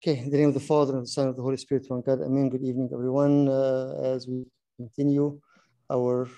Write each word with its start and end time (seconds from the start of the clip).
Okay, 0.00 0.18
in 0.20 0.30
the 0.30 0.36
name 0.36 0.50
of 0.50 0.54
the 0.54 0.60
Father 0.60 0.92
and 0.92 1.02
the 1.02 1.08
Son 1.08 1.26
and 1.26 1.36
the 1.36 1.42
Holy 1.42 1.56
Spirit, 1.56 1.84
one 1.88 2.02
God. 2.02 2.20
Amen. 2.22 2.48
Good 2.48 2.62
evening, 2.62 2.88
everyone. 2.92 3.48
Uh, 3.48 4.00
as 4.14 4.28
we 4.28 4.46
continue 4.76 5.40
our 5.90 6.28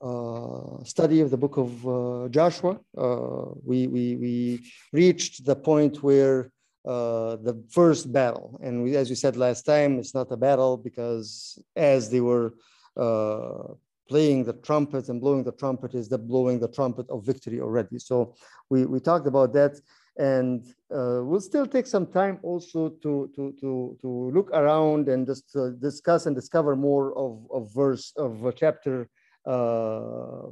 uh, 0.00 0.84
study 0.84 1.20
of 1.20 1.28
the 1.32 1.36
book 1.36 1.56
of 1.56 1.70
uh, 1.84 2.28
Joshua, 2.28 2.78
uh, 2.96 3.46
we, 3.64 3.88
we, 3.88 4.14
we 4.14 4.60
reached 4.92 5.44
the 5.44 5.56
point 5.56 6.00
where 6.04 6.52
uh, 6.86 7.34
the 7.42 7.60
first 7.70 8.12
battle, 8.12 8.60
and 8.62 8.84
we, 8.84 8.94
as 8.94 9.10
we 9.10 9.16
said 9.16 9.36
last 9.36 9.62
time, 9.62 9.98
it's 9.98 10.14
not 10.14 10.30
a 10.30 10.36
battle 10.36 10.76
because 10.76 11.58
as 11.74 12.08
they 12.08 12.20
were 12.20 12.54
uh, 12.96 13.74
playing 14.08 14.44
the 14.44 14.52
trumpet 14.52 15.08
and 15.08 15.20
blowing 15.20 15.42
the 15.42 15.50
trumpet 15.50 15.92
is 15.96 16.08
the 16.08 16.18
blowing 16.18 16.60
the 16.60 16.68
trumpet 16.68 17.10
of 17.10 17.26
victory 17.26 17.60
already. 17.60 17.98
So 17.98 18.36
we, 18.70 18.86
we 18.86 19.00
talked 19.00 19.26
about 19.26 19.52
that 19.54 19.72
and 20.18 20.66
uh, 20.94 21.20
we'll 21.22 21.40
still 21.40 21.66
take 21.66 21.86
some 21.86 22.06
time 22.06 22.38
also 22.42 22.90
to 23.02 23.30
to 23.34 23.54
to 23.60 23.96
to 24.00 24.30
look 24.34 24.50
around 24.52 25.08
and 25.08 25.26
just 25.26 25.56
uh, 25.56 25.70
discuss 25.80 26.26
and 26.26 26.36
discover 26.36 26.76
more 26.76 27.16
of 27.16 27.46
of 27.50 27.72
verse 27.72 28.12
of 28.16 28.44
uh, 28.44 28.52
chapter 28.52 29.08
uh, 29.46 30.48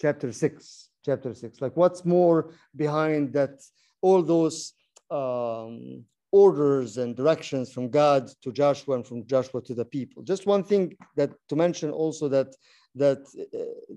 chapter 0.00 0.32
six 0.32 0.90
chapter 1.04 1.32
six 1.32 1.60
like 1.60 1.76
what's 1.76 2.04
more 2.04 2.52
behind 2.74 3.32
that 3.32 3.60
all 4.02 4.22
those 4.22 4.74
um, 5.10 6.04
orders 6.32 6.98
and 6.98 7.16
directions 7.16 7.72
from 7.72 7.88
God 7.88 8.28
to 8.42 8.52
Joshua 8.52 8.96
and 8.96 9.06
from 9.06 9.26
Joshua 9.26 9.62
to 9.62 9.74
the 9.74 9.84
people. 9.84 10.22
Just 10.22 10.46
one 10.46 10.62
thing 10.62 10.94
that 11.16 11.30
to 11.48 11.56
mention 11.56 11.90
also 11.90 12.28
that 12.28 12.54
that 12.94 13.18
uh, 13.54 13.94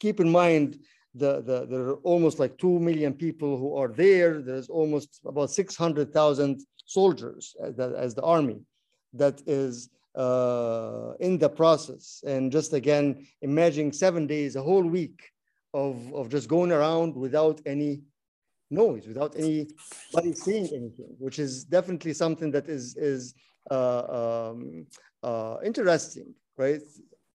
keep 0.00 0.20
in 0.20 0.30
mind 0.30 0.78
the, 1.14 1.42
the, 1.42 1.66
there 1.66 1.80
are 1.80 1.94
almost 1.96 2.38
like 2.38 2.56
2 2.58 2.78
million 2.78 3.12
people 3.12 3.58
who 3.58 3.76
are 3.76 3.88
there. 3.88 4.40
There's 4.40 4.68
almost 4.68 5.20
about 5.24 5.50
600,000 5.50 6.60
soldiers 6.86 7.56
as 7.62 7.74
the, 7.74 7.94
as 7.98 8.14
the, 8.14 8.22
army 8.22 8.60
that 9.14 9.42
is 9.46 9.90
uh, 10.14 11.12
in 11.20 11.38
the 11.38 11.48
process. 11.48 12.22
And 12.26 12.52
just 12.52 12.72
again, 12.72 13.26
imagine 13.42 13.92
seven 13.92 14.26
days, 14.26 14.56
a 14.56 14.62
whole 14.62 14.84
week 14.84 15.30
of, 15.74 16.12
of 16.14 16.28
just 16.28 16.48
going 16.48 16.70
around 16.70 17.16
without 17.16 17.60
any 17.66 18.02
noise, 18.70 19.06
without 19.08 19.34
anybody 19.36 20.32
saying 20.34 20.68
anything, 20.72 21.16
which 21.18 21.40
is 21.40 21.64
definitely 21.64 22.12
something 22.12 22.52
that 22.52 22.68
is, 22.68 22.96
is 22.96 23.34
uh, 23.70 24.50
um, 24.50 24.86
uh, 25.24 25.56
interesting, 25.64 26.34
right? 26.56 26.82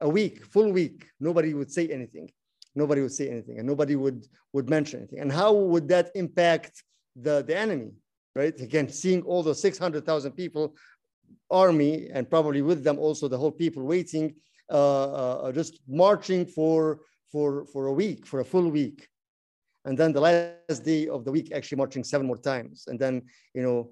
A 0.03 0.09
week, 0.09 0.45
full 0.45 0.73
week, 0.73 1.07
nobody 1.21 1.55
would 1.55 1.71
say 1.73 1.89
anything 1.89 2.29
nobody 2.75 3.01
would 3.03 3.13
say 3.13 3.29
anything 3.29 3.59
and 3.59 3.67
nobody 3.67 3.97
would 3.97 4.27
would 4.53 4.69
mention 4.69 5.01
anything. 5.01 5.21
And 5.21 5.33
how 5.33 5.53
would 5.53 5.89
that 5.89 6.11
impact 6.15 6.83
the 7.17 7.43
the 7.43 7.57
enemy 7.57 7.93
right? 8.35 8.59
Again 8.61 8.89
seeing 8.89 9.23
all 9.23 9.43
those 9.43 9.61
600000 9.61 10.33
people 10.33 10.75
army 11.51 12.09
and 12.13 12.29
probably 12.29 12.63
with 12.63 12.83
them 12.85 12.99
also 12.99 13.29
the 13.29 13.39
whole 13.39 13.51
people 13.51 13.83
waiting 13.85 14.35
uh, 14.71 15.13
uh, 15.13 15.53
just 15.53 15.81
marching 15.89 16.47
for 16.47 17.01
for 17.31 17.67
for 17.67 17.87
a 17.87 17.93
week 17.93 18.27
for 18.27 18.41
a 18.41 18.45
full 18.45 18.71
week. 18.71 19.09
And 19.85 19.99
then 19.99 20.13
the 20.13 20.21
last 20.21 20.85
day 20.85 21.09
of 21.09 21.25
the 21.25 21.33
week 21.33 21.51
actually 21.53 21.79
marching 21.79 22.05
seven 22.05 22.27
more 22.27 22.39
times. 22.39 22.85
And 22.87 22.99
then 22.99 23.23
you 23.55 23.63
know 23.63 23.91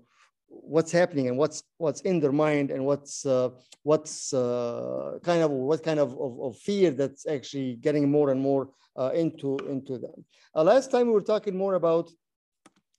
what's 0.50 0.90
happening 0.90 1.28
and 1.28 1.38
what's 1.38 1.62
what's 1.78 2.00
in 2.02 2.20
their 2.20 2.32
mind 2.32 2.70
and 2.70 2.84
what's 2.84 3.24
uh, 3.24 3.50
what's 3.84 4.34
uh, 4.34 5.18
kind 5.22 5.42
of 5.42 5.50
what 5.50 5.82
kind 5.82 6.00
of, 6.00 6.12
of, 6.20 6.40
of, 6.40 6.56
fear 6.58 6.90
that's 6.90 7.26
actually 7.26 7.76
getting 7.76 8.10
more 8.10 8.30
and 8.30 8.40
more 8.40 8.68
uh, 8.98 9.10
into 9.14 9.56
into 9.68 9.98
them. 9.98 10.24
Uh, 10.54 10.62
last 10.62 10.90
time 10.90 11.06
we 11.06 11.12
were 11.12 11.28
talking 11.34 11.56
more 11.56 11.74
about 11.74 12.10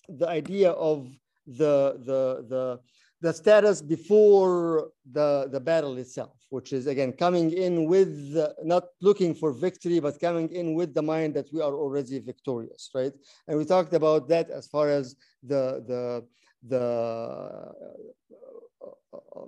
the 0.08 0.27
idea 0.27 0.71
of 0.71 1.08
the 1.45 1.99
the 2.05 2.45
the 2.47 2.80
the 3.21 3.33
status 3.33 3.81
before 3.81 4.89
the 5.11 5.47
the 5.52 5.59
battle 5.59 5.97
itself, 5.97 6.38
which 6.49 6.71
is 6.71 6.88
again 6.88 7.11
coming 7.11 7.52
in 7.52 7.86
with 7.86 8.36
not 8.64 8.86
looking 9.02 9.36
for 9.36 9.52
victory, 9.52 9.99
but 9.99 10.20
coming 10.20 10.49
in 10.49 10.73
with 10.73 10.93
the 10.93 11.02
mind 11.02 11.33
that 11.36 11.47
we 11.53 11.61
are 11.61 11.76
already 11.76 12.20
victorious, 12.20 12.89
right? 12.95 13.14
And 13.47 13.58
we 13.58 13.65
talked 13.65 13.93
about 13.93 14.30
that 14.30 14.49
as 14.49 14.67
far 14.67 14.89
as 14.89 15.15
the 15.43 15.83
the 15.87 16.26
the 16.67 17.72
uh, 18.82 19.45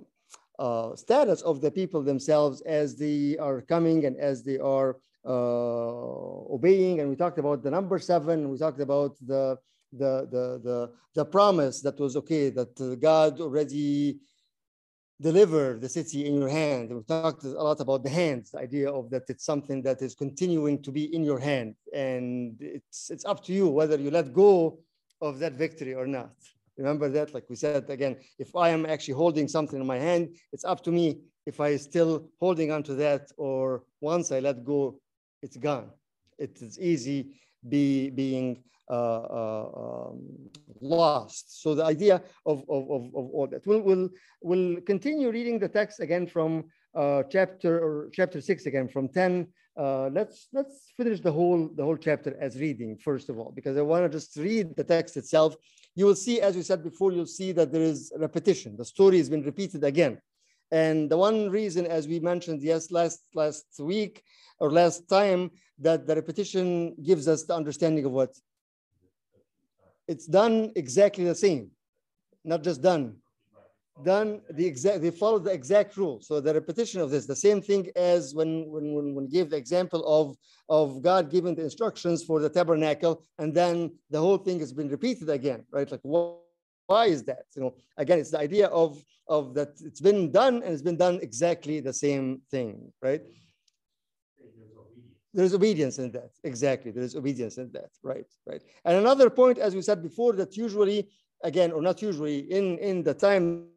uh, 0.58 0.96
status 0.96 1.42
of 1.42 1.60
the 1.60 1.70
people 1.70 2.02
themselves 2.02 2.60
as 2.62 2.96
they 2.96 3.36
are 3.38 3.60
coming 3.60 4.04
and 4.04 4.16
as 4.16 4.42
they 4.44 4.58
are 4.58 4.96
uh, 5.26 6.54
obeying. 6.54 7.00
And 7.00 7.10
we 7.10 7.16
talked 7.16 7.38
about 7.38 7.62
the 7.62 7.70
number 7.70 7.98
seven. 7.98 8.50
We 8.50 8.58
talked 8.58 8.80
about 8.80 9.16
the 9.20 9.58
the 9.92 10.26
the 10.30 10.60
the, 10.62 10.90
the 11.14 11.24
promise 11.24 11.80
that 11.82 11.98
was 11.98 12.16
okay 12.16 12.50
that 12.50 12.98
God 13.00 13.40
already 13.40 14.18
delivered 15.20 15.80
the 15.80 15.88
city 15.88 16.26
in 16.26 16.34
your 16.34 16.48
hand. 16.48 16.92
We 16.94 17.02
talked 17.02 17.44
a 17.44 17.62
lot 17.62 17.80
about 17.80 18.02
the 18.02 18.10
hands, 18.10 18.50
the 18.50 18.58
idea 18.58 18.90
of 18.90 19.10
that 19.10 19.22
it's 19.28 19.44
something 19.44 19.82
that 19.82 20.02
is 20.02 20.14
continuing 20.14 20.82
to 20.82 20.90
be 20.90 21.14
in 21.14 21.24
your 21.24 21.38
hand, 21.38 21.76
and 21.92 22.56
it's 22.60 23.10
it's 23.10 23.24
up 23.24 23.42
to 23.44 23.52
you 23.52 23.68
whether 23.68 23.96
you 23.96 24.10
let 24.10 24.32
go 24.32 24.78
of 25.20 25.38
that 25.38 25.54
victory 25.54 25.94
or 25.94 26.06
not. 26.06 26.34
Remember 26.76 27.08
that, 27.08 27.34
like 27.34 27.44
we 27.48 27.56
said 27.56 27.88
again, 27.88 28.16
if 28.38 28.56
I 28.56 28.70
am 28.70 28.84
actually 28.86 29.14
holding 29.14 29.48
something 29.48 29.80
in 29.80 29.86
my 29.86 29.98
hand, 29.98 30.36
it's 30.52 30.64
up 30.64 30.82
to 30.84 30.90
me 30.90 31.20
if 31.46 31.60
I 31.60 31.76
still 31.76 32.28
holding 32.40 32.72
onto 32.72 32.94
that 32.96 33.30
or 33.36 33.84
once 34.00 34.32
I 34.32 34.40
let 34.40 34.64
go, 34.64 34.98
it's 35.42 35.56
gone. 35.56 35.90
It 36.38 36.60
is 36.62 36.80
easy 36.80 37.36
be 37.68 38.10
being 38.10 38.62
uh, 38.90 39.22
uh, 39.40 40.08
um, 40.10 40.50
lost. 40.80 41.62
So 41.62 41.74
the 41.74 41.84
idea 41.84 42.22
of, 42.44 42.64
of, 42.68 42.90
of, 42.90 43.02
of 43.14 43.30
all 43.32 43.48
that. 43.50 43.66
We'll, 43.66 43.80
we'll, 43.80 44.08
we'll 44.42 44.80
continue 44.82 45.30
reading 45.30 45.58
the 45.58 45.68
text 45.68 46.00
again 46.00 46.26
from 46.26 46.64
uh, 46.94 47.22
chapter 47.30 47.78
or 47.78 48.10
chapter 48.12 48.40
six 48.40 48.66
again 48.66 48.88
from 48.88 49.08
10 49.08 49.48
uh, 49.76 50.08
let's 50.12 50.46
let's 50.52 50.92
finish 50.96 51.20
the 51.20 51.32
whole 51.32 51.68
the 51.74 51.82
whole 51.82 51.96
chapter 51.96 52.36
as 52.40 52.60
reading 52.60 52.96
first 52.96 53.28
of 53.28 53.38
all 53.38 53.50
because 53.50 53.76
I 53.76 53.80
want 53.82 54.04
to 54.04 54.08
just 54.08 54.36
read 54.36 54.76
the 54.76 54.84
text 54.84 55.16
itself. 55.16 55.56
You 55.94 56.06
will 56.06 56.16
see, 56.16 56.40
as 56.40 56.56
we 56.56 56.62
said 56.62 56.82
before, 56.82 57.12
you'll 57.12 57.26
see 57.26 57.52
that 57.52 57.70
there 57.72 57.82
is 57.82 58.12
repetition. 58.16 58.76
The 58.76 58.84
story 58.84 59.18
has 59.18 59.28
been 59.28 59.44
repeated 59.44 59.84
again, 59.84 60.18
and 60.70 61.08
the 61.08 61.16
one 61.16 61.50
reason, 61.50 61.86
as 61.86 62.08
we 62.08 62.18
mentioned, 62.18 62.62
yes, 62.62 62.90
last 62.90 63.20
last 63.34 63.66
week 63.78 64.22
or 64.58 64.72
last 64.72 65.08
time, 65.08 65.50
that 65.78 66.06
the 66.06 66.16
repetition 66.16 66.96
gives 67.02 67.28
us 67.28 67.44
the 67.44 67.54
understanding 67.54 68.04
of 68.04 68.12
what? 68.12 68.30
It's 70.08 70.26
done 70.26 70.72
exactly 70.74 71.24
the 71.24 71.34
same, 71.34 71.70
not 72.44 72.62
just 72.62 72.82
done, 72.82 73.16
done 74.02 74.40
the 74.50 74.66
exact 74.66 75.02
they 75.02 75.10
follow 75.10 75.38
the 75.38 75.52
exact 75.52 75.96
rule. 75.96 76.20
So 76.20 76.40
the 76.40 76.52
repetition 76.52 77.00
of 77.00 77.10
this 77.10 77.26
the 77.26 77.36
same 77.36 77.62
thing 77.62 77.88
as 77.94 78.34
when 78.34 78.68
when 78.68 78.92
when, 78.92 79.14
when 79.14 79.28
gave 79.28 79.50
the 79.50 79.56
example 79.56 80.04
of 80.06 80.36
of 80.68 81.00
god 81.02 81.30
giving 81.30 81.54
the 81.54 81.62
instructions 81.62 82.24
for 82.24 82.40
the 82.40 82.48
tabernacle 82.48 83.22
and 83.38 83.54
then 83.54 83.92
the 84.10 84.18
whole 84.18 84.38
thing 84.38 84.58
has 84.58 84.72
been 84.72 84.88
repeated 84.88 85.30
again 85.30 85.64
right? 85.70 85.90
Like 85.90 86.00
what, 86.02 86.38
why 86.86 87.06
is 87.06 87.22
that? 87.24 87.44
You 87.54 87.62
know 87.62 87.74
again 87.96 88.18
it's 88.18 88.32
the 88.32 88.40
idea 88.40 88.66
of 88.68 89.00
of 89.28 89.54
that 89.54 89.80
it's 89.80 90.00
been 90.00 90.32
done 90.32 90.56
and 90.64 90.72
it's 90.72 90.82
been 90.82 90.96
done 90.96 91.20
exactly 91.22 91.78
the 91.78 91.92
same 91.92 92.42
thing 92.50 92.92
right? 93.00 93.22
There's 95.32 95.52
obedience 95.52 95.98
in 95.98 96.12
that. 96.12 96.30
Exactly. 96.44 96.92
There's 96.92 97.16
obedience 97.16 97.58
in 97.58 97.70
that. 97.72 97.90
Right 98.02 98.26
right. 98.46 98.62
And 98.84 98.96
another 98.96 99.30
point 99.30 99.58
as 99.58 99.74
we 99.76 99.82
said 99.82 100.02
before 100.02 100.32
that 100.32 100.56
usually 100.56 101.10
again 101.44 101.70
or 101.70 101.80
not 101.80 102.02
usually 102.02 102.38
in 102.50 102.78
in 102.78 103.04
the 103.04 103.14
time 103.14 103.68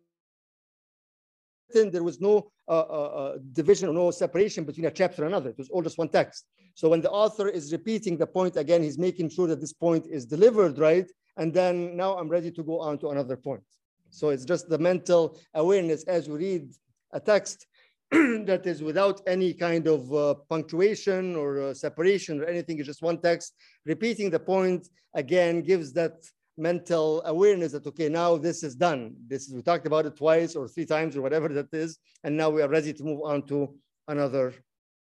there 1.73 2.03
was 2.03 2.19
no 2.21 2.49
uh, 2.67 2.71
uh, 2.71 2.73
uh, 2.73 3.37
division 3.53 3.89
or 3.89 3.93
no 3.93 4.11
separation 4.11 4.63
between 4.63 4.85
a 4.85 4.91
chapter 4.91 5.23
and 5.23 5.33
another. 5.33 5.49
It 5.49 5.57
was 5.57 5.69
all 5.69 5.81
just 5.81 5.97
one 5.97 6.09
text. 6.09 6.45
So 6.73 6.89
when 6.89 7.01
the 7.01 7.11
author 7.11 7.47
is 7.49 7.71
repeating 7.71 8.17
the 8.17 8.27
point 8.27 8.55
again, 8.55 8.83
he's 8.83 8.97
making 8.97 9.29
sure 9.29 9.47
that 9.47 9.59
this 9.59 9.73
point 9.73 10.05
is 10.07 10.25
delivered 10.25 10.77
right. 10.77 11.09
And 11.37 11.53
then 11.53 11.95
now 11.95 12.17
I'm 12.17 12.29
ready 12.29 12.51
to 12.51 12.63
go 12.63 12.79
on 12.79 12.97
to 12.99 13.09
another 13.09 13.37
point. 13.37 13.63
So 14.09 14.29
it's 14.29 14.45
just 14.45 14.69
the 14.69 14.77
mental 14.77 15.39
awareness 15.53 16.03
as 16.05 16.27
you 16.27 16.35
read 16.35 16.71
a 17.11 17.19
text 17.19 17.67
that 18.11 18.61
is 18.65 18.81
without 18.81 19.21
any 19.27 19.53
kind 19.53 19.87
of 19.87 20.13
uh, 20.13 20.35
punctuation 20.49 21.35
or 21.35 21.61
uh, 21.61 21.73
separation 21.73 22.41
or 22.41 22.45
anything. 22.45 22.77
It's 22.79 22.87
just 22.87 23.01
one 23.01 23.19
text. 23.19 23.53
Repeating 23.85 24.29
the 24.29 24.39
point 24.39 24.87
again 25.13 25.61
gives 25.61 25.93
that 25.93 26.13
mental 26.57 27.21
awareness 27.25 27.71
that 27.71 27.85
okay 27.85 28.09
now 28.09 28.37
this 28.37 28.63
is 28.63 28.75
done. 28.75 29.15
This 29.27 29.47
is 29.47 29.53
we 29.53 29.61
talked 29.61 29.85
about 29.85 30.05
it 30.05 30.15
twice 30.15 30.55
or 30.55 30.67
three 30.67 30.85
times 30.85 31.15
or 31.15 31.21
whatever 31.21 31.47
that 31.49 31.73
is 31.73 31.99
and 32.23 32.35
now 32.35 32.49
we 32.49 32.61
are 32.61 32.69
ready 32.69 32.93
to 32.93 33.03
move 33.03 33.21
on 33.23 33.43
to 33.43 33.75
another 34.07 34.53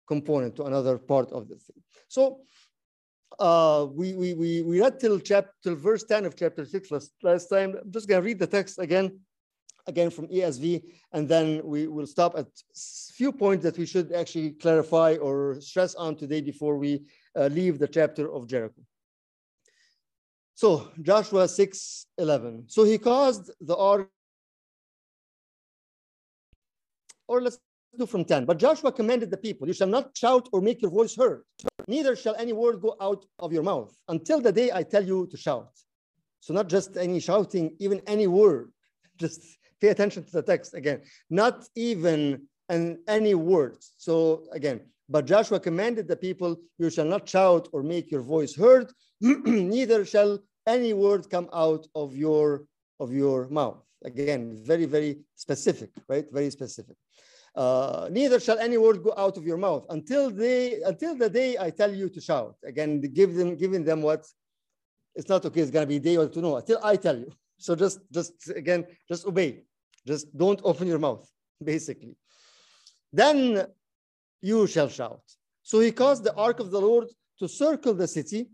component 0.08 0.56
to 0.58 0.64
another 0.64 0.98
part 0.98 1.32
of 1.32 1.48
the 1.48 1.56
thing. 1.56 1.82
So 2.08 2.42
uh, 3.40 3.88
we, 3.92 4.14
we, 4.14 4.34
we, 4.34 4.62
we 4.62 4.82
read 4.82 5.00
till 5.00 5.20
chapter 5.20 5.52
till 5.64 5.76
verse 5.76 6.04
10 6.04 6.26
of 6.26 6.36
chapter 6.36 6.66
6 6.66 6.92
last, 6.92 7.12
last 7.24 7.48
time. 7.48 7.76
I'm 7.82 7.92
just 7.92 8.08
going 8.08 8.22
to 8.22 8.26
read 8.26 8.40
the 8.40 8.48
text 8.48 8.80
again 8.80 9.20
again 9.88 10.10
from 10.10 10.28
esv 10.30 10.82
and 11.14 11.30
then 11.30 11.62
we 11.64 11.88
will 11.88 12.08
stop 12.08 12.36
at 12.38 12.48
few 13.14 13.32
points 13.32 13.64
that 13.64 13.78
we 13.78 13.86
should 13.86 14.12
actually 14.14 14.52
clarify 14.52 15.16
or 15.22 15.60
stress 15.62 15.94
on 15.96 16.16
today 16.16 16.42
before 16.42 16.78
we 16.78 17.06
uh, 17.36 17.48
leave 17.48 17.78
the 17.78 17.88
chapter 17.88 18.32
of 18.34 18.48
jericho 18.48 18.82
so 20.56 20.90
Joshua 21.02 21.48
6, 21.48 22.06
11. 22.18 22.64
So 22.68 22.86
he 22.86 22.98
caused 22.98 23.52
the 23.60 23.76
ark 23.76 24.10
or 27.28 27.42
let's 27.42 27.60
do 27.98 28.06
from 28.06 28.24
10. 28.24 28.46
But 28.46 28.58
Joshua 28.58 28.92
commanded 28.92 29.30
the 29.32 29.38
people, 29.38 29.68
You 29.68 29.74
shall 29.74 29.88
not 29.88 30.16
shout 30.16 30.48
or 30.54 30.62
make 30.62 30.82
your 30.82 30.92
voice 30.92 31.16
heard, 31.16 31.44
neither 31.88 32.16
shall 32.16 32.36
any 32.36 32.54
word 32.54 32.82
go 32.82 32.96
out 33.02 33.26
of 33.40 33.52
your 33.52 33.64
mouth 33.64 33.94
until 34.08 34.40
the 34.40 34.52
day 34.52 34.72
I 34.74 34.84
tell 34.84 35.04
you 35.04 35.28
to 35.28 35.38
shout. 35.38 35.70
So, 36.40 36.54
not 36.54 36.70
just 36.70 36.96
any 36.96 37.20
shouting, 37.20 37.76
even 37.80 38.02
any 38.08 38.28
word. 38.28 38.72
Just 39.18 39.42
pay 39.82 39.88
attention 39.88 40.24
to 40.26 40.32
the 40.32 40.42
text 40.42 40.74
again. 40.74 41.02
Not 41.30 41.68
even 41.76 42.48
and 42.70 42.98
any 43.08 43.34
words. 43.34 43.94
So, 43.98 44.44
again, 44.52 44.82
but 45.10 45.26
Joshua 45.26 45.60
commanded 45.60 46.08
the 46.08 46.16
people, 46.16 46.58
You 46.78 46.90
shall 46.90 47.06
not 47.06 47.28
shout 47.28 47.68
or 47.74 47.82
make 47.82 48.12
your 48.12 48.22
voice 48.22 48.56
heard, 48.56 48.92
neither 49.22 50.06
shall 50.06 50.40
any 50.68 50.94
word 50.94 51.30
come 51.30 51.50
out 51.54 51.88
of 51.96 52.16
your 52.16 52.66
of 53.00 53.14
your 53.14 53.48
mouth. 53.50 53.84
Again, 54.04 54.62
very, 54.64 54.86
very 54.86 55.20
specific, 55.36 55.90
right? 56.08 56.26
Very 56.32 56.50
specific. 56.50 56.96
Uh, 57.56 58.08
neither 58.12 58.40
shall 58.40 58.60
any 58.60 58.78
word 58.78 59.02
go 59.02 59.14
out 59.18 59.38
of 59.38 59.46
your 59.46 59.58
mouth 59.58 59.86
until 59.90 60.30
they 60.30 60.82
until 60.84 61.16
the 61.16 61.30
day 61.30 61.58
I 61.58 61.70
tell 61.70 61.94
you 61.94 62.10
to 62.10 62.20
shout. 62.22 62.56
Again, 62.66 63.02
give 63.02 63.34
them 63.34 63.56
giving 63.56 63.84
them 63.84 64.02
what 64.02 64.26
it's 65.16 65.30
not 65.30 65.46
okay, 65.46 65.62
it's 65.62 65.72
gonna 65.72 65.86
be 65.86 66.00
day 66.00 66.18
or 66.18 66.28
two. 66.28 66.42
No, 66.42 66.58
until 66.58 66.80
I 66.84 66.98
tell 66.98 67.18
you. 67.18 67.32
So 67.58 67.76
just 67.76 68.00
just 68.12 68.34
again, 68.50 68.86
just 69.08 69.26
obey. 69.26 69.64
Just 70.06 70.38
don't 70.38 70.60
open 70.64 70.88
your 70.88 71.00
mouth, 71.00 71.28
basically. 71.64 72.16
Then 73.12 73.66
you 74.42 74.68
shall 74.68 74.90
shout. 74.90 75.24
So 75.64 75.80
he 75.80 75.92
caused 75.92 76.24
the 76.24 76.36
ark 76.36 76.60
of 76.60 76.70
the 76.70 76.80
Lord 76.80 77.08
to 77.40 77.48
circle 77.48 77.94
the 77.94 78.08
city, 78.08 78.50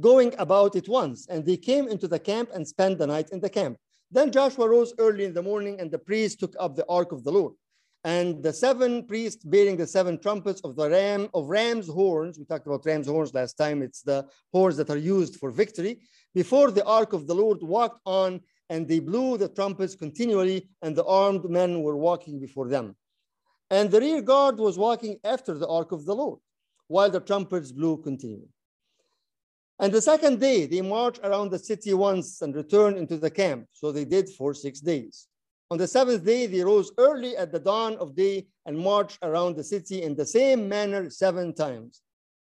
going 0.00 0.34
about 0.38 0.76
it 0.76 0.88
once. 0.88 1.26
And 1.28 1.44
they 1.44 1.56
came 1.56 1.88
into 1.88 2.08
the 2.08 2.18
camp 2.18 2.50
and 2.54 2.66
spent 2.66 2.98
the 2.98 3.06
night 3.06 3.30
in 3.30 3.40
the 3.40 3.50
camp. 3.50 3.78
Then 4.10 4.32
Joshua 4.32 4.68
rose 4.68 4.94
early 4.98 5.24
in 5.24 5.34
the 5.34 5.42
morning, 5.42 5.80
and 5.80 5.90
the 5.90 5.98
priests 5.98 6.38
took 6.38 6.54
up 6.58 6.76
the 6.76 6.86
ark 6.88 7.12
of 7.12 7.24
the 7.24 7.32
Lord. 7.32 7.54
And 8.04 8.42
the 8.42 8.52
seven 8.52 9.06
priests 9.06 9.44
bearing 9.44 9.76
the 9.76 9.86
seven 9.86 10.18
trumpets 10.18 10.60
of 10.62 10.76
the 10.76 10.88
ram 10.88 11.28
of 11.34 11.48
ram's 11.48 11.88
horns, 11.88 12.38
we 12.38 12.44
talked 12.44 12.66
about 12.66 12.86
ram's 12.86 13.08
horns 13.08 13.34
last 13.34 13.54
time, 13.54 13.82
it's 13.82 14.02
the 14.02 14.26
horns 14.52 14.76
that 14.76 14.88
are 14.88 14.96
used 14.96 15.36
for 15.36 15.50
victory, 15.50 16.00
before 16.34 16.70
the 16.70 16.84
ark 16.84 17.12
of 17.12 17.26
the 17.26 17.34
Lord 17.34 17.58
walked 17.60 18.00
on, 18.06 18.40
and 18.70 18.86
they 18.86 19.00
blew 19.00 19.36
the 19.36 19.48
trumpets 19.48 19.94
continually, 19.96 20.68
and 20.80 20.94
the 20.94 21.04
armed 21.04 21.50
men 21.50 21.82
were 21.82 21.96
walking 21.96 22.38
before 22.38 22.68
them. 22.68 22.94
And 23.70 23.90
the 23.90 24.00
rear 24.00 24.22
guard 24.22 24.58
was 24.58 24.78
walking 24.78 25.18
after 25.24 25.58
the 25.58 25.68
ark 25.68 25.92
of 25.92 26.06
the 26.06 26.14
Lord, 26.14 26.38
while 26.86 27.10
the 27.10 27.20
trumpets 27.20 27.72
blew 27.72 27.98
continually. 27.98 28.48
And 29.80 29.92
the 29.92 30.02
second 30.02 30.40
day, 30.40 30.66
they 30.66 30.80
marched 30.80 31.20
around 31.22 31.50
the 31.50 31.58
city 31.58 31.94
once 31.94 32.42
and 32.42 32.54
returned 32.54 32.96
into 32.96 33.16
the 33.16 33.30
camp. 33.30 33.66
So 33.72 33.92
they 33.92 34.04
did 34.04 34.28
for 34.28 34.52
six 34.52 34.80
days. 34.80 35.28
On 35.70 35.78
the 35.78 35.86
seventh 35.86 36.24
day, 36.24 36.46
they 36.46 36.64
rose 36.64 36.90
early 36.98 37.36
at 37.36 37.52
the 37.52 37.60
dawn 37.60 37.96
of 37.96 38.16
day 38.16 38.46
and 38.66 38.76
marched 38.76 39.18
around 39.22 39.56
the 39.56 39.64
city 39.64 40.02
in 40.02 40.16
the 40.16 40.26
same 40.26 40.68
manner 40.68 41.10
seven 41.10 41.54
times. 41.54 42.00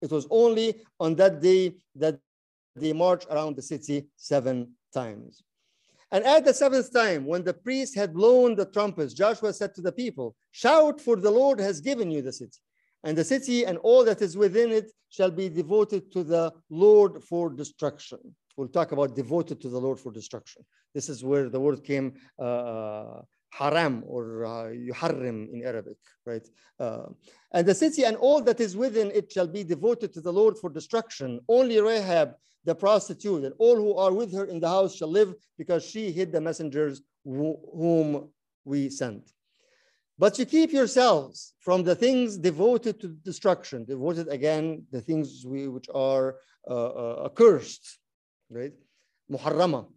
It 0.02 0.12
was 0.12 0.28
only 0.30 0.81
on 1.00 1.16
that 1.16 1.40
day 1.40 1.75
that 1.96 2.20
they 2.75 2.92
marched 2.92 3.28
around 3.30 3.56
the 3.56 3.62
city 3.62 4.08
seven 4.18 4.74
times. 4.94 5.44
And 6.12 6.25
at 6.25 6.44
the 6.44 6.54
seventh 6.54 6.92
time, 6.92 7.25
when 7.25 7.44
the 7.44 7.54
priest 7.54 7.96
had 7.96 8.14
blown 8.14 8.56
the 8.56 8.66
trumpets, 8.66 9.14
Joshua 9.14 9.54
said 9.54 9.74
to 9.75 9.81
the 9.81 9.92
people, 9.92 10.36
Shout, 10.52 11.00
for 11.00 11.16
the 11.16 11.31
Lord 11.31 11.60
has 11.60 11.81
given 11.81 12.12
you 12.12 12.22
the 12.22 12.34
city. 12.34 12.60
And 13.03 13.17
the 13.17 13.23
city 13.23 13.65
and 13.65 13.77
all 13.79 14.05
that 14.05 14.21
is 14.21 14.38
within 14.38 14.71
it 14.71 14.91
shall 15.09 15.31
be 15.31 15.50
devoted 15.50 16.11
to 16.13 16.23
the 16.23 16.53
Lord 16.69 17.23
for 17.23 17.50
destruction. 17.50 18.19
We'll 18.55 18.67
talk 18.67 18.91
about 18.91 19.15
devoted 19.15 19.61
to 19.61 19.69
the 19.69 19.79
Lord 19.79 20.00
for 20.00 20.11
destruction. 20.11 20.63
This 20.94 21.09
is 21.09 21.23
where 21.23 21.50
the 21.50 21.59
word 21.59 21.83
came 21.83 22.13
uh, 22.39 23.21
haram 23.51 24.03
or 24.05 24.45
uh, 24.45 24.50
yuharrim 24.71 25.51
in 25.53 25.63
Arabic, 25.63 25.97
right? 26.25 26.47
Uh, 26.79 27.05
and 27.53 27.67
the 27.67 27.75
city 27.75 28.03
and 28.03 28.17
all 28.17 28.41
that 28.41 28.59
is 28.59 28.75
within 28.75 29.11
it 29.11 29.31
shall 29.31 29.47
be 29.47 29.63
devoted 29.63 30.13
to 30.13 30.21
the 30.21 30.31
Lord 30.31 30.57
for 30.57 30.69
destruction. 30.69 31.39
Only 31.47 31.79
Rahab, 31.79 32.33
the 32.63 32.75
prostitute, 32.75 33.44
and 33.44 33.53
all 33.59 33.75
who 33.75 33.95
are 33.95 34.13
with 34.13 34.33
her 34.33 34.45
in 34.45 34.59
the 34.59 34.69
house 34.69 34.95
shall 34.95 35.09
live 35.11 35.33
because 35.57 35.83
she 35.83 36.11
hid 36.11 36.31
the 36.31 36.41
messengers 36.41 37.01
whom 37.25 38.29
we 38.65 38.89
sent. 38.89 39.31
But 40.18 40.38
you 40.38 40.45
keep 40.45 40.71
yourselves 40.71 41.54
from 41.60 41.83
the 41.83 41.95
things 41.95 42.38
devoted 42.38 43.00
to 43.01 43.07
destruction, 43.07 43.86
devoted 43.86 44.27
again, 44.27 44.86
the 44.92 45.01
things 45.01 45.44
we, 45.45 45.68
which 45.68 45.88
are 45.94 46.36
uh, 46.69 46.74
uh, 46.74 47.24
accursed, 47.25 47.98
right? 48.50 48.74
Muharrama, 49.31 49.88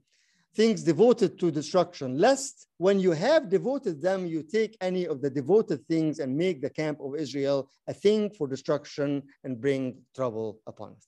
things 0.54 0.82
devoted 0.82 1.38
to 1.38 1.50
destruction, 1.50 2.18
lest 2.18 2.66
when 2.78 2.98
you 2.98 3.12
have 3.12 3.50
devoted 3.50 4.00
them, 4.00 4.26
you 4.26 4.42
take 4.42 4.76
any 4.80 5.06
of 5.06 5.20
the 5.20 5.28
devoted 5.28 5.86
things 5.86 6.18
and 6.18 6.34
make 6.34 6.62
the 6.62 6.70
camp 6.70 6.98
of 7.00 7.14
Israel 7.14 7.70
a 7.86 7.92
thing 7.92 8.30
for 8.30 8.48
destruction 8.48 9.22
and 9.44 9.60
bring 9.60 9.98
trouble 10.14 10.60
upon 10.66 10.92
it. 10.92 11.04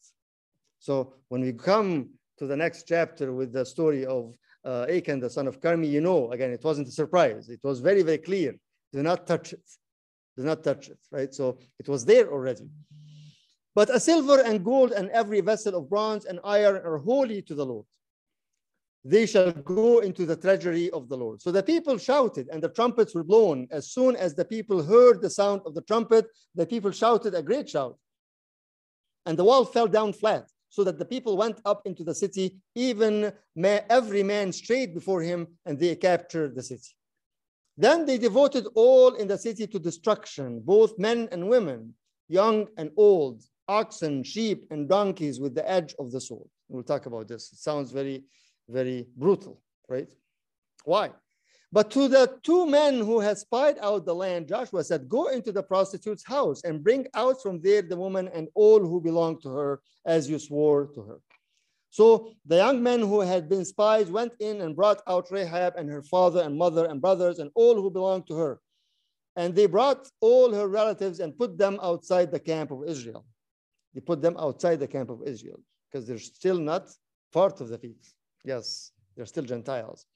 So 0.81 1.15
when 1.29 1.41
we 1.41 1.55
come 1.55 2.11
to 2.39 2.47
the 2.47 2.57
next 2.57 2.87
chapter 2.87 3.33
with 3.33 3.53
the 3.53 3.65
story 3.65 4.05
of 4.05 4.35
uh, 4.65 4.87
Achan, 4.91 5.21
the 5.21 5.31
son 5.31 5.47
of 5.47 5.61
Carmi, 5.61 5.89
you 5.89 6.03
know, 6.03 6.31
again, 6.31 6.51
it 6.51 6.63
wasn't 6.63 6.89
a 6.89 6.93
surprise. 6.93 7.49
It 7.49 7.61
was 7.65 7.81
very, 7.81 8.03
very 8.03 8.19
clear. 8.19 8.55
Do 8.93 9.03
not 9.03 9.27
touch 9.27 9.53
it. 9.53 9.69
Do 10.37 10.45
not 10.45 10.63
touch 10.65 10.89
it, 10.89 10.99
right? 11.11 11.35
So 11.35 11.59
it 11.79 11.89
was 11.89 12.05
there 12.05 12.31
already. 12.33 12.69
But 13.75 13.95
a 13.95 14.01
silver 14.01 14.41
and 14.41 14.65
gold 14.65 14.93
and 14.93 15.11
every 15.11 15.41
vessel 15.41 15.77
of 15.77 15.89
bronze 15.91 16.25
and 16.25 16.41
iron 16.43 16.77
are 16.85 16.99
holy 16.99 17.43
to 17.43 17.55
the 17.55 17.67
Lord. 17.67 17.87
They 19.05 19.27
shall 19.27 19.53
go 19.53 20.01
into 20.01 20.27
the 20.27 20.37
treasury 20.37 20.91
of 20.91 21.09
the 21.09 21.17
Lord. 21.17 21.41
So 21.41 21.53
the 21.53 21.63
people 21.63 21.97
shouted, 21.99 22.49
and 22.51 22.61
the 22.63 22.69
trumpets 22.69 23.15
were 23.15 23.23
blown. 23.23 23.69
As 23.71 23.93
soon 23.93 24.17
as 24.17 24.35
the 24.35 24.45
people 24.45 24.83
heard 24.83 25.23
the 25.23 25.31
sound 25.31 25.63
of 25.65 25.75
the 25.75 25.83
trumpet, 25.83 26.27
the 26.55 26.67
people 26.67 26.91
shouted 26.91 27.35
a 27.35 27.43
great 27.43 27.69
shout. 27.69 27.97
And 29.25 29.39
the 29.39 29.45
wall 29.45 29.65
fell 29.65 29.87
down 29.87 30.13
flat, 30.13 30.51
so 30.69 30.83
that 30.85 30.99
the 30.99 31.05
people 31.05 31.37
went 31.37 31.61
up 31.65 31.83
into 31.87 32.03
the 32.03 32.15
city, 32.15 32.57
even 32.75 33.33
every 33.57 34.23
man 34.25 34.53
straight 34.53 34.93
before 34.95 35.23
him, 35.23 35.47
and 35.65 35.79
they 35.79 35.95
captured 35.95 36.57
the 36.57 36.63
city. 36.63 36.97
Then 37.81 38.07
they 38.07 38.19
devoted 38.19 38.67
all 38.75 39.15
in 39.15 39.29
the 39.29 39.39
city 39.39 39.69
to 39.69 39.79
destruction, 39.79 40.59
both 40.59 40.99
men 40.99 41.29
and 41.31 41.49
women, 41.49 41.95
young 42.29 42.67
and 42.77 42.91
old, 42.97 43.45
oxen, 43.69 44.25
sheep, 44.25 44.67
and 44.73 44.89
donkeys 44.89 45.39
with 45.39 45.55
the 45.55 45.71
edge 45.71 45.95
of 46.01 46.11
the 46.11 46.21
sword. 46.21 46.49
We'll 46.69 46.83
talk 46.83 47.07
about 47.07 47.29
this. 47.29 47.53
It 47.53 47.59
sounds 47.61 47.93
very, 47.93 48.25
very 48.69 49.07
brutal, 49.17 49.63
right? 49.89 50.11
Why? 50.85 51.13
But 51.71 51.93
to 51.93 52.09
the 52.09 52.39
two 52.43 52.67
men 52.67 52.99
who 52.99 53.21
had 53.21 53.39
spied 53.39 53.77
out 53.81 54.07
the 54.07 54.15
land, 54.15 54.49
Joshua 54.49 54.83
said, 54.83 55.09
Go 55.09 55.29
into 55.29 55.53
the 55.53 55.63
prostitute's 55.63 56.25
house 56.25 56.65
and 56.65 56.83
bring 56.83 57.07
out 57.15 57.41
from 57.41 57.61
there 57.61 57.83
the 57.83 57.97
woman 57.97 58.29
and 58.35 58.49
all 58.55 58.81
who 58.81 59.01
belong 59.01 59.41
to 59.43 59.51
her, 59.51 59.81
as 60.05 60.29
you 60.29 60.41
swore 60.41 60.87
to 60.95 61.03
her. 61.03 61.21
So 61.91 62.33
the 62.45 62.57
young 62.57 62.83
men 62.83 63.01
who 63.01 63.21
had 63.21 63.49
been 63.49 63.65
spies 63.65 64.11
went 64.11 64.33
in 64.41 64.61
and 64.61 64.77
brought 64.77 65.01
out 65.07 65.31
Rahab 65.31 65.75
and 65.77 65.89
her 65.91 66.03
father 66.03 66.43
and 66.43 66.57
mother 66.57 66.87
and 66.87 67.01
brothers 67.01 67.39
and 67.39 67.51
all 67.55 67.75
who 67.75 67.91
belonged 67.91 68.27
to 68.29 68.35
her. 68.35 68.61
And 69.37 69.55
they 69.55 69.67
brought 69.67 70.09
all 70.21 70.53
her 70.53 70.69
relatives 70.69 71.21
and 71.21 71.39
put 71.39 71.57
them 71.57 71.79
outside 71.83 72.31
the 72.31 72.41
camp 72.41 72.71
of 72.71 72.85
Israel. 72.87 73.25
They 73.95 74.01
put 74.01 74.21
them 74.21 74.37
outside 74.39 74.81
the 74.81 74.89
camp 74.89 75.11
of 75.11 75.23
Israel 75.25 75.61
because 75.91 76.07
they're 76.07 76.19
still 76.19 76.59
not 76.59 76.89
part 77.33 77.61
of 77.61 77.69
the 77.69 77.79
people. 77.79 78.07
Yes, 78.45 78.93
they're 79.17 79.27
still 79.27 79.45
Gentiles. 79.45 80.07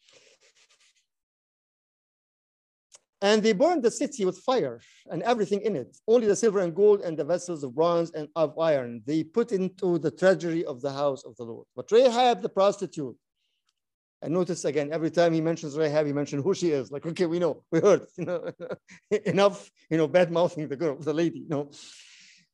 And 3.22 3.40
they 3.40 3.52
burned 3.52 3.84
the 3.84 3.90
city 3.90 4.24
with 4.24 4.38
fire 4.38 4.80
and 5.10 5.22
everything 5.22 5.60
in 5.62 5.76
it, 5.76 5.96
only 6.08 6.26
the 6.26 6.34
silver 6.34 6.58
and 6.58 6.74
gold 6.74 7.02
and 7.02 7.16
the 7.16 7.24
vessels 7.24 7.62
of 7.62 7.72
bronze 7.74 8.10
and 8.10 8.28
of 8.34 8.58
iron. 8.58 9.00
They 9.06 9.22
put 9.22 9.52
into 9.52 9.98
the 9.98 10.10
treasury 10.10 10.64
of 10.64 10.82
the 10.82 10.92
house 10.92 11.22
of 11.24 11.36
the 11.36 11.44
Lord. 11.44 11.66
But 11.76 11.90
Rahab, 11.92 12.42
the 12.42 12.48
prostitute, 12.48 13.16
and 14.22 14.34
notice 14.34 14.64
again, 14.64 14.92
every 14.92 15.10
time 15.10 15.32
he 15.32 15.40
mentions 15.40 15.76
Rahab, 15.76 16.06
he 16.06 16.12
mentions 16.12 16.42
who 16.44 16.52
she 16.52 16.70
is. 16.70 16.90
Like, 16.90 17.06
okay, 17.06 17.26
we 17.26 17.38
know, 17.38 17.62
we 17.70 17.80
heard, 17.80 18.06
you 18.16 18.24
know, 18.24 18.50
enough, 19.26 19.70
you 19.88 19.98
know, 19.98 20.08
bad 20.08 20.32
mouthing 20.32 20.68
the 20.68 20.76
girl, 20.76 20.96
the 20.96 21.14
lady, 21.14 21.40
you 21.40 21.48
know. 21.48 21.70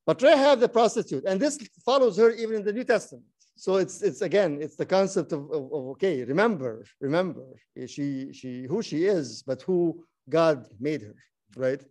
But 0.06 0.20
Rahab, 0.22 0.60
the 0.60 0.68
prostitute, 0.68 1.24
and 1.26 1.40
this 1.40 1.58
follows 1.84 2.16
her 2.18 2.30
even 2.30 2.56
in 2.56 2.64
the 2.64 2.72
New 2.72 2.84
Testament. 2.84 3.24
So 3.56 3.76
it's 3.76 4.02
it's 4.02 4.22
again, 4.22 4.58
it's 4.62 4.76
the 4.76 4.86
concept 4.86 5.32
of, 5.32 5.50
of, 5.50 5.64
of 5.72 5.82
okay, 5.94 6.24
remember, 6.24 6.84
remember, 7.00 7.44
she 7.86 8.32
she 8.32 8.66
who 8.68 8.82
she 8.82 9.04
is, 9.04 9.42
but 9.42 9.60
who 9.62 10.04
God 10.28 10.66
made 10.78 11.02
her, 11.02 11.14
right? 11.56 11.82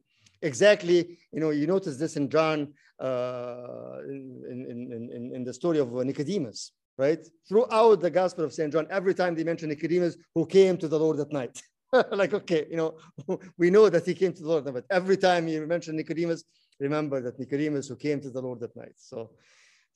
Exactly, 0.41 1.17
you 1.31 1.39
know, 1.39 1.49
you 1.49 1.67
notice 1.67 1.97
this 1.97 2.15
in 2.15 2.29
John, 2.29 2.73
uh, 2.99 3.97
in, 4.07 4.65
in, 4.69 5.09
in, 5.13 5.31
in 5.35 5.43
the 5.43 5.53
story 5.53 5.79
of 5.79 5.91
Nicodemus, 5.91 6.71
right? 6.97 7.25
Throughout 7.47 8.01
the 8.01 8.09
Gospel 8.09 8.45
of 8.45 8.53
St. 8.53 8.71
John, 8.71 8.87
every 8.89 9.13
time 9.13 9.35
they 9.35 9.43
mention 9.43 9.69
Nicodemus 9.69 10.17
who 10.35 10.45
came 10.45 10.77
to 10.77 10.87
the 10.87 10.99
Lord 10.99 11.19
at 11.19 11.31
night. 11.31 11.61
like, 12.11 12.33
okay, 12.33 12.67
you 12.69 12.77
know, 12.77 12.97
we 13.57 13.69
know 13.69 13.89
that 13.89 14.05
he 14.05 14.13
came 14.13 14.33
to 14.33 14.41
the 14.41 14.49
Lord, 14.49 14.65
but 14.65 14.85
every 14.89 15.17
time 15.17 15.47
you 15.47 15.65
mention 15.65 15.95
Nicodemus, 15.95 16.43
remember 16.79 17.21
that 17.21 17.39
Nicodemus 17.39 17.87
who 17.87 17.95
came 17.95 18.19
to 18.21 18.29
the 18.29 18.41
Lord 18.41 18.61
at 18.63 18.75
night. 18.75 18.95
So 18.97 19.31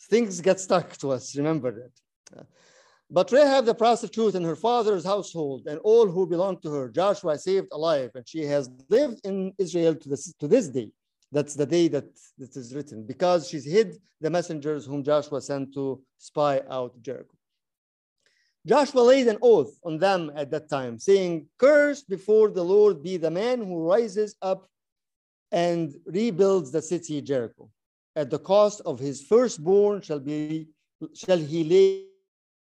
things 0.09 0.41
get 0.41 0.59
stuck 0.59 0.97
to 0.97 1.11
us, 1.11 1.35
remember 1.35 1.71
that. 1.71 2.45
But 3.13 3.29
Rahab 3.33 3.65
the 3.65 3.75
prostitute 3.75 4.35
and 4.35 4.45
her 4.45 4.55
father's 4.55 5.03
household 5.03 5.67
and 5.67 5.79
all 5.79 6.07
who 6.07 6.25
belonged 6.25 6.61
to 6.63 6.71
her, 6.71 6.87
Joshua 6.87 7.37
saved 7.37 7.67
alive, 7.73 8.11
and 8.15 8.25
she 8.25 8.43
has 8.45 8.69
lived 8.87 9.19
in 9.25 9.53
Israel 9.57 9.95
to 9.95 10.07
this, 10.07 10.33
to 10.39 10.47
this 10.47 10.69
day. 10.69 10.91
That's 11.29 11.53
the 11.55 11.65
day 11.65 11.89
that 11.89 12.05
this 12.37 12.55
is 12.55 12.73
written, 12.73 13.05
because 13.05 13.49
she's 13.49 13.65
hid 13.65 13.97
the 14.21 14.29
messengers 14.29 14.85
whom 14.85 15.03
Joshua 15.03 15.41
sent 15.41 15.73
to 15.73 16.01
spy 16.17 16.61
out 16.69 17.01
Jericho. 17.01 17.35
Joshua 18.65 19.01
laid 19.01 19.27
an 19.27 19.39
oath 19.41 19.77
on 19.83 19.97
them 19.97 20.31
at 20.35 20.49
that 20.51 20.69
time, 20.69 20.97
saying, 20.97 21.47
Cursed 21.57 22.07
before 22.07 22.49
the 22.49 22.63
Lord 22.63 23.03
be 23.03 23.17
the 23.17 23.31
man 23.31 23.59
who 23.59 23.89
rises 23.89 24.35
up 24.41 24.69
and 25.51 25.93
rebuilds 26.05 26.71
the 26.71 26.81
city 26.81 27.21
Jericho. 27.21 27.69
At 28.15 28.29
the 28.29 28.39
cost 28.39 28.81
of 28.85 28.99
his 28.99 29.21
firstborn 29.21 30.01
shall 30.01 30.19
be 30.19 30.69
shall 31.15 31.39
he 31.39 31.63
lay 31.63 32.10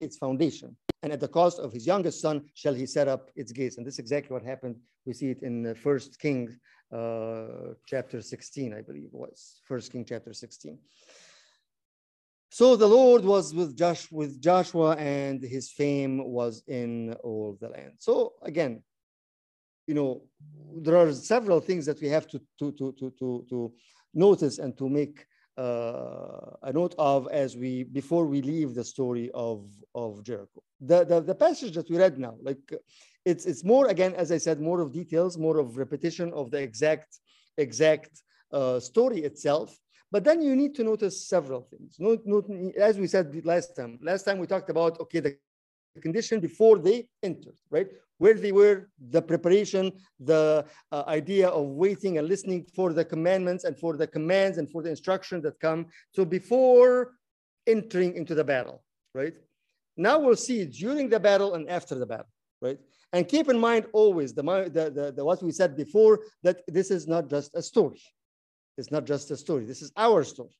its 0.00 0.16
foundation, 0.16 0.76
and 1.02 1.12
at 1.12 1.20
the 1.20 1.28
cost 1.28 1.58
of 1.58 1.72
his 1.72 1.86
youngest 1.86 2.20
son 2.20 2.44
shall 2.54 2.74
he 2.74 2.86
set 2.86 3.08
up 3.08 3.30
its 3.36 3.52
gates. 3.52 3.76
And 3.76 3.86
this 3.86 3.94
is 3.94 4.00
exactly 4.00 4.34
what 4.34 4.44
happened. 4.44 4.76
We 5.06 5.12
see 5.12 5.30
it 5.30 5.42
in 5.42 5.74
First 5.74 6.18
King 6.18 6.58
uh, 6.92 7.74
chapter 7.86 8.20
16, 8.20 8.74
I 8.74 8.82
believe 8.82 9.04
it 9.04 9.14
was 9.14 9.60
First 9.64 9.92
King 9.92 10.04
chapter 10.04 10.32
16. 10.32 10.78
So 12.52 12.74
the 12.74 12.88
Lord 12.88 13.24
was 13.24 13.54
with, 13.54 13.76
Josh, 13.76 14.10
with 14.10 14.40
Joshua, 14.42 14.96
and 14.96 15.40
his 15.40 15.70
fame 15.70 16.24
was 16.24 16.64
in 16.66 17.14
all 17.22 17.56
the 17.60 17.68
land. 17.68 17.92
So 17.98 18.32
again, 18.42 18.82
you 19.86 19.94
know, 19.94 20.22
there 20.76 20.96
are 20.96 21.12
several 21.12 21.60
things 21.60 21.86
that 21.86 22.00
we 22.00 22.08
have 22.08 22.26
to 22.28 22.40
to 22.58 22.72
to 22.72 22.92
to 22.98 23.10
to, 23.18 23.46
to 23.50 23.72
notice 24.14 24.58
and 24.58 24.76
to 24.78 24.88
make 24.88 25.16
uh, 25.20 25.29
a 25.60 26.72
note 26.72 26.94
of 26.98 27.28
as 27.30 27.56
we 27.56 27.84
before 27.84 28.26
we 28.26 28.40
leave 28.42 28.74
the 28.74 28.84
story 28.84 29.30
of 29.34 29.66
of 29.94 30.22
Jericho. 30.22 30.62
The, 30.80 31.04
the 31.04 31.20
the 31.20 31.34
passage 31.34 31.74
that 31.74 31.90
we 31.90 31.98
read 31.98 32.18
now, 32.18 32.36
like 32.42 32.64
it's 33.24 33.44
it's 33.46 33.64
more 33.64 33.88
again, 33.88 34.14
as 34.14 34.32
I 34.32 34.38
said, 34.38 34.60
more 34.60 34.80
of 34.80 34.92
details, 34.92 35.36
more 35.36 35.58
of 35.58 35.76
repetition 35.76 36.32
of 36.32 36.50
the 36.50 36.60
exact 36.60 37.18
exact 37.56 38.22
uh, 38.52 38.80
story 38.80 39.20
itself. 39.20 39.76
But 40.12 40.24
then 40.24 40.42
you 40.42 40.56
need 40.56 40.74
to 40.74 40.82
notice 40.82 41.28
several 41.28 41.62
things. 41.70 41.96
Note, 42.00 42.22
note, 42.24 42.46
as 42.76 42.98
we 42.98 43.06
said 43.06 43.26
last 43.44 43.76
time, 43.76 43.98
last 44.02 44.24
time 44.24 44.38
we 44.38 44.46
talked 44.46 44.70
about 44.70 44.98
okay 45.00 45.20
the 45.20 45.36
condition 46.00 46.40
before 46.40 46.78
they 46.78 47.08
entered, 47.22 47.56
right? 47.70 47.88
Where 48.18 48.34
they 48.34 48.52
were, 48.52 48.90
the 49.10 49.22
preparation, 49.22 49.92
the 50.20 50.66
uh, 50.92 51.04
idea 51.08 51.48
of 51.48 51.66
waiting 51.66 52.18
and 52.18 52.28
listening 52.28 52.66
for 52.76 52.92
the 52.92 53.04
commandments 53.04 53.64
and 53.64 53.76
for 53.78 53.96
the 53.96 54.06
commands 54.06 54.58
and 54.58 54.70
for 54.70 54.82
the 54.82 54.90
instruction 54.90 55.40
that 55.42 55.58
come. 55.58 55.86
So 56.12 56.24
before 56.24 57.12
entering 57.66 58.14
into 58.14 58.34
the 58.34 58.44
battle, 58.44 58.84
right? 59.14 59.34
Now 59.96 60.18
we'll 60.18 60.36
see 60.36 60.64
during 60.66 61.08
the 61.08 61.18
battle 61.18 61.54
and 61.54 61.68
after 61.68 61.94
the 61.94 62.06
battle, 62.06 62.30
right? 62.60 62.78
And 63.12 63.26
keep 63.26 63.48
in 63.48 63.58
mind 63.58 63.86
always 63.92 64.32
the, 64.32 64.42
the, 64.42 64.90
the, 64.90 65.12
the 65.16 65.24
what 65.24 65.42
we 65.42 65.50
said 65.50 65.76
before 65.76 66.20
that 66.42 66.62
this 66.68 66.90
is 66.90 67.08
not 67.08 67.28
just 67.28 67.54
a 67.54 67.62
story. 67.62 68.00
It's 68.78 68.90
not 68.90 69.04
just 69.04 69.30
a 69.30 69.36
story. 69.36 69.64
This 69.64 69.82
is 69.82 69.92
our 69.96 70.22
story, 70.22 70.56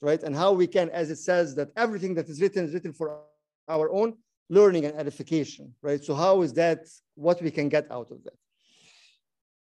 right? 0.00 0.22
And 0.22 0.34
how 0.34 0.52
we 0.52 0.66
can, 0.66 0.90
as 0.90 1.10
it 1.10 1.16
says, 1.16 1.54
that 1.54 1.70
everything 1.76 2.14
that 2.14 2.28
is 2.28 2.40
written 2.40 2.64
is 2.64 2.74
written 2.74 2.92
for 2.92 3.20
our 3.68 3.90
own 3.92 4.14
learning 4.52 4.84
and 4.84 4.94
edification, 4.98 5.74
right? 5.80 6.04
So 6.04 6.14
how 6.14 6.42
is 6.42 6.52
that, 6.62 6.80
what 7.14 7.40
we 7.40 7.50
can 7.50 7.68
get 7.70 7.90
out 7.90 8.10
of 8.10 8.22
that? 8.24 8.38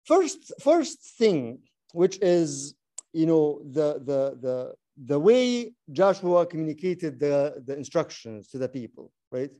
First, 0.04 0.52
first 0.60 0.98
thing, 1.20 1.60
which 1.92 2.18
is, 2.20 2.74
you 3.12 3.26
know, 3.26 3.60
the, 3.78 3.88
the, 4.10 4.20
the, 4.44 4.74
the 5.12 5.20
way 5.20 5.72
Joshua 5.92 6.44
communicated 6.46 7.20
the, 7.20 7.62
the 7.64 7.76
instructions 7.76 8.48
to 8.48 8.58
the 8.58 8.68
people, 8.68 9.12
right? 9.30 9.52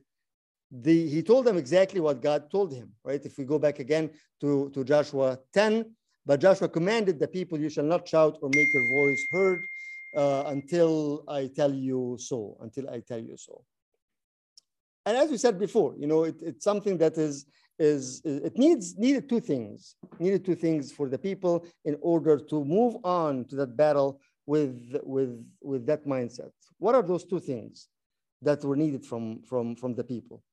The, 0.71 1.07
he 1.07 1.23
told 1.23 1.45
them 1.45 1.57
exactly 1.57 2.01
what 2.01 2.21
God 2.21 2.51
told 2.51 2.73
him, 2.73 2.91
right? 3.05 3.23
If 3.23 3.37
we 3.37 3.45
go 3.45 3.57
back 3.57 3.79
again 3.79 4.09
to, 4.41 4.71
to 4.73 4.83
Joshua 4.83 5.39
10, 5.53 5.85
but 6.25 6.41
Joshua 6.41 6.67
commanded 6.67 7.17
the 7.17 7.29
people, 7.29 7.57
you 7.57 7.69
shall 7.69 7.85
not 7.85 8.05
shout 8.05 8.39
or 8.41 8.49
make 8.49 8.67
your 8.73 8.87
voice 8.97 9.25
heard 9.31 9.61
uh, 10.17 10.43
until 10.47 11.23
I 11.29 11.49
tell 11.55 11.73
you 11.73 12.17
so, 12.19 12.57
until 12.59 12.89
I 12.89 12.99
tell 12.99 13.19
you 13.19 13.37
so 13.37 13.63
and 15.05 15.17
as 15.17 15.29
we 15.29 15.37
said 15.37 15.59
before, 15.59 15.95
you 15.97 16.07
know, 16.07 16.23
it, 16.23 16.35
it's 16.41 16.63
something 16.63 16.97
that 16.99 17.17
is 17.17 17.45
is 17.79 18.21
it 18.23 18.57
needs 18.57 18.97
needed 18.97 19.27
two 19.27 19.39
things 19.39 19.95
needed 20.19 20.45
two 20.45 20.53
things 20.55 20.91
for 20.91 21.09
the 21.09 21.17
people 21.17 21.65
in 21.85 21.97
order 22.01 22.37
to 22.37 22.63
move 22.63 22.95
on 23.03 23.43
to 23.45 23.55
that 23.55 23.75
battle 23.75 24.21
with 24.45 24.95
with 25.03 25.43
with 25.61 25.85
that 25.87 26.05
mindset. 26.05 26.51
What 26.77 26.93
are 26.95 27.01
those 27.01 27.25
two 27.25 27.39
things 27.39 27.87
that 28.41 28.63
were 28.63 28.75
needed 28.75 29.05
from 29.05 29.41
from 29.43 29.75
from 29.75 29.95
the 29.95 30.03
people? 30.03 30.43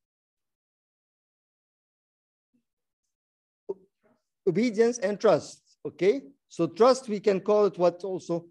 Obedience 4.49 4.99
and 4.99 5.21
trust. 5.21 5.63
Okay, 5.87 6.23
so 6.49 6.67
trust 6.67 7.09
we 7.09 7.21
can 7.21 7.41
call 7.41 7.67
it 7.67 7.79
what 7.79 8.03
also 8.03 8.47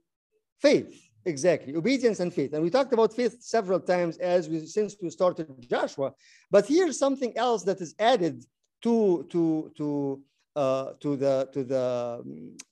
faith 0.60 1.09
Exactly, 1.26 1.76
obedience 1.76 2.20
and 2.22 2.34
faith. 2.34 2.54
And 2.54 2.64
we 2.64 2.70
talked 2.70 2.94
about 2.94 3.14
faith 3.14 3.42
several 3.42 3.80
times 3.80 4.18
as 4.18 4.48
we 4.48 4.66
since 4.66 4.96
we 5.02 5.10
started 5.10 5.48
Joshua. 5.70 6.14
But 6.50 6.66
here's 6.66 6.98
something 6.98 7.38
else 7.38 7.64
that 7.64 7.82
is 7.82 7.94
added 8.00 8.46
to 8.84 9.28
to 9.30 9.72
to 9.78 10.22
uh, 10.56 10.94
to 11.02 11.18
the 11.18 11.50
to 11.54 11.64
the 11.64 12.24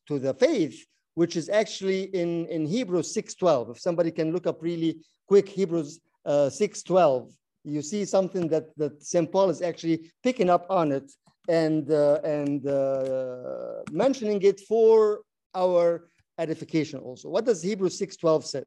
to 0.07 0.19
the 0.19 0.33
faith, 0.33 0.85
which 1.15 1.35
is 1.35 1.49
actually 1.49 2.03
in 2.15 2.45
in 2.47 2.65
Hebrews 2.65 3.13
6:12. 3.13 3.71
If 3.71 3.79
somebody 3.79 4.11
can 4.11 4.31
look 4.31 4.47
up 4.47 4.61
really 4.61 5.01
quick 5.27 5.49
Hebrews 5.49 5.99
uh, 6.25 6.49
6:12, 6.49 7.31
you 7.65 7.81
see 7.81 8.05
something 8.05 8.47
that 8.47 8.75
that 8.77 9.03
St. 9.03 9.29
Paul 9.29 9.49
is 9.49 9.61
actually 9.61 10.11
picking 10.23 10.49
up 10.49 10.65
on 10.69 10.93
it 10.93 11.11
and 11.49 11.91
uh, 11.91 12.19
and 12.23 12.65
uh, 12.65 13.83
mentioning 13.91 14.41
it 14.41 14.61
for 14.61 15.21
our 15.53 16.09
edification 16.38 17.00
also. 17.00 17.29
What 17.29 17.46
does 17.46 17.62
Hebrews 17.62 18.00
6.12 18.00 18.44
says? 18.44 18.65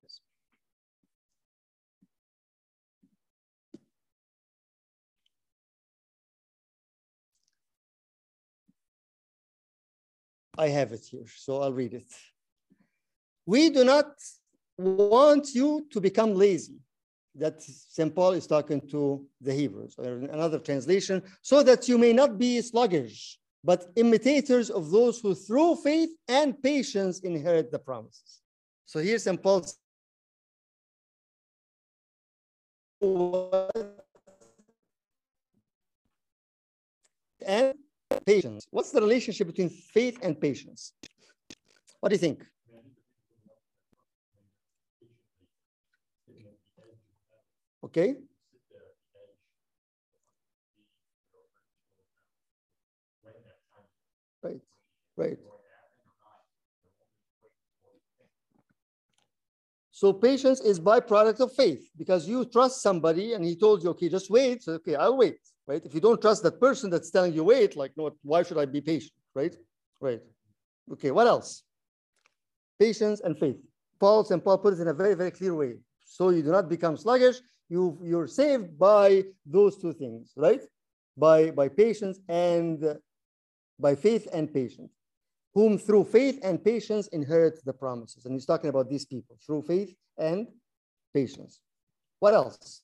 I 10.59 10.69
have 10.69 10.93
it 10.93 11.07
here, 11.11 11.25
so 11.37 11.63
I'll 11.63 11.73
read 11.73 11.95
it. 11.95 12.13
We 13.47 13.71
do 13.71 13.83
not 13.83 14.13
want 14.77 15.55
you 15.55 15.87
to 15.91 16.01
become 16.01 16.35
lazy. 16.35 16.77
That 17.35 17.63
St. 17.63 18.15
Paul 18.15 18.33
is 18.33 18.47
talking 18.47 18.81
to 18.91 19.25
the 19.41 19.55
Hebrews, 19.55 19.95
or 19.97 20.05
another 20.05 20.59
translation, 20.59 21.23
so 21.41 21.63
that 21.63 21.89
you 21.89 21.97
may 21.97 22.13
not 22.13 22.37
be 22.37 22.61
sluggish, 22.61 23.40
but 23.63 23.87
imitators 23.97 24.71
of 24.71 24.91
those 24.91 25.21
who 25.21 25.35
through 25.35 25.77
faith 25.77 26.11
and 26.29 26.61
patience 26.63 27.21
inherit 27.21 27.71
the 27.71 27.79
promises. 27.79 28.41
So 28.87 29.01
here's 29.01 29.25
St. 29.25 29.43
Paul's 29.43 29.77
and 37.47 37.75
patience. 38.27 38.67
What's 38.71 38.91
the 38.91 39.01
relationship 39.01 39.47
between 39.47 39.69
faith 39.69 40.19
and 40.23 40.41
patience? 40.41 40.93
What 42.01 42.09
do 42.11 42.15
you 42.15 42.19
think? 42.19 42.45
Okay. 47.85 48.17
Right, 54.43 54.61
right. 55.21 55.39
So 60.01 60.15
patience 60.15 60.61
is 60.61 60.81
byproduct 60.81 61.41
of 61.41 61.53
faith 61.53 61.91
because 61.99 62.27
you 62.27 62.47
trust 62.47 62.81
somebody 62.81 63.35
and 63.35 63.45
he 63.45 63.55
told 63.55 63.83
you, 63.83 63.91
okay, 63.91 64.09
just 64.09 64.31
wait. 64.31 64.63
So, 64.63 64.73
okay, 64.81 64.95
I'll 64.95 65.19
wait, 65.19 65.37
right? 65.67 65.83
If 65.85 65.93
you 65.95 66.01
don't 66.01 66.23
trust 66.23 66.43
that 66.45 66.59
person 66.59 66.89
that's 66.89 67.11
telling 67.11 67.35
you 67.35 67.45
wait, 67.45 67.77
like, 67.77 67.93
no, 67.99 68.11
why 68.23 68.43
should 68.43 68.57
I 68.57 68.65
be 68.65 68.81
patient, 68.81 69.13
right? 69.35 69.55
Right. 70.01 70.23
Okay, 70.93 71.11
what 71.11 71.27
else? 71.27 71.65
Patience 72.79 73.21
and 73.21 73.39
faith. 73.39 73.59
Paul 74.01 74.27
and 74.31 74.43
Paul 74.43 74.57
put 74.57 74.73
it 74.73 74.81
in 74.81 74.89
a 74.89 74.95
very, 74.95 75.15
very 75.15 75.33
clear 75.33 75.55
way. 75.55 75.75
So 76.07 76.31
you 76.31 76.43
do 76.43 76.51
not 76.51 76.71
become 76.71 76.97
sluggish. 76.97 77.37
You, 77.69 77.99
you're 78.03 78.27
saved 78.27 78.79
by 78.79 79.25
those 79.45 79.77
two 79.77 79.93
things, 79.93 80.33
right? 80.35 80.63
By, 81.15 81.51
by 81.51 81.69
patience 81.69 82.19
and 82.27 82.97
by 83.79 83.95
faith 83.97 84.27
and 84.33 84.51
patience, 84.53 84.93
whom 85.55 85.79
through 85.79 86.05
faith 86.05 86.39
and 86.43 86.63
patience 86.63 87.09
inherit 87.09 87.65
the 87.65 87.73
promises. 87.73 88.25
And 88.25 88.35
he's 88.35 88.47
talking 88.47 88.71
about 88.71 88.89
these 88.89 89.05
people 89.05 89.37
through 89.45 89.63
faith 89.63 89.95
and 90.19 90.47
patience. 91.13 91.61
What 92.21 92.35
else? 92.35 92.83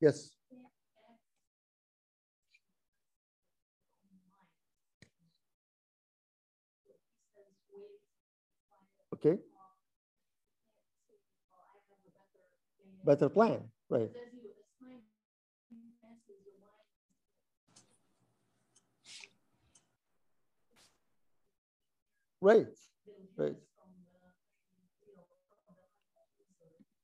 Yes. 0.00 0.30
Okay. 9.16 9.38
Better 13.04 13.28
plan, 13.28 13.60
right. 13.88 14.10
Right, 22.40 22.66
right. 23.38 23.56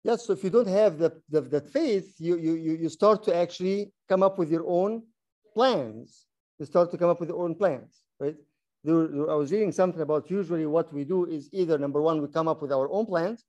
Yes, 0.04 0.26
so 0.26 0.32
if 0.32 0.44
you 0.44 0.50
don't 0.50 0.68
have 0.68 0.98
that, 0.98 1.14
the, 1.30 1.40
that 1.40 1.70
faith, 1.70 2.14
you, 2.18 2.36
you 2.36 2.54
you 2.54 2.88
start 2.88 3.22
to 3.24 3.34
actually 3.34 3.92
come 4.08 4.22
up 4.22 4.36
with 4.36 4.50
your 4.50 4.64
own 4.66 5.04
plans. 5.54 6.26
You 6.58 6.66
start 6.66 6.90
to 6.90 6.98
come 6.98 7.08
up 7.08 7.20
with 7.20 7.28
your 7.30 7.42
own 7.42 7.54
plans, 7.54 8.02
right? 8.18 8.36
I 8.84 9.34
was 9.34 9.52
reading 9.52 9.70
something 9.70 10.00
about 10.00 10.28
usually 10.30 10.66
what 10.66 10.92
we 10.92 11.04
do 11.04 11.26
is 11.26 11.48
either 11.52 11.78
number 11.78 12.02
one, 12.02 12.20
we 12.20 12.28
come 12.28 12.48
up 12.48 12.60
with 12.62 12.72
our 12.72 12.90
own 12.90 13.06
plans 13.06 13.44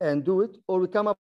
and 0.00 0.24
do 0.24 0.42
it, 0.42 0.58
or 0.68 0.80
we 0.80 0.88
come 0.88 1.08
up 1.08 1.18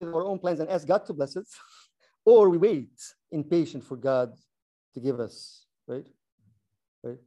with 0.00 0.12
our 0.12 0.24
own 0.24 0.40
plans 0.40 0.58
and 0.58 0.68
ask 0.68 0.86
God 0.88 1.06
to 1.06 1.12
bless 1.12 1.36
it, 1.36 1.46
or 2.24 2.50
we 2.50 2.58
wait 2.58 2.90
impatient 3.30 3.84
for 3.84 3.96
God 3.96 4.32
to 4.94 5.00
give 5.00 5.20
us, 5.20 5.66
right? 5.86 6.06
Right? 7.04 7.18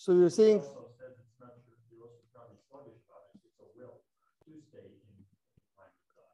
So 0.00 0.12
you're 0.12 0.30
saying 0.30 0.62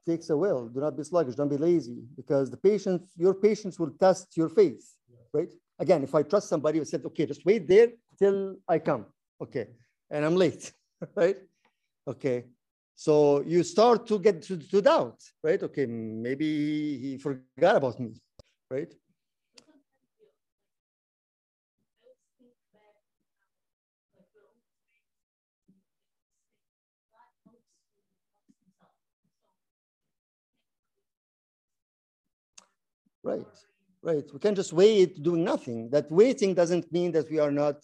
takes 0.06 0.30
a 0.30 0.36
will. 0.36 0.68
Do 0.68 0.78
not 0.78 0.96
be 0.96 1.02
sluggish. 1.02 1.34
Don't 1.34 1.48
be 1.48 1.56
lazy, 1.56 1.98
because 2.16 2.48
the 2.48 2.56
patience, 2.56 3.10
your 3.16 3.34
patience 3.34 3.76
will 3.80 3.90
test 3.98 4.36
your 4.36 4.48
faith, 4.48 4.84
right? 5.32 5.52
Again, 5.80 6.04
if 6.04 6.14
I 6.14 6.22
trust 6.22 6.48
somebody 6.48 6.78
who 6.78 6.84
said, 6.84 7.04
"Okay, 7.06 7.26
just 7.26 7.44
wait 7.44 7.66
there 7.66 7.88
till 8.16 8.54
I 8.68 8.78
come," 8.78 9.06
okay, 9.42 9.66
and 10.12 10.24
I'm 10.24 10.36
late, 10.36 10.72
right? 11.16 11.38
Okay, 12.06 12.44
so 12.94 13.40
you 13.40 13.64
start 13.64 14.06
to 14.06 14.20
get 14.20 14.42
to, 14.42 14.56
to 14.58 14.80
doubt, 14.80 15.18
right? 15.42 15.60
Okay, 15.60 15.86
maybe 15.86 16.48
he 16.98 17.18
forgot 17.18 17.74
about 17.74 17.98
me, 17.98 18.12
right? 18.70 18.94
Right, 33.26 33.56
right. 34.02 34.24
We 34.32 34.38
can't 34.38 34.54
just 34.54 34.72
wait 34.72 35.20
doing 35.20 35.42
nothing. 35.42 35.90
That 35.90 36.08
waiting 36.12 36.54
doesn't 36.54 36.92
mean 36.92 37.10
that 37.10 37.28
we 37.28 37.40
are 37.40 37.50
not 37.50 37.78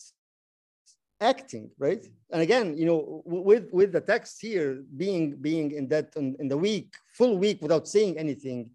acting, 1.21 1.69
right? 1.79 2.07
And 2.31 2.43
again, 2.43 2.77
you 2.79 2.87
know, 2.87 3.23
with 3.27 3.67
with 3.73 3.91
the 3.91 4.01
text 4.01 4.41
here 4.41 4.85
being 4.97 5.25
being 5.49 5.73
in 5.73 5.89
that 5.89 6.15
in, 6.15 6.37
in 6.39 6.47
the 6.47 6.57
week, 6.57 6.95
full 7.19 7.39
week 7.39 7.59
without 7.61 7.89
saying 7.89 8.19
anything, 8.19 8.71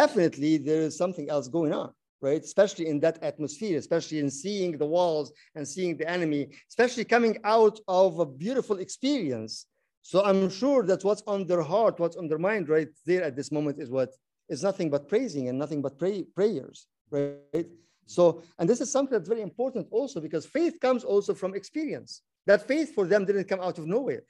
definitely 0.00 0.58
there 0.58 0.82
is 0.82 0.98
something 0.98 1.30
else 1.30 1.46
going 1.46 1.72
on, 1.72 1.92
right? 2.20 2.42
Especially 2.42 2.88
in 2.88 2.98
that 2.98 3.22
atmosphere, 3.22 3.78
especially 3.78 4.18
in 4.18 4.28
seeing 4.28 4.76
the 4.76 4.90
walls 4.96 5.32
and 5.54 5.64
seeing 5.74 5.96
the 5.96 6.10
enemy, 6.10 6.48
especially 6.68 7.04
coming 7.04 7.38
out 7.44 7.78
of 7.86 8.18
a 8.18 8.26
beautiful 8.26 8.78
experience. 8.78 9.66
So 10.02 10.24
I'm 10.24 10.50
sure 10.50 10.82
that 10.90 11.04
what's 11.04 11.22
on 11.28 11.46
their 11.46 11.62
heart, 11.62 12.00
what's 12.00 12.16
on 12.16 12.26
their 12.26 12.44
mind 12.50 12.68
right 12.68 12.92
there 13.06 13.22
at 13.22 13.36
this 13.36 13.52
moment 13.52 13.80
is 13.80 13.88
what 13.88 14.10
is 14.48 14.62
nothing 14.62 14.90
but 14.90 15.08
praising 15.08 15.48
and 15.48 15.58
nothing 15.58 15.82
but 15.82 15.98
pray, 15.98 16.22
prayers, 16.22 16.86
right? 17.10 17.66
So, 18.06 18.42
and 18.58 18.68
this 18.68 18.80
is 18.80 18.90
something 18.90 19.16
that's 19.16 19.28
very 19.28 19.42
important 19.42 19.88
also 19.90 20.20
because 20.20 20.46
faith 20.46 20.78
comes 20.80 21.04
also 21.04 21.34
from 21.34 21.54
experience. 21.54 22.22
That 22.46 22.66
faith 22.66 22.94
for 22.94 23.06
them 23.06 23.24
didn't 23.24 23.48
come 23.48 23.60
out 23.60 23.78
of 23.78 23.86
nowhere, 23.86 24.24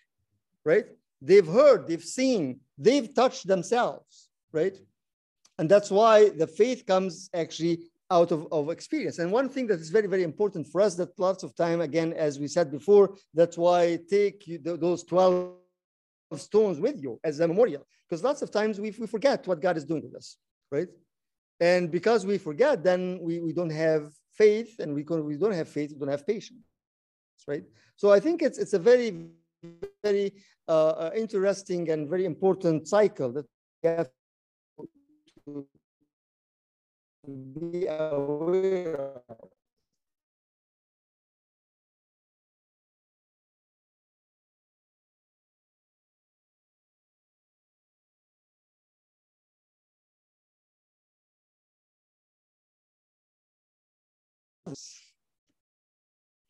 right? 0.65 0.87
They've 1.21 1.47
heard, 1.47 1.89
they've 1.89 2.05
seen, 2.05 2.61
they've 2.77 3.13
touched 3.15 3.47
themselves, 3.47 4.29
right? 4.53 4.77
And 5.59 5.69
that's 5.69 5.91
why 5.91 6.31
the 6.31 6.47
faith 6.47 6.87
comes 6.87 7.31
actually 7.35 7.85
out 8.11 8.31
of, 8.31 8.47
of 8.53 8.69
experience. 8.69 9.19
And 9.19 9.33
one 9.33 9.49
thing 9.49 9.67
that 9.69 9.81
is 9.81 9.91
very, 9.91 10.07
very 10.07 10.23
important 10.23 10.67
for 10.67 10.81
us 10.81 10.95
that 10.97 11.19
lots 11.19 11.43
of 11.43 11.55
time, 11.55 11.81
again, 11.81 12.13
as 12.13 12.39
we 12.39 12.49
said 12.49 12.71
before, 12.71 13.15
that's 13.33 13.57
why 13.57 13.99
take 14.11 14.45
those 14.63 15.05
12 15.05 15.55
stones 16.41 16.81
with 16.81 17.03
you 17.03 17.21
as 17.25 17.41
a 17.41 17.49
memorial. 17.49 17.87
Because 18.09 18.23
lots 18.23 18.43
of 18.43 18.51
times 18.51 18.81
we, 18.81 18.95
we 18.99 19.07
forget 19.07 19.47
what 19.47 19.61
God 19.61 19.77
is 19.77 19.85
doing 19.85 20.03
with 20.03 20.15
us, 20.15 20.37
right? 20.71 20.89
And 21.61 21.91
because 21.91 22.27
we 22.27 22.39
forget, 22.39 22.83
then 22.83 23.19
we, 23.23 23.41
we 23.41 23.53
don't 23.53 23.71
have 23.71 24.13
faith, 24.35 24.79
and 24.81 24.95
we, 24.95 25.03
we 25.03 25.37
don't 25.37 25.53
have 25.53 25.69
faith, 25.69 25.93
we 25.93 25.99
don't 25.99 26.09
have 26.09 26.27
patience, 26.27 26.65
right? 27.47 27.65
So 27.97 28.11
I 28.11 28.21
think 28.21 28.43
it's, 28.43 28.59
it's 28.59 28.73
a 28.73 28.79
very, 28.79 29.29
very 30.03 30.33
uh, 30.69 30.89
uh 30.89 31.11
interesting 31.15 31.91
and 31.91 32.09
very 32.09 32.25
important 32.25 32.89
cycle 32.89 33.33
that 33.33 33.47
we 33.83 33.89
have 33.91 34.11
to 35.47 35.67
be 37.27 37.87
aware 37.87 39.21
of. 39.29 39.49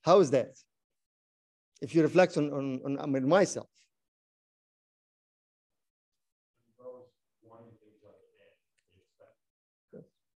How 0.02 0.20
is 0.20 0.30
that? 0.30 0.56
If 1.80 1.94
you 1.94 2.02
reflect 2.02 2.36
on, 2.36 2.52
on, 2.52 2.98
on, 2.98 3.28
myself. 3.28 3.68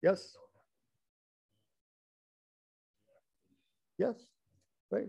Yes. 0.02 0.36
Yes, 3.98 4.15
right. 4.91 5.08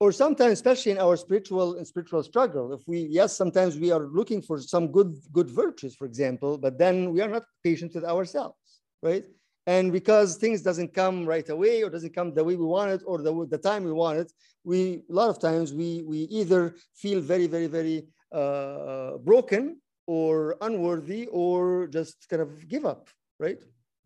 Or 0.00 0.12
sometimes, 0.12 0.54
especially 0.54 0.92
in 0.92 0.98
our 0.98 1.16
spiritual 1.16 1.76
and 1.76 1.86
spiritual 1.86 2.22
struggle, 2.24 2.72
if 2.72 2.80
we 2.86 3.06
yes, 3.10 3.36
sometimes 3.36 3.78
we 3.78 3.90
are 3.92 4.06
looking 4.06 4.42
for 4.42 4.58
some 4.58 4.90
good 4.90 5.16
good 5.32 5.48
virtues, 5.48 5.94
for 5.94 6.06
example, 6.06 6.58
but 6.58 6.76
then 6.76 7.12
we 7.12 7.20
are 7.20 7.28
not 7.28 7.44
patient 7.62 7.94
with 7.94 8.04
ourselves, 8.04 8.82
right? 9.02 9.24
And 9.66 9.92
because 9.92 10.36
things 10.36 10.60
doesn't 10.60 10.92
come 10.92 11.24
right 11.24 11.48
away 11.48 11.82
or 11.82 11.90
doesn't 11.90 12.14
come 12.14 12.34
the 12.34 12.42
way 12.42 12.56
we 12.56 12.64
want 12.64 12.90
it 12.90 13.02
or 13.06 13.22
the, 13.22 13.46
the 13.48 13.58
time 13.58 13.84
we 13.84 13.92
want 13.92 14.18
it, 14.18 14.32
we 14.64 15.02
a 15.08 15.12
lot 15.12 15.28
of 15.28 15.40
times 15.40 15.72
we, 15.72 16.02
we 16.02 16.18
either 16.40 16.74
feel 16.94 17.20
very, 17.20 17.46
very, 17.46 17.68
very 17.68 18.06
uh, 18.32 19.18
broken 19.18 19.80
or 20.06 20.56
unworthy 20.60 21.26
or 21.26 21.86
just 21.86 22.28
kind 22.28 22.42
of 22.42 22.68
give 22.68 22.84
up, 22.84 23.08
right? 23.38 23.62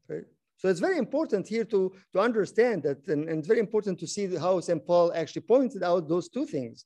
Right. 0.09 0.25
So 0.59 0.69
it's 0.69 0.81
very 0.81 0.99
important 0.99 1.49
here 1.49 1.65
to, 1.65 1.93
to 2.13 2.21
understand 2.21 2.83
that, 2.85 3.07
and, 3.09 3.29
and 3.29 3.39
it's 3.39 3.49
very 3.49 3.61
important 3.61 3.99
to 4.01 4.07
see 4.07 4.35
how 4.37 4.61
St. 4.61 4.87
Paul 4.87 5.13
actually 5.15 5.43
pointed 5.43 5.83
out 5.83 6.09
those 6.09 6.29
two 6.29 6.47
things. 6.47 6.85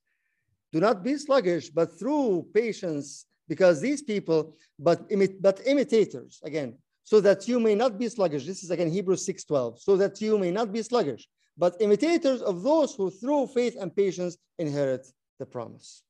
Do 0.72 0.80
not 0.80 1.02
be 1.02 1.16
sluggish, 1.16 1.70
but 1.70 1.98
through 1.98 2.46
patience, 2.54 3.26
because 3.48 3.80
these 3.80 4.02
people, 4.02 4.56
but, 4.78 5.08
imit, 5.08 5.40
but 5.40 5.60
imitators, 5.66 6.40
again, 6.44 6.78
so 7.04 7.20
that 7.20 7.48
you 7.48 7.58
may 7.60 7.74
not 7.74 7.98
be 7.98 8.08
sluggish. 8.08 8.46
This 8.46 8.62
is 8.62 8.70
again 8.70 8.90
Hebrews 8.90 9.24
6:12. 9.26 9.80
So 9.80 9.96
that 9.96 10.20
you 10.20 10.38
may 10.38 10.50
not 10.50 10.72
be 10.72 10.82
sluggish, 10.82 11.28
but 11.56 11.76
imitators 11.80 12.42
of 12.42 12.62
those 12.62 12.94
who 12.94 13.10
through 13.10 13.48
faith 13.48 13.76
and 13.80 13.94
patience 13.94 14.36
inherit 14.58 15.06
the 15.38 15.46
promise. 15.46 16.02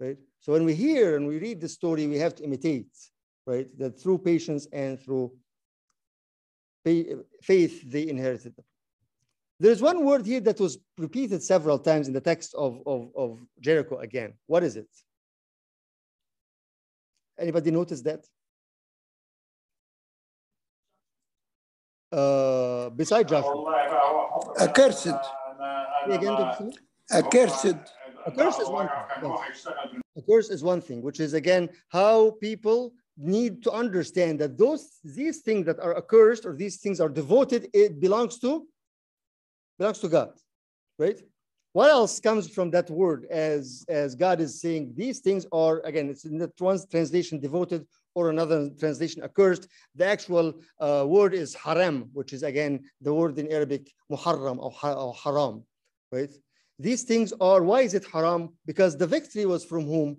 Right? 0.00 0.18
So 0.40 0.52
when 0.52 0.64
we 0.64 0.74
hear 0.74 1.16
and 1.16 1.26
we 1.26 1.38
read 1.38 1.60
the 1.60 1.68
story, 1.68 2.06
we 2.06 2.18
have 2.18 2.34
to 2.36 2.44
imitate, 2.44 2.90
right? 3.46 3.68
That 3.78 4.00
through 4.00 4.18
patience 4.18 4.68
and 4.72 5.00
through 5.00 5.32
faith 7.42 7.82
they 7.90 8.08
inherited 8.08 8.56
them. 8.56 8.64
There's 9.60 9.82
one 9.82 10.04
word 10.04 10.24
here 10.24 10.40
that 10.40 10.60
was 10.60 10.78
repeated 10.96 11.42
several 11.42 11.78
times 11.80 12.06
in 12.06 12.14
the 12.14 12.20
text 12.20 12.54
of, 12.54 12.80
of, 12.86 13.10
of 13.16 13.40
Jericho 13.60 13.98
again. 13.98 14.34
What 14.46 14.62
is 14.62 14.76
it? 14.76 14.88
Anybody 17.38 17.72
notice 17.72 18.00
that? 18.02 18.24
Uh, 22.12 22.90
beside 22.90 23.28
Joshua. 23.28 23.54
Accursed. 24.60 25.08
Again, 26.06 26.36
Accursed. 27.12 27.76
A 28.26 28.30
curse 28.30 28.58
is 28.58 28.68
one 28.68 28.88
thing. 28.88 29.30
Yes. 29.30 29.66
A 30.16 30.22
curse 30.22 30.50
is 30.50 30.62
one 30.62 30.80
thing, 30.80 31.00
which 31.02 31.20
is 31.20 31.32
again 31.32 31.68
how 31.88 32.32
people 32.42 32.92
need 33.16 33.62
to 33.62 33.70
understand 33.72 34.38
that 34.40 34.58
those 34.58 34.98
these 35.02 35.38
things 35.38 35.64
that 35.66 35.78
are 35.80 35.96
accursed 35.96 36.44
or 36.44 36.54
these 36.54 36.76
things 36.76 37.00
are 37.00 37.08
devoted, 37.08 37.68
it 37.72 38.00
belongs 38.00 38.38
to 38.40 38.66
belongs 39.78 40.00
to 40.00 40.08
God, 40.08 40.32
right? 40.98 41.20
What 41.72 41.90
else 41.90 42.18
comes 42.18 42.48
from 42.48 42.70
that 42.72 42.90
word 42.90 43.26
as, 43.30 43.84
as 43.88 44.14
God 44.14 44.40
is 44.40 44.60
saying 44.60 44.94
these 44.96 45.20
things 45.20 45.46
are, 45.52 45.80
again, 45.84 46.08
it's 46.08 46.24
in 46.24 46.38
the 46.38 46.50
one 46.58 46.78
translation 46.90 47.38
devoted 47.38 47.86
or 48.14 48.30
another 48.30 48.70
translation 48.78 49.22
accursed. 49.22 49.68
The 49.94 50.06
actual 50.06 50.60
uh, 50.80 51.04
word 51.06 51.34
is 51.34 51.54
haram, 51.54 52.10
which 52.12 52.32
is 52.32 52.42
again 52.42 52.84
the 53.00 53.12
word 53.12 53.38
in 53.38 53.50
Arabic 53.50 53.90
muharram 54.10 54.58
or, 54.58 54.72
or 54.82 55.14
haram, 55.14 55.64
right? 56.12 56.32
These 56.78 57.04
things 57.04 57.32
are, 57.40 57.62
why 57.62 57.80
is 57.82 57.94
it 57.94 58.06
haram? 58.12 58.50
Because 58.66 58.96
the 58.96 59.06
victory 59.06 59.46
was 59.46 59.64
from 59.64 59.84
whom? 59.86 60.18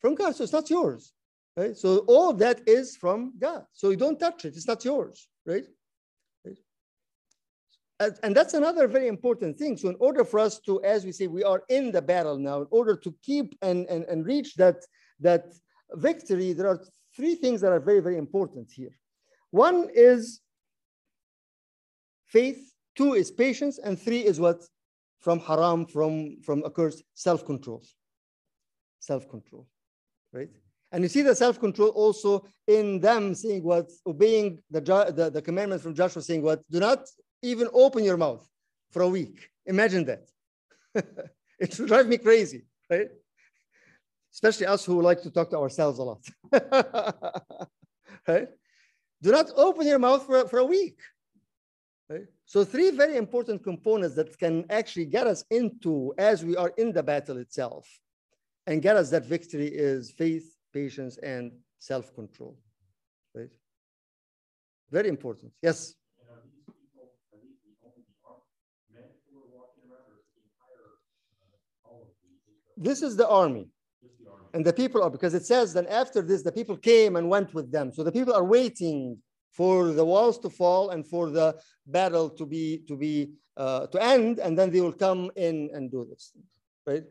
From 0.00 0.14
God, 0.14 0.34
so 0.34 0.44
it's 0.44 0.52
not 0.52 0.70
yours, 0.70 1.12
right? 1.56 1.76
So 1.76 1.98
all 2.08 2.32
that 2.34 2.62
is 2.66 2.96
from 2.96 3.34
God. 3.38 3.64
So 3.72 3.90
you 3.90 3.96
don't 3.96 4.18
touch 4.18 4.44
it, 4.44 4.56
it's 4.56 4.66
not 4.66 4.84
yours, 4.84 5.28
right? 5.46 5.64
and 8.22 8.34
that's 8.34 8.54
another 8.54 8.88
very 8.88 9.08
important 9.08 9.58
thing. 9.58 9.76
So 9.76 9.88
in 9.88 9.96
order 10.00 10.24
for 10.24 10.40
us 10.40 10.58
to, 10.60 10.82
as 10.82 11.04
we 11.04 11.12
say, 11.12 11.26
we 11.26 11.44
are 11.44 11.62
in 11.68 11.92
the 11.92 12.02
battle 12.02 12.38
now, 12.38 12.62
in 12.62 12.66
order 12.70 12.96
to 12.96 13.14
keep 13.22 13.56
and, 13.62 13.86
and, 13.86 14.04
and 14.04 14.26
reach 14.26 14.54
that, 14.56 14.84
that 15.20 15.46
victory, 15.94 16.52
there 16.52 16.68
are 16.68 16.80
three 17.16 17.34
things 17.34 17.60
that 17.60 17.72
are 17.72 17.80
very, 17.80 18.00
very 18.00 18.16
important 18.16 18.70
here. 18.70 18.96
One 19.50 19.88
is 19.94 20.40
faith, 22.26 22.72
two 22.96 23.14
is 23.14 23.30
patience, 23.30 23.78
and 23.78 24.00
three 24.00 24.24
is 24.24 24.40
what? 24.40 24.62
From 25.18 25.40
haram, 25.40 25.86
from, 25.86 26.40
from 26.42 26.64
accursed, 26.64 27.02
self-control. 27.14 27.82
Self-control, 29.00 29.66
right? 30.32 30.48
And 30.90 31.02
you 31.02 31.08
see 31.08 31.22
the 31.22 31.34
self-control 31.34 31.90
also 31.90 32.44
in 32.66 33.00
them 33.00 33.34
saying 33.34 33.62
what, 33.62 33.90
obeying 34.06 34.58
the, 34.70 34.80
the, 34.80 35.30
the 35.30 35.42
commandment 35.42 35.82
from 35.82 35.94
Joshua 35.94 36.22
saying 36.22 36.42
what, 36.42 36.62
do 36.70 36.80
not 36.80 37.06
even 37.42 37.68
open 37.72 38.04
your 38.04 38.16
mouth 38.16 38.46
for 38.90 39.02
a 39.02 39.08
week. 39.08 39.48
Imagine 39.66 40.04
that. 40.04 40.28
it 41.58 41.72
should 41.72 41.88
drive 41.88 42.08
me 42.08 42.18
crazy, 42.18 42.64
right? 42.90 43.08
Especially 44.32 44.66
us 44.66 44.84
who 44.84 45.02
like 45.02 45.22
to 45.22 45.30
talk 45.30 45.50
to 45.50 45.58
ourselves 45.58 45.98
a 45.98 46.02
lot. 46.02 46.24
right? 48.28 48.48
Do 49.22 49.30
not 49.30 49.50
open 49.56 49.86
your 49.86 49.98
mouth 49.98 50.24
for, 50.26 50.48
for 50.48 50.58
a 50.58 50.64
week. 50.64 50.98
So 52.52 52.64
three 52.64 52.90
very 52.90 53.16
important 53.16 53.64
components 53.64 54.14
that 54.16 54.38
can 54.38 54.66
actually 54.68 55.06
get 55.06 55.26
us 55.26 55.42
into 55.50 56.12
as 56.18 56.44
we 56.44 56.54
are 56.54 56.70
in 56.76 56.92
the 56.92 57.02
battle 57.02 57.38
itself 57.38 57.88
and 58.66 58.82
get 58.82 58.94
us 58.96 59.08
that 59.08 59.24
victory 59.24 59.68
is 59.68 60.10
faith, 60.10 60.54
patience, 60.72 61.16
and 61.22 61.52
self-control. 61.78 62.58
Right? 63.34 63.48
Very 64.90 65.08
important. 65.08 65.52
Yes. 65.62 65.94
This 72.76 73.00
is 73.00 73.16
the 73.16 73.28
army. 73.28 73.68
And 74.54 74.64
the 74.64 74.72
people 74.72 75.02
are, 75.02 75.10
because 75.10 75.34
it 75.34 75.46
says 75.46 75.72
then 75.72 75.86
after 75.86 76.20
this, 76.20 76.42
the 76.42 76.52
people 76.52 76.76
came 76.76 77.16
and 77.16 77.28
went 77.28 77.54
with 77.54 77.72
them. 77.72 77.92
So 77.92 78.02
the 78.02 78.12
people 78.12 78.34
are 78.34 78.44
waiting 78.44 79.18
for 79.50 79.92
the 79.92 80.04
walls 80.04 80.38
to 80.40 80.50
fall 80.50 80.90
and 80.90 81.06
for 81.06 81.30
the 81.30 81.56
battle 81.86 82.28
to 82.30 82.46
be, 82.46 82.82
to 82.88 82.96
be, 82.96 83.32
uh, 83.56 83.86
to 83.86 84.02
end, 84.02 84.38
and 84.38 84.58
then 84.58 84.70
they 84.70 84.80
will 84.80 84.92
come 84.92 85.30
in 85.36 85.70
and 85.74 85.90
do 85.90 86.06
this, 86.08 86.32
right? 86.86 87.04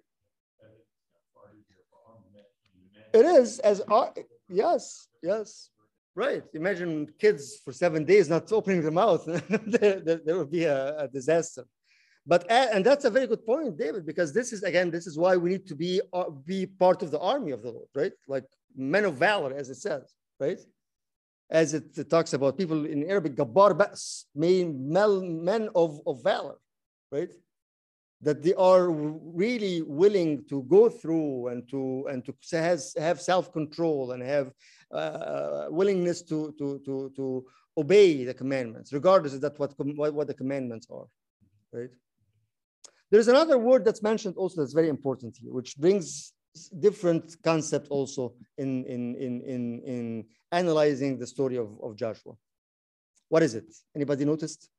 It 3.13 3.25
is 3.25 3.59
as, 3.59 3.81
uh, 3.89 4.07
yes, 4.47 5.07
yes, 5.21 5.69
right. 6.15 6.43
Imagine 6.53 7.07
kids 7.19 7.57
for 7.63 7.73
seven 7.73 8.05
days 8.05 8.29
not 8.29 8.51
opening 8.51 8.81
their 8.81 8.91
mouth. 8.91 9.25
there, 9.49 9.99
there, 9.99 10.21
there 10.25 10.37
would 10.37 10.51
be 10.51 10.63
a, 10.63 10.97
a 10.97 11.07
disaster. 11.07 11.65
But 12.25 12.49
and 12.51 12.85
that's 12.85 13.05
a 13.05 13.09
very 13.09 13.25
good 13.25 13.45
point, 13.45 13.77
David, 13.77 14.05
because 14.05 14.31
this 14.31 14.53
is 14.53 14.61
again, 14.63 14.91
this 14.91 15.07
is 15.07 15.17
why 15.17 15.37
we 15.37 15.49
need 15.49 15.67
to 15.67 15.75
be 15.75 16.01
uh, 16.13 16.29
be 16.29 16.67
part 16.67 17.01
of 17.01 17.09
the 17.09 17.19
army 17.19 17.51
of 17.51 17.63
the 17.63 17.71
Lord, 17.71 17.87
right? 17.95 18.11
Like 18.27 18.45
men 18.75 19.05
of 19.05 19.15
valor, 19.15 19.53
as 19.55 19.69
it 19.69 19.75
says, 19.75 20.13
right? 20.39 20.59
As 21.49 21.73
it, 21.73 22.09
talks 22.09 22.33
about 22.33 22.57
people 22.57 22.85
in 22.85 23.09
Arabic, 23.09 23.35
gabbar 23.35 23.77
bas, 23.77 24.25
men 24.35 25.69
of, 25.75 25.99
of 26.05 26.23
valor, 26.23 26.55
right? 27.11 27.33
That 28.21 28.43
they 28.43 28.53
are 28.53 28.89
really 28.89 29.81
willing 29.81 30.45
to 30.47 30.63
go 30.63 30.89
through 30.89 31.47
and 31.47 31.67
to 31.69 32.05
and 32.09 32.23
to 32.25 32.33
has, 32.55 32.95
have 32.97 33.19
self-control 33.19 34.11
and 34.11 34.21
have 34.23 34.51
uh, 34.93 35.65
willingness 35.69 36.21
to, 36.23 36.53
to, 36.59 36.79
to, 36.85 37.11
to 37.15 37.45
obey 37.77 38.23
the 38.25 38.33
commandments, 38.33 38.93
regardless 38.93 39.33
of 39.33 39.41
that 39.41 39.57
what, 39.57 39.73
what, 39.77 40.13
what 40.13 40.27
the 40.27 40.33
commandments 40.33 40.87
are, 40.91 41.07
right? 41.73 41.89
There's 43.11 43.27
another 43.27 43.57
word 43.57 43.83
that's 43.83 44.01
mentioned 44.01 44.35
also 44.37 44.61
that's 44.61 44.73
very 44.73 44.89
important 44.89 45.37
here, 45.37 45.51
which 45.51 45.77
brings 45.77 46.33
different 46.79 47.35
concept 47.43 47.87
also 47.89 48.33
in, 48.57 48.85
in, 48.85 49.15
in, 49.15 49.41
in, 49.41 49.81
in 49.85 50.25
analyzing 50.51 51.17
the 51.17 51.27
story 51.27 51.57
of, 51.57 51.69
of 51.83 51.95
Joshua. 51.95 52.33
What 53.29 53.43
is 53.43 53.53
it? 53.55 53.65
Anybody 53.95 54.25
noticed? 54.25 54.69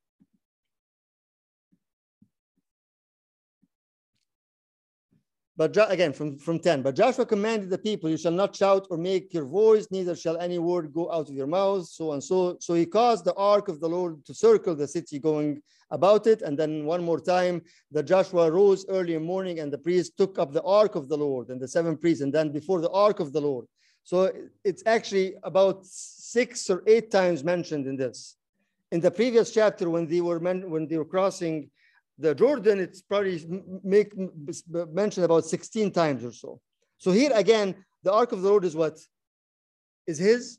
But 5.63 5.93
again, 5.93 6.13
from, 6.13 6.39
from 6.39 6.59
10, 6.59 6.83
but 6.83 6.97
Joshua 6.97 7.25
commanded 7.25 7.71
the 7.71 7.79
people, 7.79 8.11
you 8.11 8.17
shall 8.17 8.33
not 8.33 8.57
shout 8.57 8.89
or 8.91 8.97
make 8.97 9.33
your 9.33 9.45
voice, 9.45 9.87
neither 9.93 10.17
shall 10.17 10.37
any 10.39 10.59
word 10.59 10.93
go 10.93 11.09
out 11.13 11.29
of 11.29 11.37
your 11.37 11.47
mouth, 11.47 11.87
so 11.87 12.15
and 12.15 12.25
so. 12.25 12.57
So 12.59 12.75
he 12.75 12.85
caused 12.85 13.25
the 13.25 13.35
ark 13.35 13.69
of 13.69 13.79
the 13.79 13.89
Lord 13.89 14.25
to 14.25 14.35
circle 14.35 14.75
the 14.75 14.89
city 14.89 15.21
going 15.21 15.63
about 15.93 16.27
it. 16.27 16.43
And 16.43 16.59
then 16.59 16.85
one 16.85 17.05
more 17.05 17.21
time, 17.21 17.63
that 17.93 18.09
Joshua 18.09 18.51
rose 18.51 18.85
early 18.89 19.15
in 19.15 19.23
the 19.23 19.29
morning 19.29 19.61
and 19.61 19.73
the 19.73 19.79
priests 19.79 20.13
took 20.17 20.37
up 20.37 20.53
the 20.53 20.65
ark 20.65 20.97
of 20.97 21.09
the 21.09 21.17
Lord 21.17 21.49
and 21.51 21.61
the 21.61 21.69
seven 21.69 21.97
priests, 21.97 22.25
and 22.25 22.33
then 22.33 22.51
before 22.51 22.81
the 22.81 22.91
ark 22.91 23.21
of 23.21 23.33
the 23.33 23.41
Lord. 23.41 23.67
So 24.03 24.33
it's 24.65 24.83
actually 24.85 25.37
about 25.45 25.87
six 25.87 26.69
or 26.71 26.83
eight 26.89 27.13
times 27.13 27.45
mentioned 27.45 27.87
in 27.87 27.95
this. 27.95 28.37
In 28.91 29.01
the 29.01 29.13
previous 29.13 29.53
chapter, 29.53 29.89
when 29.89 30.09
they 30.09 30.23
were 30.23 30.41
men, 30.41 30.69
when 30.69 30.89
they 30.89 30.99
were 30.99 31.05
crossing 31.05 31.71
the 32.19 32.35
Jordan, 32.35 32.79
it's 32.81 33.03
probably 33.03 33.45
make 33.83 34.13
mentioned 34.93 35.25
about 35.25 35.45
16 35.45 35.91
times 35.91 36.25
or 36.25 36.33
so. 36.33 36.61
So 36.99 37.11
here 37.11 37.33
again, 37.35 37.75
the 38.03 38.13
ark 38.13 38.33
of 38.33 38.43
the 38.43 38.49
Lord 38.49 38.65
is 38.65 38.77
what? 38.77 38.99
Is 40.07 40.19
his 40.19 40.59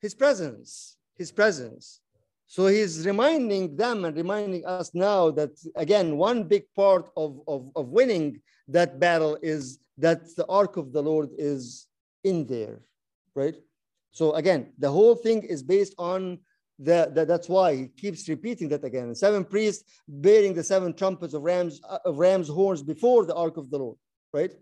his 0.00 0.14
presence, 0.14 0.96
his 1.16 1.32
presence. 1.32 2.00
So 2.46 2.66
he's 2.66 3.06
reminding 3.06 3.74
them 3.74 4.04
and 4.04 4.14
reminding 4.14 4.66
us 4.66 4.94
now 4.94 5.30
that 5.30 5.52
again, 5.76 6.18
one 6.18 6.44
big 6.44 6.64
part 6.76 7.08
of, 7.16 7.40
of, 7.48 7.70
of 7.74 7.88
winning 7.88 8.42
that 8.68 9.00
battle 9.00 9.38
is 9.42 9.78
that 9.98 10.20
the 10.36 10.46
ark 10.46 10.76
of 10.76 10.92
the 10.92 11.02
Lord 11.02 11.30
is 11.38 11.86
in 12.22 12.46
there, 12.46 12.80
right? 13.34 13.56
So 14.12 14.34
again, 14.34 14.72
the 14.78 14.90
whole 14.90 15.14
thing 15.14 15.42
is 15.42 15.62
based 15.62 15.94
on 15.98 16.38
the, 16.78 17.24
that's 17.26 17.48
why 17.48 17.76
he 17.76 17.88
keeps 17.88 18.28
repeating 18.28 18.68
that 18.68 18.84
again. 18.84 19.14
Seven 19.14 19.44
priests 19.44 19.84
bearing 20.08 20.54
the 20.54 20.64
seven 20.64 20.92
trumpets 20.92 21.34
of 21.34 21.42
rams 21.42 21.80
uh, 21.88 21.98
of 22.04 22.18
rams 22.18 22.48
horns 22.48 22.82
before 22.82 23.24
the 23.24 23.34
ark 23.34 23.56
of 23.56 23.70
the 23.70 23.78
Lord, 23.78 23.96
right? 24.32 24.52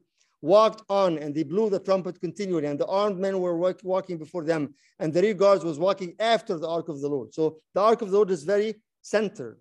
Walked 0.42 0.82
on 0.88 1.18
and 1.18 1.34
they 1.34 1.42
blew 1.42 1.70
the 1.70 1.78
trumpet 1.78 2.20
continually, 2.20 2.66
and 2.66 2.78
the 2.78 2.86
armed 2.86 3.18
men 3.18 3.40
were 3.40 3.56
walk, 3.56 3.80
walking 3.82 4.18
before 4.18 4.44
them, 4.44 4.74
and 4.98 5.12
the 5.12 5.22
rear 5.22 5.34
guards 5.34 5.64
was 5.64 5.78
walking 5.78 6.14
after 6.18 6.58
the 6.58 6.68
ark 6.68 6.88
of 6.88 7.00
the 7.00 7.08
Lord. 7.08 7.32
So 7.32 7.58
the 7.74 7.80
ark 7.80 8.02
of 8.02 8.10
the 8.10 8.16
Lord 8.16 8.30
is 8.30 8.42
very 8.42 8.74
centered 9.00 9.58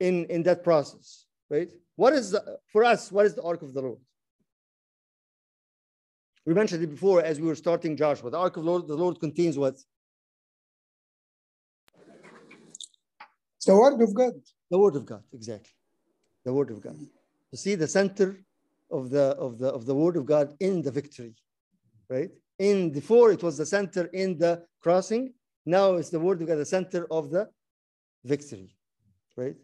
in, 0.00 0.24
in 0.26 0.42
that 0.44 0.64
process, 0.64 1.26
right? 1.50 1.70
What 1.96 2.14
is 2.14 2.30
the, 2.30 2.58
for 2.72 2.84
us? 2.84 3.12
What 3.12 3.26
is 3.26 3.34
the 3.34 3.42
ark 3.42 3.62
of 3.62 3.74
the 3.74 3.82
Lord? 3.82 3.98
We 6.46 6.54
mentioned 6.54 6.82
it 6.82 6.88
before 6.88 7.22
as 7.22 7.40
we 7.40 7.46
were 7.46 7.54
starting 7.54 7.96
Joshua. 7.96 8.30
The 8.30 8.38
ark 8.38 8.56
of 8.56 8.64
the 8.64 8.70
Lord, 8.70 8.88
the 8.88 8.96
Lord 8.96 9.20
contains 9.20 9.58
what? 9.58 9.76
It's 13.62 13.68
the 13.68 13.76
word 13.76 14.02
of 14.02 14.12
God. 14.12 14.32
The 14.72 14.78
word 14.78 14.96
of 14.96 15.06
God, 15.06 15.22
exactly. 15.32 15.70
The 16.44 16.52
word 16.52 16.72
of 16.72 16.80
God. 16.80 16.98
You 16.98 17.56
see 17.56 17.76
the 17.76 17.86
center 17.86 18.36
of 18.90 19.10
the 19.10 19.36
of 19.38 19.60
the 19.60 19.68
of 19.68 19.86
the 19.86 19.94
word 19.94 20.16
of 20.16 20.26
God 20.26 20.52
in 20.58 20.82
the 20.82 20.90
victory, 20.90 21.36
right? 22.10 22.30
In 22.58 22.90
before 22.90 23.30
it 23.30 23.40
was 23.40 23.56
the 23.56 23.64
center 23.64 24.06
in 24.06 24.36
the 24.36 24.64
crossing. 24.80 25.32
Now 25.64 25.94
it's 25.94 26.10
the 26.10 26.18
word 26.18 26.42
of 26.42 26.48
God, 26.48 26.58
the 26.58 26.66
center 26.66 27.06
of 27.08 27.30
the 27.30 27.50
victory, 28.24 28.74
right? 29.36 29.54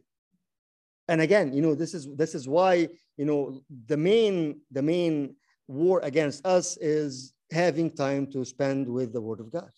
And 1.09 1.21
again, 1.21 1.53
you 1.53 1.61
know, 1.61 1.75
this 1.75 1.93
is 1.93 2.07
this 2.15 2.37
is 2.37 2.49
why 2.49 2.89
you 3.17 3.25
know 3.25 3.63
the 3.87 3.97
main 3.97 4.61
the 4.71 4.83
main 4.95 5.35
war 5.67 5.99
against 6.05 6.47
us 6.47 6.77
is 6.77 7.35
having 7.51 7.91
time 7.91 8.31
to 8.31 8.45
spend 8.45 8.87
with 8.87 9.13
the 9.13 9.21
word 9.21 9.41
of 9.41 9.51
God. 9.51 9.73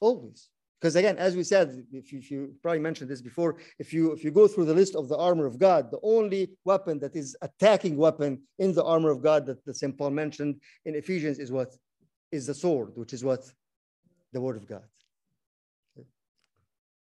Always. 0.00 0.48
Because 0.80 0.94
again, 0.94 1.18
as 1.18 1.34
we 1.34 1.42
said, 1.42 1.84
if 1.92 2.12
you, 2.12 2.18
if 2.20 2.30
you, 2.30 2.54
probably 2.62 2.78
mentioned 2.78 3.10
this 3.10 3.20
before, 3.20 3.56
if 3.80 3.92
you 3.92 4.12
if 4.12 4.22
you 4.22 4.30
go 4.30 4.46
through 4.46 4.66
the 4.66 4.74
list 4.74 4.94
of 4.94 5.08
the 5.08 5.16
armor 5.16 5.44
of 5.44 5.58
God, 5.58 5.90
the 5.90 5.98
only 6.04 6.50
weapon 6.64 7.00
that 7.00 7.16
is 7.16 7.36
attacking 7.42 7.96
weapon 7.96 8.42
in 8.60 8.72
the 8.72 8.84
armor 8.84 9.10
of 9.10 9.20
God 9.20 9.44
that 9.46 9.64
the 9.64 9.74
St. 9.74 9.96
Paul 9.98 10.10
mentioned 10.10 10.60
in 10.84 10.94
Ephesians 10.94 11.40
is 11.40 11.50
what? 11.50 11.74
Is 12.30 12.46
the 12.46 12.54
sword, 12.54 12.92
which 12.94 13.12
is 13.12 13.24
what? 13.24 13.50
The 14.32 14.40
word 14.40 14.56
of 14.56 14.68
God. 14.68 14.84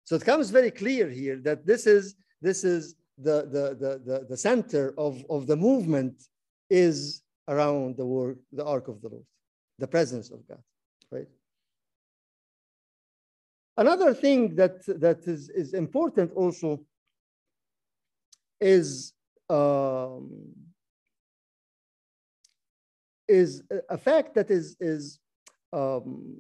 So 0.03 0.15
it 0.15 0.25
comes 0.25 0.49
very 0.49 0.71
clear 0.71 1.10
here 1.10 1.38
that 1.43 1.65
this 1.65 1.88
is 1.88 2.15
this 2.41 2.65
is 2.65 2.95
the, 3.17 3.43
the, 3.43 3.77
the, 3.79 4.01
the, 4.03 4.25
the 4.29 4.38
center 4.38 4.93
of, 4.97 5.23
of 5.29 5.47
the 5.47 5.55
movement 5.55 6.23
is 6.69 7.21
around 7.47 7.97
the 7.97 8.05
work, 8.05 8.38
the 8.51 8.65
ark 8.65 8.88
of 8.88 9.01
the 9.01 9.10
Lord, 9.10 9.25
the 9.77 9.88
presence 9.88 10.31
of 10.31 10.47
God, 10.47 10.62
right? 11.12 11.27
Another 13.83 14.13
thing 14.13 14.55
that, 14.55 14.75
that 15.05 15.21
is, 15.27 15.49
is 15.49 15.73
important 15.73 16.29
also 16.41 16.69
is 18.59 19.13
um, 19.49 20.29
is 23.27 23.63
a 23.89 23.97
fact 23.97 24.29
that 24.35 24.51
is 24.51 24.65
is 24.79 25.19
um, 25.73 26.37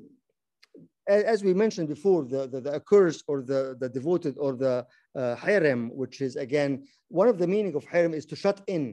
as 1.07 1.43
we 1.43 1.53
mentioned 1.53 1.87
before, 1.87 2.23
the, 2.33 2.47
the, 2.47 2.61
the 2.61 2.73
accursed 2.75 3.23
or 3.27 3.41
the, 3.41 3.75
the 3.79 3.89
devoted 3.89 4.35
or 4.37 4.53
the 4.55 4.85
uh, 5.15 5.35
harem, 5.35 5.89
which 6.01 6.21
is 6.21 6.35
again, 6.35 6.71
one 7.07 7.27
of 7.27 7.37
the 7.37 7.47
meaning 7.47 7.75
of 7.75 7.83
harem 7.85 8.13
is 8.13 8.25
to 8.27 8.35
shut 8.35 8.61
in, 8.67 8.83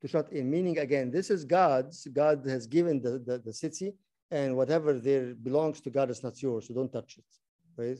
to 0.00 0.06
shut 0.08 0.32
in, 0.32 0.50
meaning 0.50 0.78
again, 0.78 1.10
this 1.10 1.28
is 1.30 1.44
God's, 1.44 2.06
God 2.12 2.46
has 2.46 2.66
given 2.66 3.02
the, 3.02 3.12
the, 3.26 3.36
the 3.44 3.52
city 3.52 3.94
and 4.30 4.56
whatever 4.56 4.98
there 4.98 5.34
belongs 5.34 5.80
to 5.82 5.90
God 5.90 6.08
is 6.10 6.22
not 6.22 6.40
yours, 6.40 6.68
so 6.68 6.74
don't 6.74 6.92
touch 6.92 7.18
it, 7.18 7.24
right? 7.76 7.98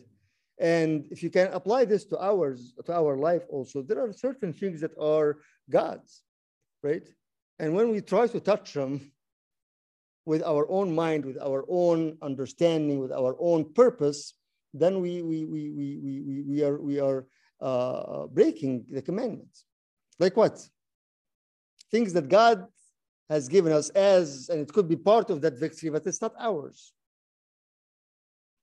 And 0.59 1.07
if 1.11 1.23
you 1.23 1.31
can 1.31 1.53
apply 1.53 1.85
this 1.85 2.05
to 2.07 2.19
ours, 2.23 2.75
to 2.85 2.93
our 2.93 3.17
life 3.17 3.43
also, 3.49 3.83
there 3.83 4.01
are 4.05 4.13
certain 4.13 4.53
things 4.53 4.81
that 4.81 4.97
are 5.01 5.39
God's, 5.69 6.23
right? 6.83 7.09
And 7.59 7.75
when 7.75 7.91
we 7.91 8.01
try 8.01 8.27
to 8.29 8.41
touch 8.41 8.73
them, 8.75 9.13
with 10.27 10.43
our 10.43 10.69
own 10.71 10.95
mind, 10.95 11.25
with 11.25 11.39
our 11.41 11.65
own 11.69 12.17
understanding, 12.23 12.99
with 12.99 13.13
our 13.13 13.37
own 13.39 13.73
purpose, 13.75 14.35
then 14.73 15.01
we, 15.01 15.23
we, 15.23 15.45
we, 15.45 15.71
we, 15.71 15.99
we, 15.99 16.43
we 16.43 16.63
are, 16.63 16.81
we 16.81 16.99
are 16.99 17.27
uh, 17.61 18.27
breaking 18.27 18.85
the 18.91 19.03
commandments. 19.03 19.65
Like 20.19 20.37
what? 20.37 20.67
Things 21.91 22.13
that 22.15 22.29
God 22.29 22.67
has 23.29 23.49
given 23.49 23.73
us 23.73 23.91
as, 23.91 24.49
and 24.49 24.61
it 24.61 24.73
could 24.73 24.89
be 24.89 24.97
part 24.97 25.31
of 25.31 25.41
that 25.43 25.59
victory, 25.59 25.91
but 25.91 26.07
it's 26.07 26.23
not 26.23 26.35
ours. 26.39 26.93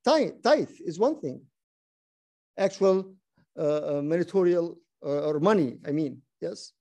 Tithe, 0.04 0.42
tithe 0.44 0.72
is 0.86 1.00
one 1.00 1.20
thing. 1.20 1.42
Actual 2.58 3.14
uh, 3.58 3.98
uh, 3.98 4.02
meritorial 4.02 4.78
uh, 5.06 5.28
or 5.28 5.40
money, 5.40 5.78
I 5.88 5.92
mean, 5.92 6.22
yes. 6.42 6.74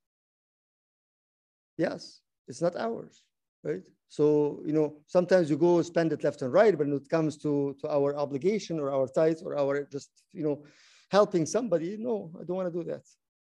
Yes, 1.77 2.21
it's 2.49 2.61
not 2.61 2.77
ours, 2.77 3.23
right? 3.63 3.83
So, 4.09 4.61
you 4.67 4.73
know, 4.73 4.97
sometimes 5.07 5.49
you 5.49 5.57
go 5.57 5.81
spend 5.83 6.13
it 6.13 6.25
left 6.25 6.43
and 6.43 6.53
right, 6.53 6.77
but 6.77 6.87
when 6.87 6.97
it 6.97 7.09
comes 7.09 7.37
to, 7.39 7.77
to 7.81 7.89
our 7.89 8.17
obligation 8.17 8.81
or 8.81 8.91
our 8.91 9.07
tithes 9.07 9.43
or 9.43 9.57
our 9.57 9.85
just, 9.85 10.11
you 10.33 10.43
know, 10.43 10.65
helping 11.11 11.47
somebody, 11.47 11.97
no, 11.99 12.31
I 12.41 12.45
don't 12.45 12.57
want 12.57 12.73
to 12.73 12.79
do 12.83 12.85
that. 12.91 13.03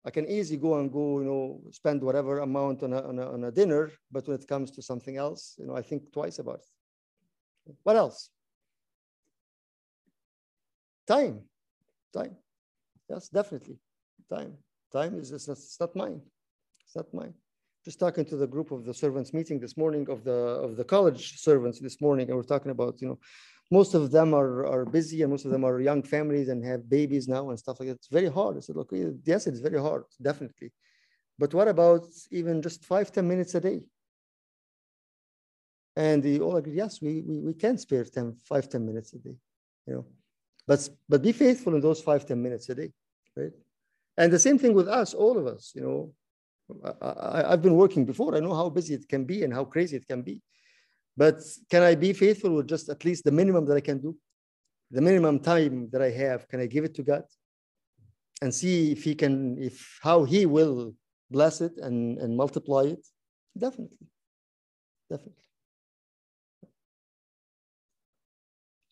I 0.07 0.11
can 0.11 0.29
easily 0.29 0.59
go 0.59 0.79
and 0.79 0.93
go, 0.93 1.21
you 1.21 1.27
know, 1.27 1.61
spend 1.71 2.03
whatever 2.03 2.41
amount 2.41 2.83
on 2.83 2.93
a, 2.93 3.03
on 3.09 3.19
a, 3.19 3.33
on 3.33 3.45
a 3.45 3.53
dinner, 3.53 3.91
but 4.11 4.27
when 4.27 4.39
it 4.39 4.49
comes 4.49 4.71
to 4.73 4.83
something 4.83 5.17
else, 5.17 5.55
you 5.59 5.67
know, 5.67 5.77
I 5.77 5.83
think 5.83 6.13
twice 6.13 6.39
about 6.39 6.61
it. 7.67 7.77
What 7.83 7.97
else? 7.97 8.31
Time, 11.07 11.43
time. 12.13 12.37
Yes, 13.09 13.29
definitely. 13.29 13.79
Time. 14.31 14.57
Time 14.93 15.19
is 15.19 15.31
just, 15.31 15.49
it's 15.49 15.79
not 15.79 15.95
mine. 15.95 16.21
It's 16.85 16.97
not 16.97 17.13
mine 17.13 17.35
just 17.85 18.01
talking 18.01 18.25
to 18.25 18.37
the 18.37 18.47
group 18.47 18.71
of 18.71 18.85
the 18.85 18.95
servants 18.95 19.35
meeting 19.35 19.61
this 19.61 19.77
morning 19.77 20.07
of 20.09 20.25
the 20.25 20.39
of 20.67 20.77
the 20.77 20.85
college 20.85 21.39
servants 21.39 21.79
this 21.81 22.01
morning 22.01 22.29
and 22.29 22.37
we're 22.37 22.53
talking 22.55 22.71
about 22.71 23.01
you 23.01 23.09
know 23.09 23.19
most 23.71 23.95
of 23.95 24.11
them 24.11 24.35
are, 24.35 24.67
are 24.67 24.85
busy 24.85 25.23
and 25.23 25.31
most 25.31 25.45
of 25.45 25.51
them 25.51 25.65
are 25.65 25.81
young 25.81 26.03
families 26.03 26.49
and 26.49 26.65
have 26.65 26.89
babies 26.89 27.29
now 27.29 27.51
and 27.51 27.59
stuff 27.59 27.79
like 27.79 27.89
that 27.89 27.97
it's 27.97 28.09
very 28.09 28.31
hard 28.39 28.57
i 28.57 28.61
said 28.61 28.77
look 28.77 28.91
yes 29.25 29.47
it's 29.47 29.61
very 29.61 29.81
hard 29.81 30.05
definitely 30.23 30.73
but 31.39 31.53
what 31.53 31.69
about 31.69 32.07
even 32.31 32.63
just 32.63 32.85
five 32.85 33.13
ten 33.13 33.29
minutes 33.29 33.55
a 33.55 33.61
day 33.61 33.81
and 35.97 36.23
they 36.23 36.39
all 36.39 36.57
agree 36.57 36.75
yes 36.75 37.03
we, 37.03 37.23
we, 37.29 37.41
we 37.41 37.55
can 37.55 37.77
spare 37.77 38.05
10 38.05 38.35
five 38.45 38.69
ten 38.69 38.85
minutes 38.87 39.13
a 39.13 39.19
day 39.19 39.37
you 39.87 39.95
know 39.95 40.07
but 40.67 40.89
but 41.09 41.23
be 41.23 41.33
faithful 41.33 41.75
in 41.75 41.81
those 41.81 42.01
five 42.01 42.25
ten 42.27 42.43
minutes 42.43 42.69
a 42.69 42.75
day 42.75 42.91
right 43.37 43.53
and 44.17 44.33
the 44.33 44.39
same 44.39 44.59
thing 44.59 44.75
with 44.75 44.89
us 44.89 45.15
all 45.15 45.39
of 45.39 45.47
us 45.47 45.73
you 45.75 45.83
know 45.83 46.13
I, 47.03 47.51
have 47.51 47.63
been 47.63 47.75
working 47.77 48.05
before. 48.05 48.35
I 48.35 48.41
know 48.41 48.55
how 48.55 48.69
busy 48.69 48.95
it 48.95 49.09
can 49.09 49.25
be 49.25 49.43
and 49.43 49.53
how 49.53 49.65
crazy 49.65 49.97
it 49.97 50.07
can 50.07 50.23
be. 50.23 50.41
But 51.17 51.41
can 51.71 51.83
I 51.83 51.95
be 51.95 52.13
faithful 52.13 52.57
with 52.57 52.69
just 52.69 52.89
at 52.89 53.05
least 53.05 53.25
the 53.25 53.33
minimum 53.33 53.67
that 53.67 53.77
I 53.77 53.81
can 53.81 54.01
do? 54.01 54.17
The 54.91 55.01
minimum 55.01 55.41
time 55.41 55.89
that 55.93 56.03
I 56.03 56.11
have, 56.11 56.49
can 56.49 56.61
I 56.61 56.67
give 56.67 56.85
it 56.85 56.95
to 56.97 57.03
God? 57.03 57.25
And 58.43 58.53
see 58.53 58.93
if 58.93 59.05
He 59.05 59.15
can, 59.15 59.59
if 59.59 59.99
how 60.03 60.25
He 60.25 60.47
will 60.47 60.95
bless 61.31 61.61
it 61.61 61.77
and, 61.79 62.19
and 62.19 62.37
multiply 62.37 62.85
it? 62.85 63.07
Definitely. 63.57 64.09
Definitely. 65.11 65.43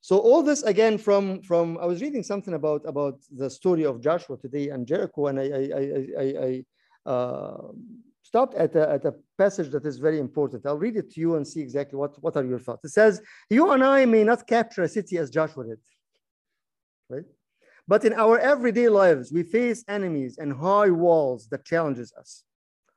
So 0.03 0.19
all 0.19 0.43
this 0.43 0.63
again 0.65 0.99
from 0.99 1.43
from 1.43 1.79
I 1.79 1.87
was 1.87 2.03
reading 2.03 2.25
something 2.25 2.55
about 2.55 2.83
about 2.85 3.21
the 3.31 3.49
story 3.49 3.85
of 3.85 4.01
Joshua 4.01 4.37
today 4.37 4.69
and 4.71 4.87
Jericho, 4.87 5.29
and 5.29 5.39
I 5.39 5.47
I 5.61 5.65
I 5.81 5.85
I, 6.25 6.27
I 6.47 7.11
uh, 7.11 7.69
stopped 8.23 8.55
at 8.55 8.75
a, 8.75 8.91
at 8.91 9.05
a 9.05 9.15
passage 9.39 9.71
that 9.71 9.87
is 9.87 9.99
very 9.99 10.19
important. 10.19 10.67
I'll 10.67 10.79
read 10.87 10.97
it 10.97 11.13
to 11.13 11.21
you 11.21 11.37
and 11.37 11.47
see 11.47 11.61
exactly 11.61 11.97
what, 11.99 12.21
what 12.23 12.37
are 12.37 12.45
your 12.45 12.59
thoughts. 12.59 12.85
It 12.85 12.91
says, 12.91 13.21
you 13.51 13.71
and 13.73 13.85
I 13.85 14.07
may 14.07 14.25
not 14.25 14.47
capture 14.47 14.83
a 14.83 14.89
city 14.89 15.19
as 15.19 15.29
Joshua 15.29 15.65
did, 15.67 15.79
right? 17.11 17.25
But 17.87 18.05
in 18.05 18.13
our 18.15 18.39
everyday 18.39 18.89
lives, 18.89 19.33
we 19.33 19.43
face 19.43 19.85
enemies 19.87 20.39
and 20.39 20.53
high 20.53 20.91
walls 20.91 21.49
that 21.51 21.65
challenges 21.65 22.13
us. 22.19 22.45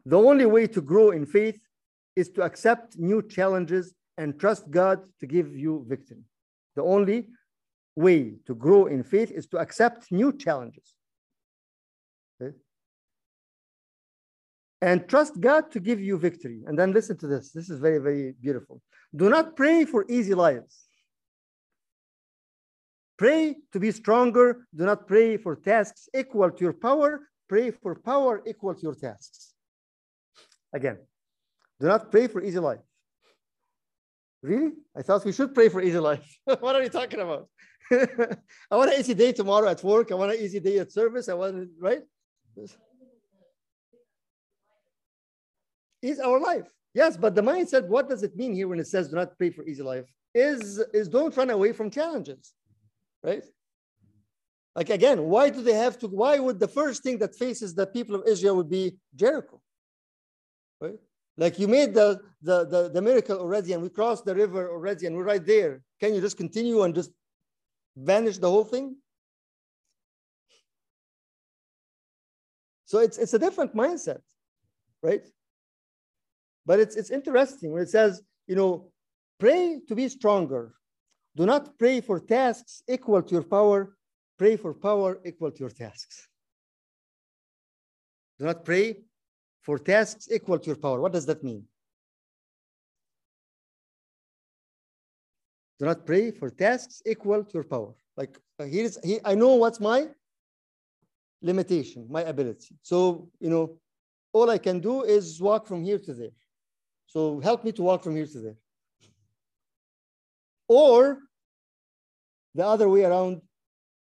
The 0.06 0.18
only 0.18 0.46
way 0.46 0.68
to 0.68 0.82
grow 0.82 1.12
in 1.12 1.26
faith 1.26 1.60
is 2.16 2.30
to 2.30 2.44
accept 2.44 2.98
new 2.98 3.22
challenges 3.22 3.94
and 4.18 4.40
trust 4.40 4.72
God 4.72 5.02
to 5.20 5.28
give 5.28 5.56
you 5.56 5.86
victory. 5.88 6.24
The 6.76 6.84
only 6.84 7.30
way 7.96 8.36
to 8.48 8.56
grow 8.56 8.88
in 8.88 9.04
faith 9.04 9.32
is 9.32 9.48
to 9.48 9.58
accept 9.58 10.12
new 10.12 10.34
challenges. 10.34 10.94
Okay? 12.42 12.56
and 14.82 15.08
trust 15.08 15.40
God 15.40 15.72
to 15.72 15.80
give 15.80 16.00
you 16.00 16.18
victory. 16.18 16.62
And 16.68 16.78
then 16.78 16.92
listen 16.92 17.18
to 17.18 17.28
this. 17.28 17.52
This 17.52 17.70
is 17.70 17.80
very, 17.80 17.98
very 17.98 18.34
beautiful. 18.40 18.82
Do 19.16 19.30
not 19.30 19.56
pray 19.56 19.86
for 19.86 20.06
easy 20.10 20.34
lives. 20.34 20.86
Pray 23.18 23.56
to 23.72 23.80
be 23.80 23.92
stronger. 23.92 24.68
Do 24.76 24.86
not 24.86 25.08
pray 25.08 25.38
for 25.38 25.56
tasks 25.56 26.10
equal 26.16 26.52
to 26.52 26.64
your 26.64 26.74
power. 26.74 27.22
Pray 27.48 27.72
for 27.72 27.96
power 27.96 28.44
equal 28.46 28.76
to 28.76 28.82
your 28.82 28.96
tasks. 28.96 29.54
Again, 30.74 30.98
do 31.80 31.88
not 31.88 32.12
pray 32.12 32.28
for 32.28 32.44
easy 32.44 32.60
life. 32.60 32.86
Really? 34.46 34.74
I 34.96 35.02
thought 35.02 35.26
we 35.26 35.32
should 35.32 35.56
pray 35.56 35.70
for 35.70 35.82
easy 35.82 35.98
life. 35.98 36.38
what 36.46 36.76
are 36.76 36.84
you 36.84 36.90
talking 36.90 37.20
about? 37.20 37.50
I 38.72 38.76
want 38.80 38.94
an 38.94 39.00
easy 39.00 39.16
day 39.16 39.32
tomorrow 39.32 39.68
at 39.70 39.84
work. 39.84 40.12
I 40.12 40.16
want 40.16 40.34
an 40.34 40.40
easy 40.40 40.60
day 40.60 40.78
at 40.78 40.92
service. 40.92 41.28
I 41.30 41.34
want, 41.34 41.70
right? 41.80 42.04
is 46.02 46.20
our 46.20 46.40
life. 46.40 46.68
Yes, 46.94 47.18
but 47.18 47.34
the 47.34 47.42
mindset, 47.42 47.88
what 47.88 48.08
does 48.08 48.22
it 48.22 48.36
mean 48.36 48.54
here 48.54 48.68
when 48.68 48.80
it 48.80 48.88
says 48.88 49.10
do 49.10 49.16
not 49.16 49.36
pray 49.38 49.50
for 49.50 49.68
easy 49.68 49.82
life? 49.82 50.06
Is, 50.36 50.80
is 50.94 51.08
don't 51.10 51.36
run 51.36 51.50
away 51.50 51.72
from 51.74 51.90
challenges, 51.90 52.54
right? 53.24 53.44
Like 54.76 54.92
again, 54.92 55.24
why 55.24 55.50
do 55.50 55.64
they 55.64 55.74
have 55.74 55.98
to, 56.00 56.08
why 56.08 56.38
would 56.38 56.60
the 56.60 56.68
first 56.68 57.02
thing 57.02 57.18
that 57.20 57.34
faces 57.36 57.74
the 57.74 57.88
people 57.88 58.16
of 58.16 58.28
Israel 58.28 58.58
would 58.58 58.70
be 58.70 58.98
Jericho? 59.16 59.60
Right? 60.80 61.00
Like 61.38 61.60
you 61.60 61.68
made 61.68 61.94
the, 61.94 62.22
the, 62.42 62.66
the, 62.66 62.90
the 62.94 63.02
miracle 63.02 63.38
already 63.38 63.74
and 63.74 63.84
we 63.84 63.90
crossed 63.90 64.26
the 64.26 64.36
river 64.36 64.72
already 64.72 65.06
and 65.06 65.16
we're 65.16 65.26
right 65.26 65.46
there. 65.46 65.82
Can 66.00 66.14
you 66.14 66.22
just 66.22 66.38
continue 66.38 66.84
and 66.84 66.96
just 66.96 67.12
vanish 67.98 68.38
the 68.38 68.50
whole 68.50 68.64
thing? 68.64 68.96
So 72.86 73.00
it's, 73.00 73.18
it's 73.18 73.34
a 73.34 73.40
different 73.40 73.76
mindset, 73.76 74.20
right? 75.02 75.28
But 76.66 76.80
it's, 76.80 76.96
it's 76.96 77.10
interesting 77.10 77.72
when 77.72 77.82
it 77.82 77.90
says, 77.90 78.22
you 78.48 78.56
know, 78.56 78.92
pray 79.40 79.82
to 79.88 79.96
be 79.96 80.08
stronger. 80.08 80.74
Do 81.36 81.46
not 81.46 81.78
pray 81.78 82.00
for 82.00 82.20
tasks 82.20 82.82
equal 82.88 83.22
to 83.22 83.34
your 83.34 83.44
power. 83.44 83.98
Pray 84.38 84.56
for 84.56 84.74
power 84.74 85.20
equal 85.26 85.52
to 85.52 85.60
your 85.60 85.70
tasks. 85.70 86.28
Do 88.40 88.46
not 88.46 88.64
pray 88.64 89.04
for 89.66 89.80
tasks 89.80 90.30
equal 90.32 90.60
to 90.60 90.68
your 90.68 90.76
power. 90.76 91.02
What 91.02 91.12
does 91.12 91.26
that 91.26 91.44
mean? 91.44 91.64
Do 95.80 95.86
not 95.86 96.06
pray 96.06 96.32
for 96.32 96.50
tasks 96.50 97.02
equal 97.06 97.44
to 97.44 97.54
your 97.54 97.64
power. 97.64 97.94
Like 98.16 98.38
uh, 98.60 98.66
here 98.66 98.86
is, 98.86 99.00
here, 99.04 99.20
I 99.26 99.34
know 99.36 99.56
what's 99.56 99.80
my 99.80 100.08
limitation, 101.42 102.08
my 102.10 102.22
ability. 102.22 102.78
So, 102.82 103.30
you 103.40 103.50
know, 103.50 103.78
all 104.32 104.50
I 104.50 104.60
can 104.60 104.80
do 104.80 105.04
is 105.04 105.42
walk 105.42 105.68
from 105.68 105.84
here 105.84 106.00
to 106.00 106.14
there. 106.14 106.36
So 107.08 107.40
help 107.40 107.64
me 107.64 107.72
to 107.74 107.82
walk 107.82 108.04
from 108.04 108.16
here 108.16 108.28
to 108.28 108.40
there. 108.40 108.58
Or 110.68 111.20
the 112.54 112.66
other 112.66 112.88
way 112.88 113.04
around, 113.04 113.42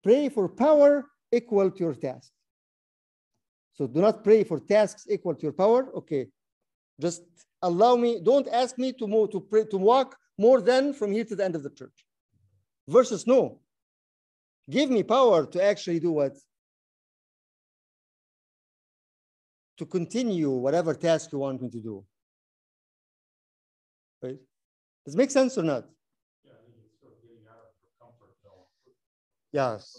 pray 0.03 0.29
for 0.29 0.47
power 0.47 1.05
equal 1.31 1.69
to 1.69 1.79
your 1.79 1.93
task. 1.93 2.31
So 3.73 3.87
do 3.87 4.01
not 4.01 4.23
pray 4.23 4.43
for 4.43 4.59
tasks 4.59 5.07
equal 5.09 5.35
to 5.35 5.41
your 5.43 5.53
power. 5.53 5.89
Okay, 5.95 6.27
just 6.99 7.23
allow 7.61 7.95
me. 7.95 8.19
Don't 8.21 8.47
ask 8.47 8.77
me 8.77 8.93
to 8.93 9.07
move 9.07 9.31
to 9.31 9.39
pray 9.39 9.65
to 9.65 9.77
walk 9.77 10.17
more 10.37 10.61
than 10.61 10.93
from 10.93 11.11
here 11.11 11.23
to 11.25 11.35
the 11.35 11.45
end 11.45 11.55
of 11.55 11.63
the 11.63 11.69
church. 11.69 12.05
Versus 12.87 13.25
no, 13.27 13.59
give 14.69 14.89
me 14.89 15.03
power 15.03 15.45
to 15.45 15.63
actually 15.63 15.99
do 15.99 16.11
what? 16.11 16.37
To 19.77 19.85
continue 19.85 20.51
whatever 20.51 20.93
task 20.93 21.31
you 21.31 21.39
want 21.39 21.61
me 21.61 21.69
to 21.69 21.79
do. 21.79 22.05
Right? 24.21 24.37
Does 25.05 25.15
it 25.15 25.17
make 25.17 25.31
sense 25.31 25.57
or 25.57 25.63
not? 25.63 25.85
Yeah, 26.45 26.51
I 26.51 26.65
think 26.69 26.83
it's 26.85 26.97
still 26.97 27.15
getting 27.23 27.47
out 27.49 27.73
of 27.81 27.99
comfort. 27.99 28.35
Yes. 29.51 29.97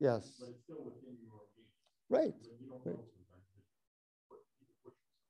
Yes. 0.00 0.32
But 0.38 0.48
it's 0.50 0.62
still 0.62 0.84
within 0.84 1.16
your 1.20 1.40
reach. 1.56 1.68
Right. 2.08 2.34
Right. 2.84 2.96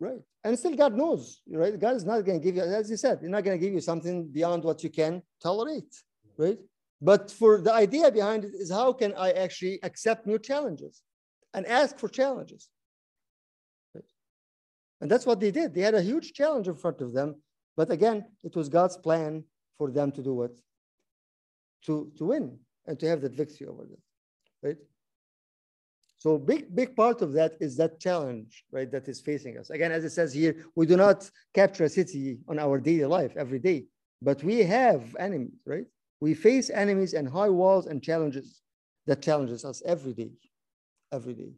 Right. 0.00 0.20
And 0.44 0.58
still 0.58 0.76
God 0.76 0.94
knows, 0.94 1.40
right? 1.50 1.78
God 1.78 1.96
is 1.96 2.04
not 2.04 2.24
going 2.24 2.40
to 2.40 2.44
give 2.44 2.54
you, 2.54 2.62
as 2.62 2.88
you 2.88 2.96
said, 2.96 3.18
He's 3.20 3.30
not 3.30 3.42
going 3.42 3.58
to 3.58 3.64
give 3.64 3.74
you 3.74 3.80
something 3.80 4.28
beyond 4.28 4.62
what 4.62 4.84
you 4.84 4.90
can 4.90 5.22
tolerate, 5.42 5.92
right? 6.36 6.58
But 7.00 7.30
for 7.30 7.60
the 7.60 7.72
idea 7.72 8.10
behind 8.10 8.44
it 8.44 8.52
is 8.54 8.70
how 8.70 8.92
can 8.92 9.14
I 9.14 9.32
actually 9.32 9.78
accept 9.82 10.26
new 10.26 10.38
challenges 10.38 11.02
and 11.54 11.66
ask 11.66 11.98
for 11.98 12.08
challenges? 12.08 12.68
Right? 13.94 14.04
And 15.00 15.10
that's 15.10 15.26
what 15.26 15.40
they 15.40 15.50
did. 15.50 15.74
They 15.74 15.82
had 15.82 15.94
a 15.94 16.02
huge 16.02 16.32
challenge 16.32 16.68
in 16.68 16.74
front 16.74 17.00
of 17.00 17.12
them. 17.12 17.36
But 17.76 17.90
again, 17.90 18.24
it 18.42 18.56
was 18.56 18.68
God's 18.68 18.96
plan 18.96 19.44
for 19.76 19.90
them 19.90 20.10
to 20.12 20.22
do 20.22 20.34
what? 20.34 20.52
To, 21.86 22.10
to 22.18 22.24
win 22.24 22.58
and 22.86 22.98
to 22.98 23.06
have 23.06 23.20
that 23.20 23.34
victory 23.34 23.68
over 23.68 23.84
them, 23.84 24.02
right? 24.62 24.76
So 26.18 26.36
big, 26.36 26.74
big 26.74 26.96
part 26.96 27.22
of 27.22 27.32
that 27.34 27.52
is 27.60 27.76
that 27.76 28.00
challenge, 28.00 28.64
right, 28.72 28.90
that 28.90 29.08
is 29.08 29.20
facing 29.20 29.56
us. 29.56 29.70
Again, 29.70 29.92
as 29.92 30.04
it 30.04 30.10
says 30.10 30.32
here, 30.32 30.56
we 30.74 30.84
do 30.84 30.96
not 30.96 31.30
capture 31.54 31.84
a 31.84 31.88
city 31.88 32.38
on 32.48 32.58
our 32.58 32.78
daily 32.78 33.04
life 33.04 33.34
every 33.36 33.60
day, 33.60 33.84
but 34.20 34.42
we 34.42 34.58
have 34.64 35.14
enemies, 35.20 35.62
right? 35.64 35.86
We 36.20 36.34
face 36.34 36.70
enemies 36.70 37.14
and 37.14 37.28
high 37.28 37.48
walls 37.48 37.86
and 37.86 38.02
challenges 38.02 38.62
that 39.06 39.22
challenges 39.22 39.64
us 39.64 39.80
every 39.86 40.12
day, 40.12 40.32
every 41.12 41.34
day. 41.34 41.52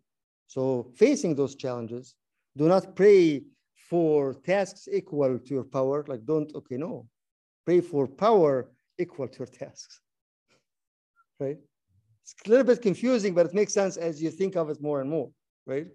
So 0.47 0.93
facing 0.95 1.35
those 1.35 1.55
challenges, 1.55 2.15
do 2.55 2.69
not 2.69 2.95
pray 2.95 3.43
for 3.89 4.35
tasks 4.35 4.89
equal 4.93 5.39
to 5.39 5.55
your 5.55 5.65
power. 5.65 6.05
Like 6.07 6.27
don't, 6.27 6.55
okay, 6.55 6.77
no. 6.77 7.09
Pray 7.65 7.81
for 7.81 8.07
power 8.07 8.71
equal 8.99 9.29
to 9.29 9.39
your 9.39 9.47
tasks, 9.47 10.01
right? 11.41 11.59
It's 12.39 12.47
a 12.47 12.51
little 12.51 12.65
bit 12.65 12.83
confusing, 12.83 13.35
but 13.35 13.47
it 13.47 13.55
makes 13.55 13.73
sense 13.73 13.97
as 13.97 14.23
you 14.23 14.31
think 14.31 14.57
of 14.57 14.71
it 14.71 14.81
more 14.81 15.01
and 15.01 15.11
more, 15.11 15.31
right? 15.67 15.87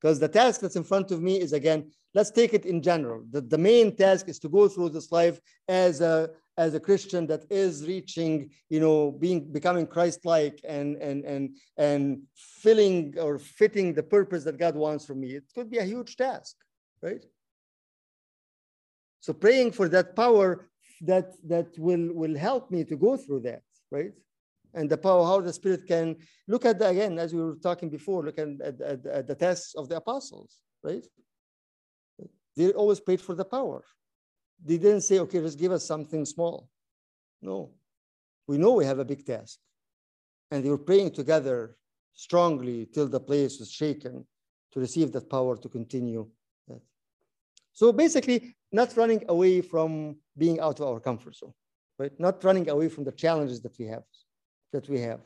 Because 0.00 0.18
the 0.18 0.28
task 0.28 0.60
that's 0.60 0.76
in 0.76 0.84
front 0.84 1.10
of 1.10 1.22
me 1.22 1.40
is 1.40 1.52
again, 1.52 1.90
let's 2.14 2.30
take 2.30 2.54
it 2.54 2.66
in 2.66 2.82
general. 2.82 3.24
The, 3.30 3.40
the 3.40 3.58
main 3.58 3.96
task 3.96 4.28
is 4.28 4.38
to 4.40 4.48
go 4.48 4.68
through 4.68 4.90
this 4.90 5.10
life 5.12 5.40
as 5.68 6.00
a 6.00 6.30
as 6.56 6.74
a 6.74 6.80
Christian 6.80 7.26
that 7.26 7.44
is 7.50 7.84
reaching, 7.84 8.50
you 8.68 8.78
know, 8.78 9.10
being 9.10 9.50
becoming 9.50 9.86
Christ-like 9.86 10.60
and 10.62 10.96
and 10.96 11.24
and 11.24 11.56
and 11.76 12.22
filling 12.36 13.18
or 13.18 13.38
fitting 13.38 13.92
the 13.92 14.04
purpose 14.04 14.44
that 14.44 14.58
God 14.58 14.76
wants 14.76 15.04
from 15.04 15.20
me. 15.20 15.34
It 15.34 15.44
could 15.54 15.70
be 15.70 15.78
a 15.78 15.84
huge 15.84 16.16
task, 16.16 16.54
right? 17.02 17.24
So 19.20 19.32
praying 19.32 19.72
for 19.72 19.88
that 19.88 20.14
power 20.14 20.68
that 21.00 21.32
that 21.48 21.76
will 21.78 22.12
will 22.12 22.36
help 22.36 22.70
me 22.70 22.84
to 22.84 22.96
go 22.96 23.16
through 23.16 23.40
that, 23.40 23.62
right? 23.90 24.12
And 24.74 24.90
the 24.90 24.98
power, 24.98 25.24
how 25.24 25.40
the 25.40 25.52
Spirit 25.52 25.86
can 25.86 26.16
look 26.48 26.64
at 26.64 26.80
the, 26.80 26.88
again, 26.88 27.18
as 27.18 27.32
we 27.32 27.40
were 27.40 27.54
talking 27.54 27.88
before, 27.88 28.24
look 28.24 28.38
at, 28.38 28.48
at, 28.60 28.80
at, 28.80 29.06
at 29.06 29.26
the 29.28 29.46
Acts 29.46 29.74
of 29.76 29.88
the 29.88 29.96
apostles, 29.96 30.58
right? 30.82 31.06
They 32.56 32.72
always 32.72 33.00
prayed 33.00 33.20
for 33.20 33.34
the 33.36 33.44
power. 33.44 33.84
They 34.64 34.78
didn't 34.78 35.02
say, 35.02 35.20
okay, 35.20 35.40
just 35.40 35.58
give 35.58 35.72
us 35.72 35.84
something 35.86 36.24
small. 36.24 36.68
No, 37.40 37.70
we 38.48 38.58
know 38.58 38.72
we 38.72 38.84
have 38.84 38.98
a 38.98 39.04
big 39.04 39.24
task. 39.24 39.58
And 40.50 40.64
they 40.64 40.70
were 40.70 40.78
praying 40.78 41.12
together 41.12 41.76
strongly 42.12 42.86
till 42.86 43.08
the 43.08 43.20
place 43.20 43.58
was 43.58 43.70
shaken 43.70 44.26
to 44.72 44.80
receive 44.80 45.12
that 45.12 45.30
power 45.30 45.56
to 45.56 45.68
continue 45.68 46.28
that. 46.68 46.80
So 47.72 47.92
basically, 47.92 48.56
not 48.72 48.96
running 48.96 49.24
away 49.28 49.60
from 49.60 50.16
being 50.36 50.58
out 50.58 50.80
of 50.80 50.88
our 50.88 51.00
comfort 51.00 51.36
zone, 51.36 51.54
right? 51.98 52.12
Not 52.18 52.42
running 52.42 52.68
away 52.68 52.88
from 52.88 53.04
the 53.04 53.12
challenges 53.12 53.60
that 53.62 53.78
we 53.78 53.86
have 53.86 54.02
that 54.74 54.88
we 54.88 55.00
have. 55.00 55.20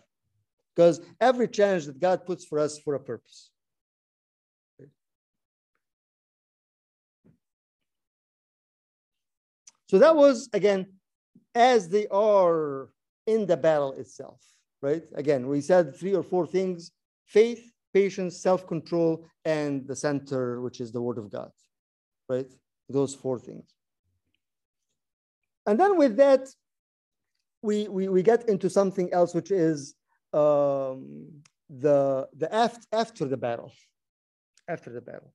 Because 0.75 1.01
every 1.21 1.49
challenge 1.49 1.87
that 1.87 1.99
God 1.99 2.25
puts 2.25 2.45
for 2.45 2.59
us 2.61 2.79
for 2.79 2.95
a 2.95 3.01
purpose. 3.01 3.51
So 9.87 9.99
that 9.99 10.15
was, 10.15 10.49
again, 10.53 10.87
as 11.55 11.89
they 11.89 12.07
are 12.09 12.91
in 13.27 13.47
the 13.47 13.57
battle 13.57 13.93
itself, 13.93 14.41
right? 14.83 15.03
Again, 15.15 15.49
we 15.49 15.61
said 15.63 15.97
three 15.97 16.15
or 16.15 16.23
four 16.23 16.47
things 16.47 16.93
faith, 17.27 17.73
patience, 17.95 18.39
self 18.39 18.67
control, 18.67 19.25
and 19.47 19.89
the 19.89 19.97
center, 19.97 20.61
which 20.61 20.81
is 20.81 20.93
the 20.93 21.01
word 21.01 21.19
of 21.19 21.31
God, 21.31 21.51
right? 22.29 22.51
Those 22.89 23.15
four 23.15 23.39
things. 23.39 23.69
And 25.67 25.81
then 25.81 25.97
with 25.97 26.17
that, 26.17 26.49
we, 27.63 27.89
we, 27.89 28.09
we 28.09 28.23
get 28.23 28.49
into 28.49 28.71
something 28.71 29.13
else, 29.13 29.35
which 29.35 29.51
is 29.51 29.95
um, 30.33 31.29
the, 31.69 32.29
the 32.37 32.49
after, 32.53 32.87
after 32.93 33.25
the 33.27 33.37
battle, 33.37 33.73
after 34.69 34.91
the 34.91 35.01
battle. 35.01 35.33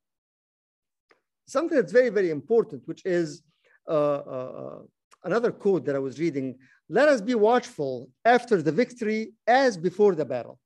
Something 1.48 1.78
that's 1.78 1.92
very, 1.92 2.10
very 2.10 2.30
important, 2.30 2.84
which 2.86 3.06
is 3.06 3.44
uh, 3.88 4.16
uh, 4.16 4.80
another 5.24 5.52
quote 5.52 5.86
that 5.86 5.96
I 5.96 6.00
was 6.00 6.20
reading. 6.20 6.58
Let 6.90 7.10
us 7.10 7.22
be 7.22 7.36
watchful 7.36 8.10
after 8.24 8.62
the 8.62 8.72
victory 8.72 9.34
as 9.48 9.78
before 9.78 10.16
the 10.16 10.26
battle. 10.26 10.60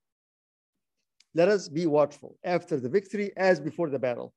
Let 1.33 1.49
us 1.49 1.67
be 1.67 1.85
watchful 1.85 2.37
after 2.43 2.79
the 2.79 2.89
victory 2.89 3.31
as 3.37 3.59
before 3.59 3.89
the 3.89 3.99
battle. 3.99 4.33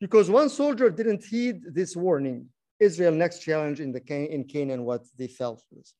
Because 0.00 0.30
one 0.30 0.48
soldier 0.48 0.90
didn't 0.90 1.24
heed 1.24 1.62
this 1.74 1.96
warning. 1.96 2.46
Israel 2.78 3.12
next 3.12 3.40
challenge 3.40 3.80
in 3.80 3.90
the 3.90 4.02
in 4.32 4.44
Canaan, 4.44 4.84
what 4.84 5.04
they 5.16 5.26
felt 5.26 5.62
was. 5.72 5.94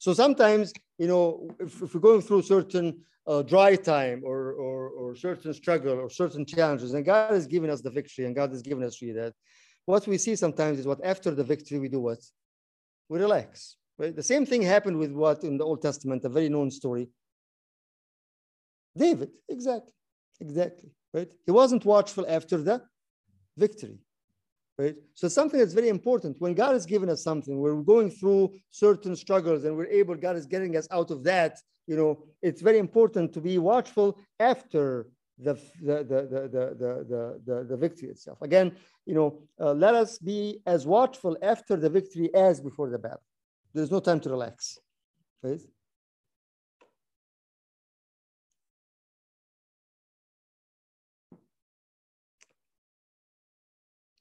So 0.00 0.14
sometimes, 0.14 0.72
you 0.98 1.08
know, 1.08 1.50
if, 1.60 1.82
if 1.82 1.94
we're 1.94 2.00
going 2.00 2.22
through 2.22 2.40
certain 2.40 3.02
uh, 3.26 3.42
dry 3.42 3.76
time 3.76 4.22
or, 4.24 4.52
or, 4.52 4.88
or 4.88 5.14
certain 5.14 5.52
struggle 5.52 5.92
or 6.00 6.08
certain 6.08 6.46
challenges, 6.46 6.94
and 6.94 7.04
God 7.04 7.34
has 7.34 7.46
given 7.46 7.68
us 7.68 7.82
the 7.82 7.90
victory 7.90 8.24
and 8.24 8.34
God 8.34 8.50
has 8.50 8.62
given 8.62 8.82
us 8.82 8.98
that, 8.98 9.34
what 9.84 10.06
we 10.06 10.16
see 10.16 10.36
sometimes 10.36 10.78
is 10.78 10.86
what 10.86 11.04
after 11.04 11.30
the 11.32 11.44
victory 11.44 11.78
we 11.78 11.90
do 11.90 12.00
what? 12.00 12.18
We 13.10 13.18
relax, 13.18 13.76
right? 13.98 14.16
The 14.16 14.22
same 14.22 14.46
thing 14.46 14.62
happened 14.62 14.98
with 14.98 15.12
what 15.12 15.44
in 15.44 15.58
the 15.58 15.64
Old 15.64 15.82
Testament, 15.82 16.24
a 16.24 16.30
very 16.30 16.48
known 16.48 16.70
story. 16.70 17.10
David, 18.96 19.32
exactly, 19.50 19.92
exactly, 20.40 20.88
right? 21.12 21.30
He 21.44 21.52
wasn't 21.52 21.84
watchful 21.84 22.24
after 22.26 22.56
the 22.56 22.82
victory 23.58 23.98
right? 24.80 24.96
So 25.14 25.28
something 25.28 25.58
that's 25.60 25.74
very 25.74 25.88
important. 25.88 26.40
When 26.40 26.54
God 26.54 26.72
has 26.72 26.86
given 26.86 27.08
us 27.10 27.22
something, 27.22 27.58
we're 27.58 27.82
going 27.94 28.10
through 28.10 28.42
certain 28.70 29.14
struggles 29.14 29.64
and 29.64 29.76
we're 29.76 29.86
able, 30.00 30.14
God 30.14 30.36
is 30.36 30.46
getting 30.46 30.76
us 30.76 30.88
out 30.90 31.10
of 31.10 31.22
that, 31.24 31.58
you 31.86 31.96
know, 31.96 32.22
it's 32.40 32.62
very 32.62 32.78
important 32.78 33.32
to 33.34 33.40
be 33.40 33.58
watchful 33.58 34.18
after 34.38 35.08
the, 35.38 35.54
the, 35.82 35.96
the, 36.10 36.20
the, 36.32 36.42
the, 36.54 36.64
the, 37.10 37.40
the, 37.46 37.66
the 37.70 37.76
victory 37.76 38.08
itself. 38.08 38.40
Again, 38.42 38.68
you 39.06 39.14
know, 39.14 39.28
uh, 39.60 39.72
let 39.72 39.94
us 39.94 40.18
be 40.18 40.60
as 40.66 40.86
watchful 40.86 41.36
after 41.42 41.76
the 41.76 41.90
victory 41.90 42.28
as 42.34 42.60
before 42.60 42.88
the 42.90 42.98
battle. 42.98 43.22
There's 43.74 43.90
no 43.90 44.00
time 44.00 44.20
to 44.20 44.30
relax, 44.30 44.78
right? 45.42 45.60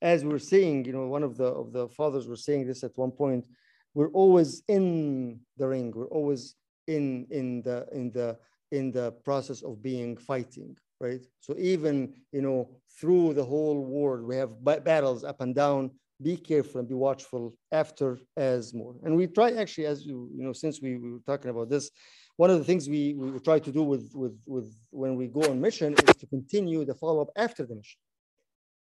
As 0.02 0.24
we're 0.24 0.39
saying, 0.39 0.86
you 0.86 0.93
know, 0.93 1.08
one 1.08 1.24
of 1.24 1.38
the 1.38 1.45
of 1.45 1.74
the 1.74 1.88
fathers 1.89 2.28
were 2.28 2.36
saying 2.36 2.68
this 2.68 2.84
at 2.84 2.97
one 2.97 3.12
point. 3.12 3.45
We're 3.93 4.12
always 4.12 4.64
in 4.68 5.39
the 5.58 5.68
ring. 5.68 5.91
We're 5.95 6.08
always 6.08 6.56
in 6.88 7.28
in 7.30 7.62
the 7.64 7.88
in 7.91 8.12
the 8.12 8.38
in 8.72 8.91
the 8.91 9.12
process 9.24 9.64
of 9.64 9.82
being 9.82 10.16
fighting, 10.16 10.78
right? 11.00 11.26
So 11.39 11.56
even 11.58 12.14
you 12.32 12.41
know 12.41 12.70
through 13.00 13.34
the 13.34 13.43
whole 13.43 13.84
war, 13.84 14.24
we 14.24 14.36
have 14.38 14.64
battles 14.64 15.24
up 15.24 15.41
and 15.41 15.56
down. 15.56 15.91
Be 16.22 16.36
careful 16.36 16.80
and 16.80 16.89
be 16.89 16.95
watchful 16.95 17.56
after 17.72 18.20
as 18.36 18.74
more. 18.74 18.93
And 19.04 19.16
we 19.16 19.26
try 19.28 19.52
actually, 19.52 19.86
as 19.86 20.06
you 20.06 20.30
you 20.36 20.43
know, 20.43 20.52
since 20.54 20.82
we, 20.82 20.97
we 20.97 21.14
were 21.14 21.26
talking 21.26 21.50
about 21.50 21.70
this, 21.70 21.89
one 22.36 22.50
of 22.50 22.58
the 22.58 22.66
things 22.66 22.89
we 22.89 23.14
we 23.14 23.39
try 23.39 23.60
to 23.60 23.72
do 23.72 23.84
with 23.84 24.12
with 24.14 24.38
with 24.45 24.76
when 24.91 25.16
we 25.16 25.28
go 25.28 25.41
on 25.50 25.60
mission 25.60 25.93
is 25.93 26.16
to 26.18 26.28
continue 26.28 26.86
the 26.86 26.93
follow 26.93 27.22
up 27.22 27.30
after 27.38 27.66
the 27.66 27.76
mission 27.76 28.00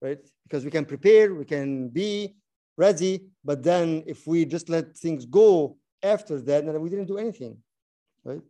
right? 0.04 0.22
Because 0.44 0.62
we 0.66 0.70
can 0.76 0.84
prepare, 0.84 1.26
we 1.34 1.46
can 1.56 1.88
be 1.88 2.12
ready, 2.76 3.14
but 3.48 3.58
then 3.70 3.86
if 4.06 4.26
we 4.26 4.38
just 4.44 4.68
let 4.68 4.86
things 5.04 5.22
go 5.40 5.50
after 6.14 6.34
that, 6.48 6.60
then 6.66 6.80
we 6.84 6.90
didn't 6.90 7.10
do 7.14 7.18
anything, 7.18 7.56
right? 8.24 8.44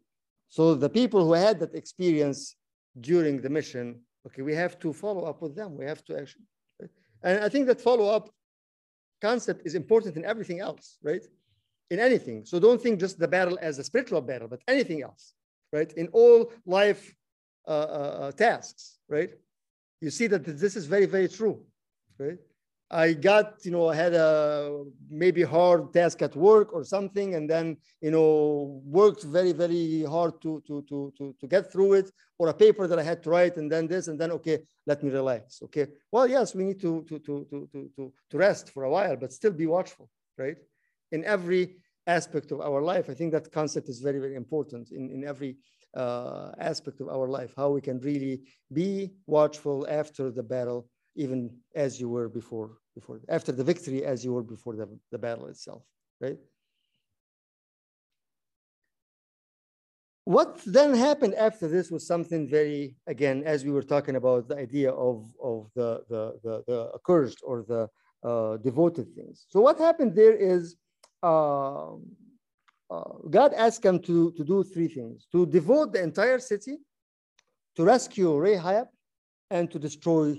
So 0.56 0.62
the 0.74 0.92
people 1.00 1.20
who 1.26 1.34
had 1.46 1.56
that 1.60 1.74
experience 1.74 2.40
during 3.10 3.34
the 3.40 3.50
mission, 3.58 3.86
Okay, 4.26 4.42
we 4.42 4.54
have 4.54 4.78
to 4.80 4.92
follow 4.92 5.24
up 5.24 5.42
with 5.42 5.54
them. 5.54 5.76
We 5.76 5.84
have 5.84 6.04
to 6.06 6.18
actually, 6.18 6.46
right? 6.80 6.90
and 7.22 7.44
I 7.44 7.48
think 7.48 7.66
that 7.66 7.80
follow 7.80 8.08
up 8.08 8.30
concept 9.20 9.62
is 9.66 9.74
important 9.74 10.16
in 10.16 10.24
everything 10.24 10.60
else, 10.60 10.98
right? 11.02 11.24
In 11.90 11.98
anything. 11.98 12.44
So 12.44 12.58
don't 12.58 12.80
think 12.80 13.00
just 13.00 13.18
the 13.18 13.28
battle 13.28 13.58
as 13.60 13.78
a 13.78 13.84
spiritual 13.84 14.22
battle, 14.22 14.48
but 14.48 14.60
anything 14.66 15.02
else, 15.02 15.34
right? 15.72 15.92
In 15.92 16.08
all 16.08 16.52
life 16.64 17.14
uh, 17.68 17.70
uh, 17.70 18.18
uh, 18.22 18.32
tasks, 18.32 18.98
right? 19.08 19.30
You 20.04 20.10
see 20.10 20.26
that 20.26 20.44
this 20.44 20.76
is 20.76 20.84
very, 20.84 21.06
very 21.06 21.28
true, 21.28 21.56
right? 22.18 22.38
I 22.90 23.14
got, 23.14 23.64
you 23.64 23.70
know, 23.70 23.88
I 23.88 23.94
had 23.94 24.12
a 24.12 24.84
maybe 25.08 25.42
hard 25.42 25.94
task 25.94 26.20
at 26.20 26.36
work 26.36 26.74
or 26.74 26.84
something, 26.84 27.34
and 27.36 27.48
then, 27.48 27.78
you 28.02 28.10
know, 28.10 28.82
worked 28.84 29.22
very, 29.22 29.52
very 29.52 30.02
hard 30.02 30.34
to, 30.42 30.62
to, 30.66 30.84
to, 30.90 31.10
to, 31.16 31.34
to 31.40 31.46
get 31.54 31.72
through 31.72 31.94
it, 31.94 32.10
or 32.38 32.48
a 32.48 32.54
paper 32.64 32.86
that 32.86 32.98
I 32.98 33.02
had 33.02 33.22
to 33.22 33.30
write, 33.30 33.56
and 33.56 33.72
then 33.72 33.86
this, 33.86 34.08
and 34.08 34.20
then, 34.20 34.30
okay, 34.32 34.58
let 34.86 35.02
me 35.02 35.10
relax. 35.10 35.62
Okay. 35.62 35.86
Well, 36.12 36.26
yes, 36.28 36.54
we 36.54 36.64
need 36.64 36.80
to, 36.82 37.02
to, 37.08 37.18
to, 37.20 37.46
to, 37.50 37.68
to, 37.72 37.90
to, 37.96 38.12
to 38.30 38.36
rest 38.36 38.72
for 38.74 38.84
a 38.84 38.90
while, 38.90 39.16
but 39.16 39.32
still 39.32 39.52
be 39.52 39.66
watchful, 39.66 40.10
right? 40.36 40.58
In 41.12 41.24
every 41.24 41.76
aspect 42.06 42.52
of 42.52 42.60
our 42.60 42.82
life, 42.82 43.08
I 43.08 43.14
think 43.14 43.32
that 43.32 43.50
concept 43.50 43.88
is 43.88 44.00
very, 44.00 44.18
very 44.18 44.34
important 44.34 44.90
in, 44.90 45.10
in 45.10 45.24
every 45.24 45.56
uh, 45.96 46.52
aspect 46.58 47.00
of 47.00 47.08
our 47.08 47.28
life, 47.28 47.52
how 47.56 47.70
we 47.70 47.80
can 47.80 47.98
really 48.00 48.42
be 48.72 49.12
watchful 49.26 49.86
after 49.88 50.30
the 50.30 50.42
battle, 50.42 50.88
even 51.16 51.50
as 51.74 52.00
you 52.00 52.08
were 52.08 52.28
before 52.28 52.78
before 52.94 53.20
after 53.28 53.52
the 53.52 53.64
victory 53.64 54.04
as 54.04 54.24
you 54.24 54.32
were 54.32 54.42
before 54.42 54.76
the, 54.76 54.88
the 55.10 55.18
battle 55.18 55.46
itself, 55.46 55.82
right? 56.20 56.38
What 60.24 60.60
then 60.64 60.94
happened 60.94 61.34
after 61.34 61.68
this 61.68 61.90
was 61.90 62.06
something 62.06 62.48
very, 62.48 62.96
again, 63.06 63.42
as 63.44 63.62
we 63.64 63.70
were 63.70 63.82
talking 63.82 64.16
about 64.16 64.48
the 64.48 64.56
idea 64.56 64.90
of, 64.90 65.30
of 65.42 65.68
the, 65.74 66.02
the, 66.08 66.38
the, 66.42 66.64
the 66.66 66.90
accursed 66.94 67.40
or 67.44 67.62
the 67.68 67.88
uh, 68.26 68.56
devoted 68.56 69.14
things. 69.14 69.44
So 69.48 69.60
what 69.60 69.78
happened 69.78 70.14
there 70.16 70.34
is 70.34 70.76
uh, 71.22 71.90
Uh, 72.90 73.02
God 73.30 73.52
asked 73.54 73.84
him 73.84 73.98
to, 74.00 74.32
to 74.32 74.44
do 74.44 74.62
three 74.62 74.88
things, 74.88 75.26
to 75.32 75.46
devote 75.46 75.92
the 75.92 76.02
entire 76.02 76.38
city, 76.38 76.78
to 77.76 77.84
rescue 77.84 78.38
Rahab, 78.38 78.88
and 79.50 79.70
to 79.70 79.78
destroy 79.78 80.36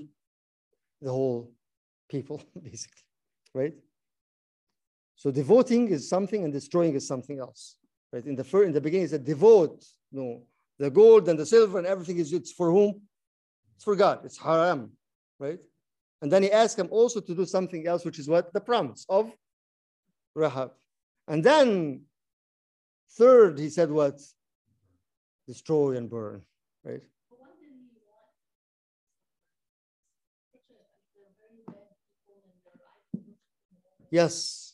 the 1.02 1.12
whole 1.12 1.52
people, 2.10 2.42
basically, 2.64 3.04
right? 3.54 3.74
So 5.16 5.32
devoting 5.32 5.88
is 5.90 6.08
something 6.10 6.44
and 6.44 6.54
destroying 6.54 6.94
is 6.96 7.08
something 7.08 7.40
else, 7.40 7.78
right? 8.12 8.26
In 8.26 8.36
the 8.36 8.44
first, 8.44 8.68
in 8.68 8.74
the 8.74 8.82
beginning, 8.82 9.06
it 9.06 9.10
said 9.10 9.26
devote, 9.26 9.84
no, 10.12 10.44
the 10.78 10.90
gold 10.90 11.30
and 11.30 11.40
the 11.40 11.46
silver 11.46 11.78
and 11.78 11.88
everything 11.88 12.18
is 12.18 12.34
it's 12.34 12.52
for 12.52 12.70
whom? 12.72 13.02
It's 13.76 13.84
for 13.84 13.96
God. 13.96 14.26
It's 14.26 14.38
haram, 14.38 14.92
right? 15.40 15.60
And 16.22 16.32
then 16.32 16.44
he 16.44 16.52
asked 16.52 16.78
him 16.78 16.88
also 16.92 17.20
to 17.22 17.36
do 17.36 17.46
something 17.46 17.88
else, 17.88 18.06
which 18.06 18.20
is 18.20 18.28
what 18.28 18.54
the 18.54 18.62
promise 18.62 19.06
of 19.10 19.32
Rahab. 20.34 20.72
And 21.28 21.44
then 21.44 22.02
third, 23.12 23.60
he 23.60 23.70
said 23.70 23.92
what? 23.92 24.20
Destroy 25.48 25.98
and 25.98 26.10
burn, 26.10 26.42
right? 26.84 27.02
Yes. 34.12 34.74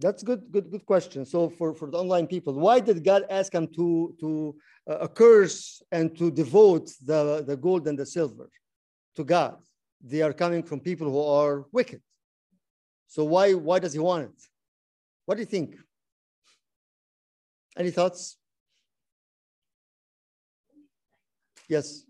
That's 0.00 0.22
good, 0.22 0.50
good, 0.52 0.70
good 0.70 0.86
question. 0.86 1.24
So 1.24 1.50
for, 1.50 1.74
for 1.74 1.90
the 1.90 1.98
online 1.98 2.28
people, 2.28 2.54
why 2.54 2.78
did 2.80 3.04
God 3.04 3.24
ask 3.30 3.50
them 3.52 3.66
to, 3.74 4.14
to 4.20 4.56
uh, 4.88 5.08
curse 5.08 5.82
and 5.90 6.16
to 6.18 6.30
devote 6.30 6.90
the, 7.04 7.44
the 7.46 7.56
gold 7.56 7.88
and 7.88 7.98
the 7.98 8.06
silver 8.06 8.48
to 9.16 9.24
God? 9.24 9.56
They 10.00 10.22
are 10.22 10.32
coming 10.32 10.62
from 10.62 10.78
people 10.80 11.10
who 11.10 11.20
are 11.20 11.66
wicked. 11.72 12.00
So 13.08 13.24
why, 13.24 13.54
why 13.54 13.78
does 13.78 13.94
he 13.94 13.98
want 13.98 14.24
it? 14.24 14.42
What 15.24 15.36
do 15.36 15.40
you 15.40 15.46
think? 15.46 15.76
Any 17.76 17.90
thoughts? 17.90 18.36
Yes. 21.68 22.04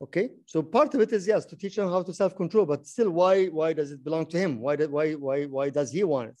Okay, 0.00 0.30
so 0.44 0.62
part 0.62 0.94
of 0.94 1.00
it 1.00 1.12
is 1.12 1.26
yes 1.26 1.46
to 1.46 1.56
teach 1.56 1.76
them 1.76 1.88
how 1.88 2.02
to 2.02 2.12
self-control, 2.12 2.66
but 2.66 2.86
still, 2.86 3.10
why 3.10 3.46
why 3.46 3.72
does 3.72 3.92
it 3.92 4.04
belong 4.04 4.26
to 4.26 4.38
him? 4.38 4.60
Why 4.60 4.76
did 4.76 4.90
why 4.90 5.12
why 5.14 5.46
why 5.46 5.70
does 5.70 5.90
he 5.90 6.04
want 6.04 6.30
it? 6.30 6.40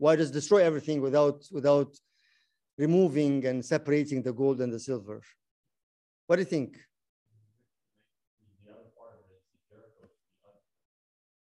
Why 0.00 0.16
does 0.16 0.32
destroy 0.32 0.60
everything 0.64 1.00
without 1.00 1.38
without 1.52 1.90
removing 2.78 3.46
and 3.46 3.64
separating 3.64 4.22
the 4.22 4.32
gold 4.32 4.60
and 4.62 4.72
the 4.72 4.80
silver? 4.80 5.22
What 6.26 6.36
do 6.36 6.42
you 6.42 6.46
think? 6.46 6.78
Okay. 6.78 6.86
other 8.72 8.88
part 8.96 9.12
of 9.20 9.28
it 9.28 9.36
is 9.36 9.44
the 9.52 9.60
Jericho 9.68 10.08
is 10.08 10.16
the 10.16 10.48
un- 10.48 10.64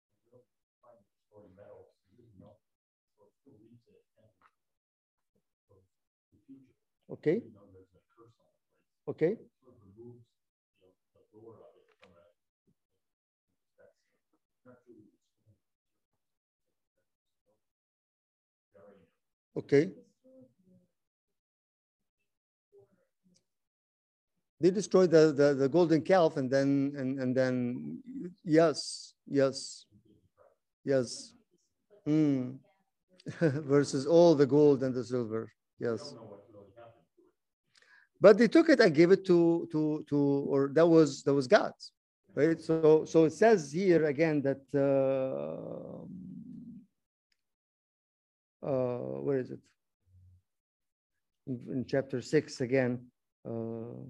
the 0.03 0.11
real 0.27 0.43
trying 0.83 0.99
to 0.99 1.07
destroy 1.15 1.45
metal, 1.55 1.95
you 2.19 2.39
know, 2.43 2.59
so 3.15 3.29
it 3.29 3.33
still 3.39 3.59
leaves 3.63 3.87
it 3.87 4.03
and 4.19 4.29
so 5.69 5.79
the 6.33 6.39
future, 6.47 6.75
Okay, 7.09 7.43
you 7.45 7.53
know, 7.55 7.67
there's 7.71 7.93
a 7.95 8.03
curse 8.11 8.35
on 8.43 8.51
the 8.51 8.65
place. 8.75 8.99
okay, 9.09 9.37
Sort 9.63 9.77
of 9.77 9.83
removes, 9.85 10.27
you 10.73 10.79
know, 10.83 10.91
the 11.15 11.23
lure 11.31 11.63
of 11.63 11.73
it 11.79 11.87
from 11.87 12.11
a. 12.11 12.25
That's 13.79 13.99
not 14.67 14.79
truly. 14.85 15.13
Very 18.75 19.09
okay. 19.59 19.91
They 24.61 24.71
destroyed 24.71 25.11
the, 25.11 25.33
the, 25.33 25.55
the 25.55 25.69
golden 25.69 26.03
calf 26.03 26.37
and 26.37 26.51
then 26.51 26.93
and, 26.97 27.21
and 27.21 27.37
then 27.37 28.03
yes, 28.45 29.15
yes, 29.27 29.87
yes. 30.85 31.33
Hmm. 32.05 32.53
Versus 33.41 34.07
all 34.07 34.35
the 34.35 34.47
gold 34.47 34.83
and 34.83 34.95
the 34.95 35.05
silver. 35.05 35.53
Yes. 35.79 36.15
but 38.21 38.37
they 38.37 38.49
took 38.49 38.69
it 38.69 38.81
and 38.81 38.95
gave 38.95 39.11
it 39.13 39.25
to 39.27 39.69
to 39.71 40.05
to 40.09 40.17
or 40.49 40.71
that 40.75 40.87
was 40.87 41.23
that 41.23 41.35
was 41.35 41.47
God's 41.47 41.93
right 42.35 42.61
so 42.61 43.05
so 43.05 43.25
it 43.25 43.33
says 43.33 43.73
here 43.73 44.07
again 44.07 44.43
that 44.43 44.63
uh, 44.75 46.05
uh 48.63 49.21
where 49.27 49.39
is 49.39 49.51
it 49.51 49.61
in, 51.47 51.85
chapter 51.89 52.21
6 52.21 52.61
again 52.61 53.07
uh 53.49 54.03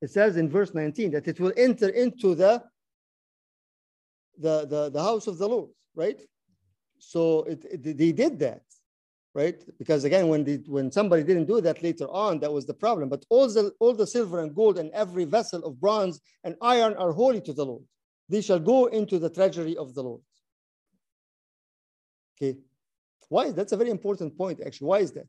it 0.00 0.10
says 0.10 0.36
in 0.36 0.48
verse 0.48 0.74
19 0.74 1.12
that 1.12 1.28
it 1.28 1.40
will 1.40 1.52
enter 1.56 1.88
into 1.88 2.34
the 2.34 2.62
the 4.38 4.66
the, 4.66 4.90
the 4.90 5.02
house 5.02 5.26
of 5.26 5.38
the 5.38 5.48
lord 5.48 5.70
right 5.94 6.20
so 6.98 7.42
it, 7.44 7.64
it- 7.70 7.98
they 7.98 8.12
did 8.12 8.38
that, 8.40 8.62
right? 9.34 9.62
Because 9.78 10.04
again, 10.04 10.28
when 10.28 10.44
they, 10.44 10.56
when 10.66 10.90
somebody 10.90 11.22
didn't 11.22 11.46
do 11.46 11.60
that 11.60 11.82
later 11.82 12.06
on, 12.08 12.40
that 12.40 12.52
was 12.52 12.66
the 12.66 12.74
problem. 12.74 13.08
But 13.08 13.24
all 13.28 13.48
the 13.48 13.72
all 13.80 13.94
the 13.94 14.06
silver 14.06 14.40
and 14.40 14.54
gold 14.54 14.78
and 14.78 14.90
every 14.92 15.24
vessel 15.24 15.64
of 15.64 15.80
bronze 15.80 16.20
and 16.44 16.56
iron 16.60 16.94
are 16.94 17.12
holy 17.12 17.40
to 17.42 17.52
the 17.52 17.64
Lord. 17.66 17.84
They 18.28 18.40
shall 18.40 18.58
go 18.58 18.86
into 18.86 19.18
the 19.18 19.30
treasury 19.30 19.76
of 19.76 19.94
the 19.94 20.02
Lord. 20.02 20.22
Okay, 22.36 22.58
why? 23.28 23.50
That's 23.52 23.72
a 23.72 23.76
very 23.76 23.90
important 23.90 24.36
point, 24.36 24.60
actually. 24.64 24.88
Why 24.88 24.98
is 25.00 25.12
that? 25.12 25.26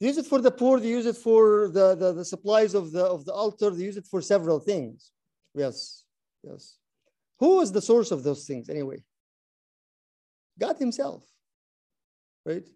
They 0.00 0.08
use 0.08 0.18
it 0.18 0.26
for 0.26 0.40
the 0.42 0.50
poor. 0.50 0.78
They 0.78 0.88
use 0.88 1.06
it 1.06 1.16
for 1.16 1.68
the, 1.68 1.94
the, 1.94 2.12
the 2.12 2.24
supplies 2.24 2.74
of 2.74 2.92
the 2.92 3.04
of 3.04 3.24
the 3.24 3.32
altar. 3.32 3.70
They 3.70 3.84
use 3.84 3.96
it 3.96 4.06
for 4.06 4.20
several 4.20 4.60
things. 4.60 5.10
Yes, 5.54 6.04
yes. 6.42 6.76
Who 7.38 7.60
is 7.62 7.72
the 7.72 7.80
source 7.80 8.10
of 8.10 8.22
those 8.22 8.44
things 8.44 8.68
anyway? 8.68 9.02
God 10.58 10.76
Himself, 10.78 11.24
right? 12.44 12.66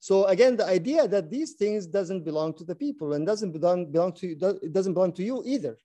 So 0.00 0.24
again, 0.26 0.56
the 0.56 0.66
idea 0.66 1.08
that 1.08 1.30
these 1.30 1.52
things 1.54 1.86
doesn't 1.86 2.24
belong 2.24 2.54
to 2.54 2.64
the 2.64 2.74
people 2.74 3.14
and 3.14 3.26
doesn't 3.26 3.52
belong 3.52 3.90
belong 3.90 4.12
to 4.14 4.28
it 4.62 4.72
doesn't 4.72 4.94
belong 4.94 5.12
to 5.14 5.24
you 5.24 5.42
either. 5.44 5.76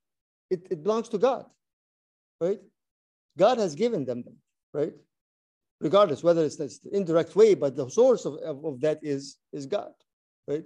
It, 0.49 0.67
it 0.69 0.83
belongs 0.83 1.09
to 1.09 1.17
God, 1.17 1.45
right? 2.41 2.59
God 3.37 3.57
has 3.57 3.75
given 3.75 4.05
them, 4.05 4.23
right? 4.73 4.93
Regardless 5.81 6.23
whether 6.23 6.45
it's 6.45 6.57
the 6.57 6.79
indirect 6.91 7.35
way, 7.35 7.55
but 7.55 7.75
the 7.75 7.89
source 7.89 8.25
of, 8.25 8.35
of, 8.35 8.63
of 8.65 8.81
that 8.81 8.99
is 9.03 9.37
is 9.51 9.65
God 9.65 9.93
right? 10.47 10.63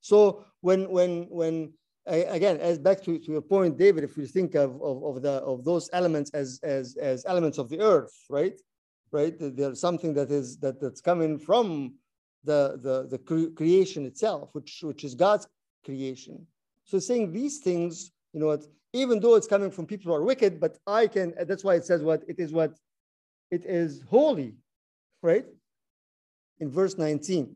So 0.00 0.44
when 0.60 0.90
when 0.90 1.26
when 1.30 1.72
a- 2.08 2.24
again, 2.26 2.58
as 2.58 2.78
back 2.78 3.02
to, 3.04 3.18
to 3.18 3.32
your 3.32 3.42
point, 3.42 3.76
David, 3.78 4.04
if 4.04 4.16
we 4.16 4.26
think 4.26 4.54
of, 4.54 4.80
of, 4.82 5.04
of 5.04 5.22
the 5.22 5.32
of 5.42 5.64
those 5.64 5.90
elements 5.92 6.30
as 6.32 6.60
as 6.62 6.96
as 6.96 7.24
elements 7.26 7.58
of 7.58 7.68
the 7.68 7.80
earth, 7.80 8.14
right? 8.28 8.58
Right? 9.12 9.38
There- 9.38 9.50
There's 9.50 9.80
something 9.80 10.14
that 10.14 10.30
is 10.30 10.58
that 10.58 10.80
that's 10.80 11.00
coming 11.00 11.38
from 11.38 11.94
the 12.44 12.78
the 12.82 13.06
the 13.08 13.18
cre- 13.18 13.54
creation 13.54 14.06
itself, 14.06 14.50
which 14.52 14.80
which 14.82 15.04
is 15.04 15.14
God's 15.14 15.46
creation. 15.84 16.46
So 16.84 16.98
saying 16.98 17.32
these 17.32 17.58
things, 17.58 18.12
you 18.32 18.40
know 18.40 18.58
even 18.92 19.20
though 19.20 19.36
it's 19.36 19.46
coming 19.46 19.70
from 19.70 19.86
people 19.86 20.10
who 20.10 20.16
are 20.16 20.24
wicked, 20.24 20.60
but 20.60 20.78
I 20.86 21.06
can, 21.06 21.34
that's 21.46 21.62
why 21.62 21.74
it 21.74 21.84
says 21.84 22.02
what 22.02 22.22
it 22.28 22.38
is 22.38 22.52
what 22.52 22.76
it 23.50 23.64
is 23.64 24.02
holy, 24.08 24.54
right? 25.22 25.44
In 26.58 26.70
verse 26.70 26.98
19. 26.98 27.54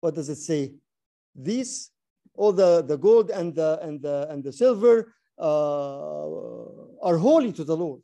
What 0.00 0.14
does 0.14 0.28
it 0.28 0.36
say? 0.36 0.74
These, 1.34 1.90
all 2.34 2.52
the, 2.52 2.82
the 2.82 2.96
gold 2.96 3.30
and 3.30 3.54
the 3.54 3.80
and 3.82 4.00
the 4.00 4.28
and 4.30 4.44
the 4.44 4.52
silver 4.52 5.14
uh, 5.38 6.26
are 7.02 7.16
holy 7.16 7.52
to 7.52 7.64
the 7.64 7.76
Lord. 7.76 8.02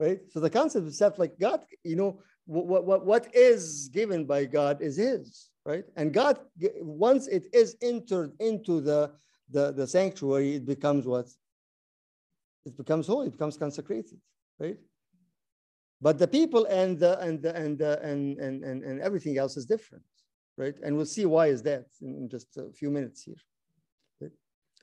Right? 0.00 0.20
So 0.30 0.40
the 0.40 0.50
concept 0.50 0.86
itself, 0.86 1.18
like 1.18 1.38
God, 1.38 1.60
you 1.84 1.94
know, 1.94 2.22
what, 2.50 2.84
what, 2.84 3.06
what 3.06 3.34
is 3.34 3.88
given 3.88 4.24
by 4.24 4.44
God 4.44 4.82
is 4.82 4.96
his, 4.96 5.50
right? 5.64 5.84
And 5.96 6.12
God, 6.12 6.40
once 6.80 7.28
it 7.28 7.46
is 7.52 7.76
entered 7.80 8.32
into 8.40 8.80
the, 8.80 9.12
the, 9.50 9.72
the 9.72 9.86
sanctuary, 9.86 10.56
it 10.56 10.66
becomes 10.66 11.06
what? 11.06 11.28
It 12.66 12.76
becomes 12.76 13.06
holy, 13.06 13.28
it 13.28 13.32
becomes 13.32 13.56
consecrated, 13.56 14.18
right? 14.58 14.78
But 16.02 16.18
the 16.18 16.26
people 16.28 16.64
and 16.66 16.98
the 16.98 17.18
and 17.20 17.42
the 17.42 17.54
and 17.54 17.78
the, 17.78 18.00
and, 18.02 18.38
and 18.38 18.64
and 18.64 18.82
and 18.82 19.00
everything 19.00 19.36
else 19.38 19.56
is 19.56 19.66
different, 19.66 20.04
right? 20.56 20.74
And 20.82 20.96
we'll 20.96 21.06
see 21.06 21.26
why 21.26 21.48
is 21.48 21.62
that 21.64 21.86
in, 22.00 22.28
just 22.28 22.56
a 22.56 22.72
few 22.72 22.90
minutes 22.90 23.22
here. 23.22 23.36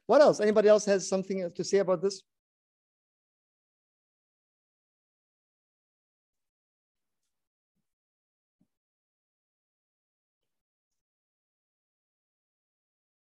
What 0.06 0.22
else? 0.22 0.40
Anybody 0.40 0.70
else 0.70 0.86
has 0.86 1.08
something 1.08 1.52
to 1.54 1.64
say 1.64 1.80
about 1.80 2.02
this? 2.02 2.22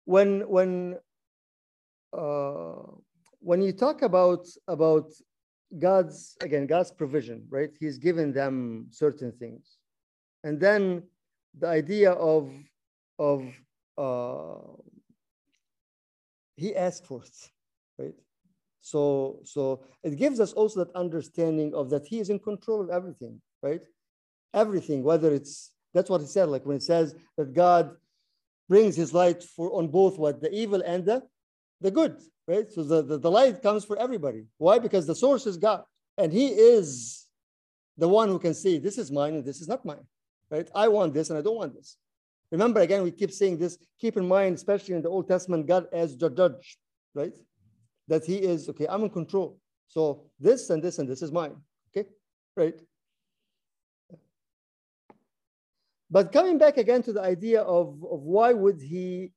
When 0.10 0.42
when 0.56 0.98
uh, 2.18 2.82
when 3.50 3.62
you 3.62 3.72
talk 3.72 4.02
about 4.02 4.44
about 4.68 5.08
God's 5.78 6.36
again 6.42 6.66
God's 6.66 6.92
provision, 6.92 7.46
right? 7.50 7.70
He's 7.80 8.00
given 8.00 8.34
them 8.34 8.88
certain 8.90 9.32
things, 9.32 9.78
and 10.44 10.60
then 10.60 11.04
the 11.62 11.68
idea 11.68 12.12
of 12.14 12.52
of 13.20 13.40
uh, 14.00 14.74
he 16.56 16.76
asked 16.76 17.06
for 17.06 17.22
it, 17.22 17.38
right? 18.00 18.20
So 18.82 19.42
so 19.44 19.84
it 20.02 20.16
gives 20.18 20.40
us 20.40 20.54
also 20.54 20.84
that 20.84 20.96
understanding 20.96 21.76
of 21.76 21.92
that 21.92 22.08
he 22.08 22.20
is 22.20 22.32
in 22.32 22.40
control 22.40 22.82
of 22.82 22.90
everything, 22.90 23.40
right? 23.62 23.86
Everything, 24.56 25.04
whether 25.04 25.32
it's 25.32 25.72
that's 25.94 26.10
what 26.10 26.22
he 26.22 26.28
said, 26.28 26.50
like 26.50 26.66
when 26.66 26.78
it 26.78 26.84
says 26.84 27.14
that 27.38 27.54
God 27.54 27.96
brings 28.70 28.96
his 28.96 29.14
light 29.14 29.44
for 29.44 29.74
on 29.74 29.88
both 29.90 30.18
what 30.18 30.40
the 30.40 30.52
evil 30.54 30.82
and 30.86 31.04
the 31.04 31.22
the 31.82 31.92
good 31.92 32.16
right? 32.48 32.72
So 32.72 32.84
the, 32.84 33.04
the, 33.04 33.20
the 33.20 33.30
light 33.30 33.62
comes 33.62 33.86
for 33.86 33.96
everybody. 34.00 34.46
Why? 34.58 34.80
Because 34.80 35.06
the 35.06 35.16
source 35.16 35.46
is 35.46 35.58
god 35.58 35.84
and 36.18 36.32
he 36.32 36.48
is 36.48 37.28
the 37.98 38.08
one 38.08 38.30
who 38.30 38.40
can 38.40 38.54
say 38.54 38.78
this 38.78 38.98
is 38.98 39.12
mine 39.12 39.34
and 39.34 39.46
this 39.46 39.60
is 39.60 39.68
not 39.68 39.84
mine 39.84 40.06
right? 40.50 40.70
I 40.74 40.88
want 40.88 41.14
this 41.14 41.30
and 41.30 41.38
i 41.38 41.42
don't 41.42 41.58
want 41.58 41.74
this. 41.74 41.98
Remember 42.52 42.80
again 42.80 43.04
we 43.04 43.12
keep 43.12 43.32
saying 43.32 43.58
this 43.58 43.78
keep 44.00 44.16
in 44.16 44.28
mind 44.28 44.56
especially 44.56 44.96
in 44.96 45.02
the 45.02 45.10
old 45.10 45.28
testament 45.28 45.68
god 45.68 45.88
as 45.92 46.18
the 46.18 46.30
judge 46.30 46.78
right? 47.14 47.36
That 48.08 48.24
he 48.26 48.38
is 48.38 48.70
okay 48.70 48.88
i'm 48.88 49.04
in 49.04 49.10
control. 49.10 49.60
So 49.88 50.26
this 50.40 50.70
and 50.70 50.82
this 50.84 51.00
and 51.00 51.10
this 51.10 51.22
is 51.22 51.32
mine 51.32 51.56
okay? 51.90 52.08
Right 52.56 52.80
but 56.10 56.32
coming 56.32 56.58
back 56.58 56.78
again 56.78 57.02
to 57.04 57.14
the 57.14 57.22
idea 57.22 57.62
of, 57.62 57.88
of 58.04 58.22
why 58.22 58.54
would 58.54 58.82
he 58.82 59.32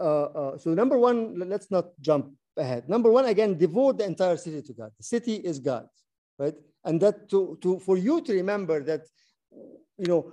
uh, 0.00 0.24
uh, 0.24 0.58
so 0.58 0.74
number 0.74 0.96
one 0.98 1.38
let's 1.48 1.70
not 1.70 1.86
jump 2.00 2.32
ahead. 2.56 2.88
Number 2.88 3.10
one 3.10 3.26
again 3.26 3.56
devote 3.56 3.98
the 3.98 4.04
entire 4.04 4.36
city 4.36 4.62
to 4.62 4.72
god. 4.72 4.90
The 4.98 5.04
city 5.04 5.34
is 5.34 5.58
god 5.58 5.88
right? 6.38 6.54
And 6.84 7.00
that 7.00 7.28
to, 7.30 7.58
to 7.62 7.78
for 7.80 7.96
you 7.96 8.20
to 8.22 8.32
remember 8.32 8.82
that 8.84 9.02
you 9.50 10.06
know 10.06 10.32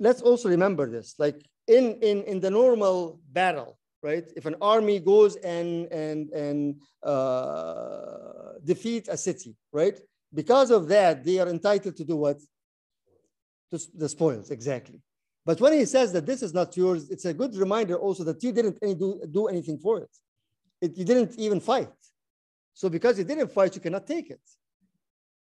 let's 0.00 0.22
also 0.22 0.48
remember 0.48 0.90
this. 0.90 1.14
Like 1.18 1.44
in 1.66 1.98
in 2.00 2.22
in 2.24 2.40
the 2.40 2.50
normal 2.50 3.20
battle 3.30 3.78
right? 4.02 4.24
If 4.36 4.46
an 4.46 4.56
army 4.60 5.00
goes 5.00 5.36
and 5.36 5.86
and 5.92 6.30
and 6.30 6.80
uh, 7.02 8.58
defeat 8.64 9.08
a 9.08 9.16
city 9.16 9.56
right? 9.72 9.98
Because 10.32 10.70
of 10.70 10.88
that 10.88 11.24
they 11.24 11.38
are 11.40 11.48
entitled 11.48 11.96
to 11.96 12.04
do 12.04 12.16
what? 12.16 12.38
To 13.70 13.78
the 13.94 14.08
spoils 14.08 14.50
exactly 14.50 15.02
but 15.48 15.62
when 15.62 15.72
he 15.72 15.86
says 15.86 16.12
that 16.12 16.26
this 16.26 16.42
is 16.42 16.52
not 16.52 16.76
yours, 16.76 17.08
it's 17.08 17.24
a 17.24 17.32
good 17.32 17.56
reminder 17.56 17.96
also 17.96 18.22
that 18.24 18.42
you 18.42 18.52
didn't 18.52 18.76
any 18.82 18.94
do, 18.94 19.18
do 19.30 19.46
anything 19.46 19.78
for 19.78 19.96
it. 20.00 20.14
it. 20.82 20.98
You 20.98 21.06
didn't 21.06 21.38
even 21.38 21.58
fight. 21.58 21.88
So 22.74 22.90
because 22.90 23.16
you 23.16 23.24
didn't 23.24 23.50
fight, 23.50 23.74
you 23.74 23.80
cannot 23.80 24.06
take 24.06 24.28
it. 24.28 24.42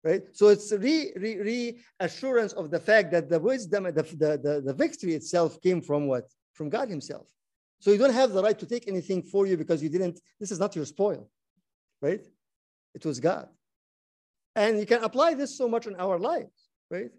Right? 0.03 0.23
So 0.33 0.49
it's 0.49 0.73
re, 0.73 1.13
re, 1.17 1.77
reassurance 2.01 2.55
of 2.55 2.71
the 2.71 2.81
fact 2.81 3.11
that 3.11 3.29
the 3.29 3.39
wisdom, 3.39 3.85
and 3.85 3.95
the, 3.95 4.05
the, 4.05 4.41
the, 4.43 4.63
the 4.69 4.73
victory 4.73 5.13
itself 5.13 5.61
came 5.61 5.83
from 5.83 6.07
what? 6.07 6.25
From 6.55 6.71
God 6.71 6.89
himself. 6.89 7.27
So 7.81 7.91
you 7.91 7.99
don't 7.99 8.15
have 8.15 8.33
the 8.33 8.43
right 8.43 8.59
to 8.59 8.65
take 8.65 8.89
anything 8.89 9.23
for 9.23 9.47
you 9.47 9.59
because 9.59 9.83
you 9.83 9.91
didn't, 9.91 10.19
this 10.41 10.51
is 10.51 10.59
not 10.59 10.75
your 10.75 10.87
spoil. 10.87 11.29
Right? 12.01 12.25
It 12.95 13.05
was 13.05 13.21
God. 13.21 13.49
And 14.57 14.79
you 14.79 14.87
can 14.87 15.05
apply 15.05 15.35
this 15.35 15.59
so 15.59 15.69
much 15.69 15.87
in 15.87 15.95
our 15.97 16.19
lives, 16.19 16.71
right? 16.91 17.11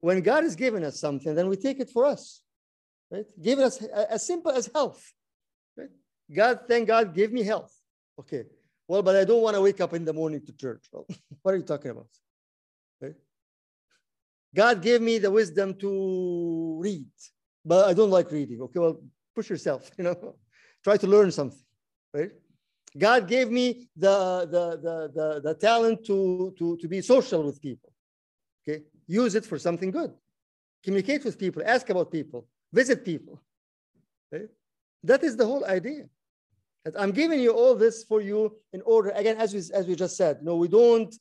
When 0.00 0.20
God 0.20 0.44
has 0.44 0.54
given 0.54 0.84
us 0.84 1.00
something, 1.00 1.34
then 1.34 1.48
we 1.48 1.56
take 1.56 1.80
it 1.80 1.90
for 1.90 2.06
us, 2.06 2.42
right? 3.10 3.26
Given 3.40 3.64
us 3.64 3.82
as 3.82 4.26
simple 4.26 4.52
as 4.52 4.70
health, 4.72 5.12
right? 5.76 5.88
God, 6.34 6.60
thank 6.68 6.88
God, 6.88 7.14
give 7.14 7.32
me 7.32 7.42
health. 7.42 7.74
Okay. 8.18 8.44
Well, 8.86 9.02
but 9.02 9.16
I 9.16 9.24
don't 9.24 9.42
want 9.42 9.54
to 9.54 9.60
wake 9.60 9.80
up 9.80 9.92
in 9.92 10.04
the 10.04 10.12
morning 10.12 10.44
to 10.46 10.52
church. 10.52 10.86
Well, 10.92 11.06
what 11.42 11.54
are 11.54 11.58
you 11.58 11.64
talking 11.64 11.90
about? 11.90 12.06
God 14.54 14.82
gave 14.82 15.00
me 15.00 15.18
the 15.18 15.30
wisdom 15.30 15.74
to 15.74 16.78
read, 16.80 17.06
but 17.64 17.88
I 17.88 17.94
don't 17.94 18.10
like 18.10 18.30
reading. 18.30 18.60
Okay, 18.62 18.80
well, 18.80 19.00
push 19.34 19.50
yourself, 19.50 19.90
you 19.98 20.04
know, 20.04 20.36
try 20.82 20.96
to 20.96 21.06
learn 21.06 21.30
something, 21.30 21.60
right? 22.14 22.30
God 22.96 23.28
gave 23.28 23.50
me 23.50 23.88
the, 23.96 24.48
the, 24.50 24.70
the, 24.82 25.12
the, 25.14 25.40
the 25.42 25.54
talent 25.54 26.04
to, 26.06 26.54
to, 26.58 26.76
to 26.78 26.88
be 26.88 27.02
social 27.02 27.42
with 27.42 27.60
people. 27.60 27.92
Okay, 28.66 28.84
use 29.08 29.34
it 29.34 29.44
for 29.44 29.58
something 29.58 29.90
good. 29.90 30.12
Communicate 30.84 31.24
with 31.24 31.38
people, 31.38 31.62
ask 31.66 31.90
about 31.90 32.12
people, 32.12 32.46
visit 32.72 33.04
people. 33.04 33.42
Okay? 34.32 34.44
That 35.02 35.24
is 35.24 35.36
the 35.36 35.46
whole 35.46 35.64
idea. 35.64 36.04
That 36.84 36.94
I'm 37.00 37.10
giving 37.10 37.40
you 37.40 37.50
all 37.50 37.74
this 37.74 38.04
for 38.04 38.20
you 38.20 38.56
in 38.72 38.82
order, 38.82 39.10
again, 39.10 39.36
as 39.38 39.52
we, 39.52 39.60
as 39.74 39.86
we 39.86 39.96
just 39.96 40.16
said, 40.16 40.42
no, 40.42 40.54
we 40.56 40.68
don't 40.68 41.12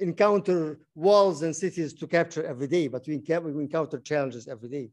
encounter 0.00 0.78
walls 0.94 1.42
and 1.42 1.56
cities 1.56 1.94
to 1.94 2.06
capture 2.06 2.44
every 2.44 2.66
day, 2.66 2.88
but 2.88 3.06
we 3.06 3.16
we 3.16 3.62
encounter 3.62 3.98
challenges 3.98 4.46
every 4.46 4.68
day. 4.68 4.90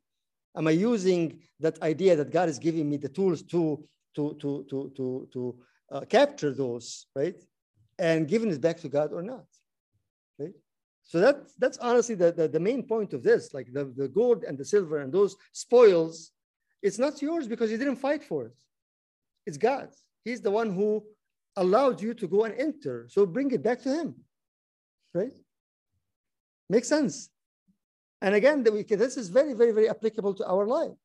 Am 0.56 0.68
I 0.68 0.72
using 0.72 1.40
that 1.60 1.82
idea 1.82 2.16
that 2.16 2.32
God 2.32 2.50
is 2.50 2.58
giving 2.58 2.90
me 2.90 2.98
the 2.98 3.10
tools 3.10 3.44
to, 3.44 3.84
to, 4.16 4.36
to, 4.42 4.66
to, 4.70 4.92
to, 4.96 5.28
to 5.34 5.56
uh, 5.92 6.02
capture 6.02 6.54
those, 6.54 7.08
right? 7.16 7.36
And 8.00 8.28
giving 8.28 8.50
it 8.50 8.62
back 8.62 8.80
to 8.82 8.90
God 8.90 9.12
or 9.14 9.22
not? 9.22 9.46
So 11.08 11.22
that, 11.22 11.38
that's 11.58 11.78
honestly 11.78 12.16
the, 12.16 12.34
the, 12.34 12.48
the 12.50 12.60
main 12.60 12.84
point 12.84 13.14
of 13.14 13.24
this, 13.24 13.54
like 13.54 13.72
the, 13.72 13.86
the 13.96 14.10
gold 14.10 14.44
and 14.44 14.58
the 14.58 14.66
silver 14.66 14.98
and 15.00 15.12
those 15.12 15.38
spoils, 15.54 16.32
it's 16.84 17.00
not 17.00 17.22
yours 17.22 17.48
because 17.48 17.72
you 17.72 17.78
didn't 17.78 17.96
fight 17.96 18.24
for 18.24 18.46
it. 18.46 18.56
It's 19.46 19.58
God's. 19.58 20.04
He's 20.26 20.42
the 20.42 20.52
one 20.52 20.74
who 20.74 21.04
allowed 21.56 22.02
you 22.02 22.14
to 22.14 22.28
go 22.28 22.44
and 22.44 22.54
enter. 22.60 23.08
So 23.10 23.26
bring 23.26 23.52
it 23.52 23.64
back 23.64 23.82
to 23.84 23.90
him, 23.90 24.16
right? 25.14 25.32
Makes 26.70 26.90
sense. 26.90 27.30
And 28.22 28.36
again, 28.36 28.64
this 28.64 29.16
is 29.16 29.30
very, 29.30 29.54
very, 29.54 29.72
very 29.72 29.90
applicable 29.90 30.34
to 30.36 30.46
our 30.46 30.68
lives. 30.68 30.98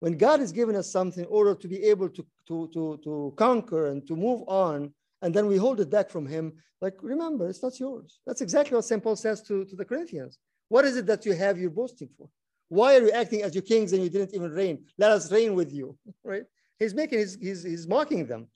When 0.00 0.16
God 0.16 0.40
has 0.40 0.50
given 0.50 0.74
us 0.74 0.90
something 0.90 1.24
in 1.24 1.30
order 1.30 1.54
to 1.54 1.68
be 1.68 1.84
able 1.84 2.08
to, 2.08 2.26
to, 2.48 2.68
to, 2.72 3.00
to 3.04 3.34
conquer 3.36 3.88
and 3.88 4.04
to 4.08 4.16
move 4.16 4.42
on, 4.48 4.92
and 5.22 5.34
then 5.34 5.46
we 5.46 5.56
hold 5.56 5.80
it 5.80 5.90
back 5.90 6.10
from 6.10 6.26
him, 6.26 6.52
like, 6.80 6.94
remember, 7.02 7.48
it's 7.48 7.62
not 7.62 7.78
yours. 7.78 8.20
That's 8.26 8.40
exactly 8.40 8.74
what 8.74 8.84
St. 8.84 9.02
Paul 9.02 9.16
says 9.16 9.42
to, 9.42 9.64
to 9.66 9.76
the 9.76 9.84
Corinthians. 9.84 10.38
What 10.68 10.84
is 10.84 10.96
it 10.96 11.06
that 11.06 11.26
you 11.26 11.34
have 11.34 11.58
you're 11.58 11.70
boasting 11.70 12.08
for? 12.16 12.28
Why 12.68 12.96
are 12.96 13.02
you 13.02 13.10
acting 13.10 13.42
as 13.42 13.54
your 13.54 13.62
kings 13.62 13.92
and 13.92 14.02
you 14.02 14.08
didn't 14.08 14.34
even 14.34 14.52
reign? 14.52 14.84
Let 14.96 15.10
us 15.10 15.30
reign 15.30 15.54
with 15.54 15.72
you, 15.72 15.96
right? 16.24 16.44
He's 16.78 16.94
making, 16.94 17.18
he's, 17.18 17.34
he's, 17.34 17.62
he's 17.64 17.86
mocking 17.86 18.26
them. 18.26 18.48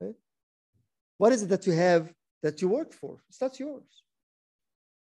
Right? 0.00 0.14
What 1.18 1.32
is 1.32 1.42
it 1.42 1.48
that 1.50 1.66
you 1.66 1.72
have 1.72 2.12
that 2.42 2.62
you 2.62 2.68
work 2.68 2.92
for? 2.92 3.18
It's 3.28 3.40
not 3.40 3.58
yours. 3.60 4.02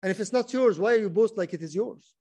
And 0.02 0.10
if 0.10 0.20
it's 0.20 0.34
not 0.34 0.52
yours, 0.52 0.80
why 0.80 0.94
are 0.94 1.00
you 1.00 1.10
boast 1.10 1.38
like 1.38 1.54
it 1.54 1.62
is 1.62 1.76
yours? 1.76 2.14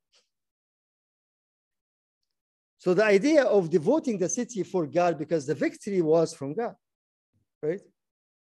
So 2.79 2.93
the 2.93 3.05
idea 3.05 3.45
of 3.45 3.71
devoting 3.71 4.19
the 4.19 4.29
city 4.29 4.63
for 4.63 4.87
God 4.87 5.19
because 5.19 5.47
the 5.47 5.55
victory 5.55 6.03
was 6.03 6.35
from 6.35 6.53
God, 6.53 6.75
right? 7.63 7.81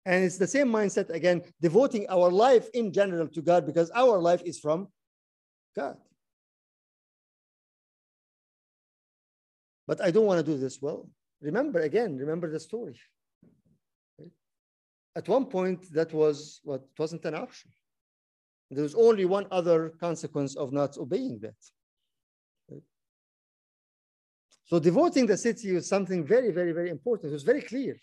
And 0.06 0.24
it's 0.24 0.38
the 0.38 0.46
same 0.46 0.68
mindset 0.68 1.10
again, 1.10 1.42
devoting 1.60 2.06
our 2.08 2.30
life 2.30 2.68
in 2.72 2.92
general 2.92 3.28
to 3.28 3.42
God 3.42 3.66
because 3.66 3.90
our 3.90 4.18
life 4.18 4.42
is 4.44 4.58
from 4.58 4.88
God. 5.76 5.96
But 9.86 10.00
I 10.02 10.10
don't 10.10 10.26
want 10.26 10.44
to 10.44 10.52
do 10.52 10.58
this 10.58 10.80
well. 10.80 11.08
Remember 11.40 11.80
again, 11.80 12.16
remember 12.16 12.50
the 12.50 12.60
story. 12.60 12.98
At 15.16 15.28
one 15.28 15.46
point, 15.46 15.92
that 15.92 16.12
was 16.12 16.60
what 16.62 16.82
wasn't 16.98 17.24
an 17.24 17.34
option. 17.34 17.70
There 18.70 18.82
was 18.82 18.94
only 18.94 19.24
one 19.24 19.46
other 19.50 19.90
consequence 20.00 20.56
of 20.56 20.72
not 20.72 20.98
obeying 20.98 21.38
that. 21.40 21.56
So 24.66 24.78
devoting 24.78 25.26
the 25.26 25.38
city 25.38 25.74
is 25.74 25.88
something 25.88 26.26
very, 26.26 26.52
very, 26.52 26.72
very 26.72 26.90
important. 26.90 27.30
It 27.30 27.32
was 27.32 27.42
very 27.42 27.62
clear. 27.62 27.96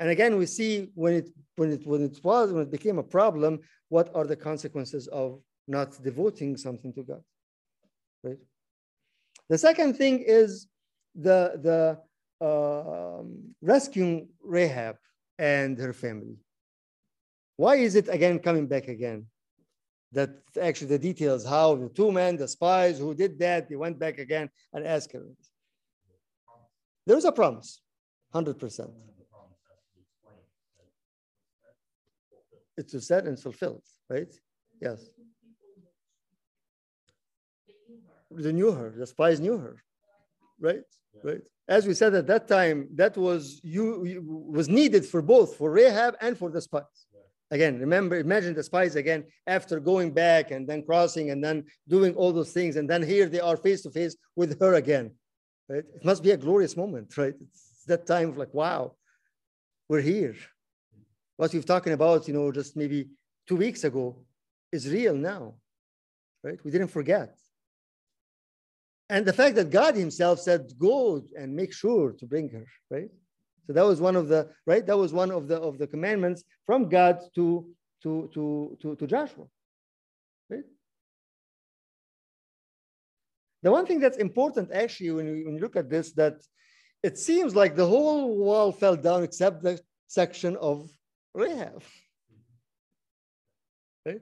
And 0.00 0.10
again, 0.10 0.36
we 0.36 0.46
see 0.46 0.90
when 0.94 1.14
it 1.14 1.30
when 1.56 1.72
it 1.72 1.86
when 1.86 2.02
it 2.02 2.18
was 2.22 2.52
when 2.52 2.62
it 2.62 2.70
became 2.70 2.98
a 2.98 3.02
problem, 3.02 3.60
what 3.88 4.10
are 4.14 4.26
the 4.26 4.36
consequences 4.36 5.06
of 5.08 5.40
not 5.68 6.02
devoting 6.02 6.56
something 6.56 6.92
to 6.94 7.02
God? 7.02 7.22
Right. 8.22 8.38
The 9.48 9.58
second 9.58 9.94
thing 9.94 10.24
is 10.26 10.66
the 11.14 11.40
the 11.62 12.00
um, 12.44 13.54
rescuing 13.62 14.28
Rahab 14.42 14.96
and 15.38 15.78
her 15.78 15.92
family. 15.92 16.36
Why 17.56 17.76
is 17.76 17.94
it 17.94 18.08
again 18.08 18.40
coming 18.40 18.66
back 18.66 18.88
again? 18.88 19.26
That 20.12 20.30
actually 20.60 20.88
the 20.88 20.98
details, 20.98 21.44
how 21.44 21.74
the 21.74 21.88
two 21.88 22.12
men, 22.12 22.36
the 22.36 22.48
spies 22.48 22.98
who 22.98 23.14
did 23.14 23.38
that, 23.40 23.68
they 23.68 23.76
went 23.76 23.98
back 23.98 24.18
again 24.18 24.48
and 24.72 24.86
asked 24.86 25.12
her. 25.12 25.24
There 27.06 27.16
was 27.16 27.24
a 27.24 27.32
promise, 27.32 27.80
100%. 28.32 28.90
It's 32.76 33.06
said 33.06 33.26
and 33.26 33.38
fulfilled, 33.38 33.84
right? 34.08 34.32
Yes. 34.80 35.00
They 38.30 38.52
knew 38.52 38.72
her, 38.72 38.92
the 38.96 39.06
spies 39.06 39.38
knew 39.38 39.58
her, 39.58 39.76
right? 40.60 40.82
Right. 41.22 41.42
As 41.68 41.86
we 41.86 41.94
said 41.94 42.14
at 42.14 42.26
that 42.26 42.48
time, 42.48 42.88
that 42.96 43.16
was 43.16 43.60
you, 43.62 44.22
was 44.48 44.68
needed 44.68 45.06
for 45.06 45.22
both 45.22 45.56
for 45.56 45.70
Rahab 45.70 46.16
and 46.20 46.36
for 46.36 46.50
the 46.50 46.60
spies. 46.60 47.06
Again, 47.50 47.78
remember, 47.78 48.16
imagine 48.16 48.54
the 48.54 48.64
spies 48.64 48.96
again 48.96 49.24
after 49.46 49.78
going 49.78 50.12
back 50.12 50.50
and 50.50 50.66
then 50.68 50.84
crossing 50.84 51.30
and 51.30 51.42
then 51.42 51.64
doing 51.86 52.14
all 52.16 52.32
those 52.32 52.52
things, 52.52 52.74
and 52.76 52.90
then 52.90 53.02
here 53.02 53.28
they 53.28 53.38
are 53.38 53.56
face 53.56 53.82
to 53.82 53.90
face 53.90 54.16
with 54.34 54.58
her 54.60 54.74
again. 54.74 55.12
Right? 55.68 55.84
It 55.94 56.04
must 56.04 56.22
be 56.22 56.32
a 56.32 56.36
glorious 56.36 56.76
moment, 56.76 57.16
right? 57.16 57.34
It's 57.40 57.84
that 57.86 58.06
time 58.06 58.30
of 58.30 58.36
like, 58.36 58.52
wow, 58.52 58.96
we're 59.88 60.00
here. 60.00 60.34
What 61.36 61.52
we've 61.52 61.66
talking 61.66 61.92
about, 61.92 62.28
you 62.28 62.34
know, 62.34 62.52
just 62.52 62.76
maybe 62.76 63.08
two 63.48 63.56
weeks 63.56 63.84
ago 63.84 64.24
is 64.72 64.88
real 64.88 65.14
now, 65.14 65.54
right? 66.42 66.58
We 66.64 66.70
didn't 66.70 66.88
forget. 66.88 67.36
And 69.08 69.26
the 69.26 69.32
fact 69.32 69.56
that 69.56 69.70
God 69.70 69.96
Himself 69.96 70.40
said, 70.40 70.72
"Go 70.78 71.22
and 71.36 71.54
make 71.54 71.72
sure 71.72 72.12
to 72.12 72.26
bring 72.26 72.48
her," 72.50 72.66
right? 72.90 73.10
So 73.66 73.72
that 73.72 73.84
was 73.84 74.00
one 74.00 74.16
of 74.16 74.28
the 74.28 74.50
right. 74.66 74.86
That 74.86 74.96
was 74.96 75.12
one 75.12 75.30
of 75.30 75.48
the 75.48 75.60
of 75.60 75.78
the 75.78 75.86
commandments 75.86 76.44
from 76.66 76.88
God 76.88 77.18
to 77.34 77.66
to 78.02 78.30
to 78.34 78.78
to, 78.80 78.96
to 78.96 79.06
Joshua. 79.06 79.44
Right. 80.48 80.64
The 83.62 83.72
one 83.72 83.86
thing 83.86 84.00
that's 84.00 84.18
important 84.18 84.72
actually 84.72 85.10
when 85.10 85.26
you, 85.26 85.44
when 85.46 85.54
you 85.56 85.60
look 85.60 85.76
at 85.76 85.90
this 85.90 86.12
that 86.12 86.36
it 87.02 87.18
seems 87.18 87.54
like 87.54 87.74
the 87.76 87.86
whole 87.86 88.36
wall 88.38 88.72
fell 88.72 88.96
down 88.96 89.22
except 89.22 89.62
the 89.62 89.80
section 90.06 90.56
of 90.56 90.90
Rahab. 91.34 91.82
Right. 94.06 94.20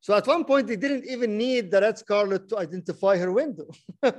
So 0.00 0.14
at 0.14 0.26
one 0.26 0.44
point 0.44 0.66
they 0.66 0.76
didn't 0.76 1.04
even 1.06 1.36
need 1.38 1.70
the 1.70 1.80
red 1.80 1.98
scarlet 1.98 2.48
to 2.48 2.58
identify 2.58 3.16
her 3.18 3.32
window. 3.32 3.68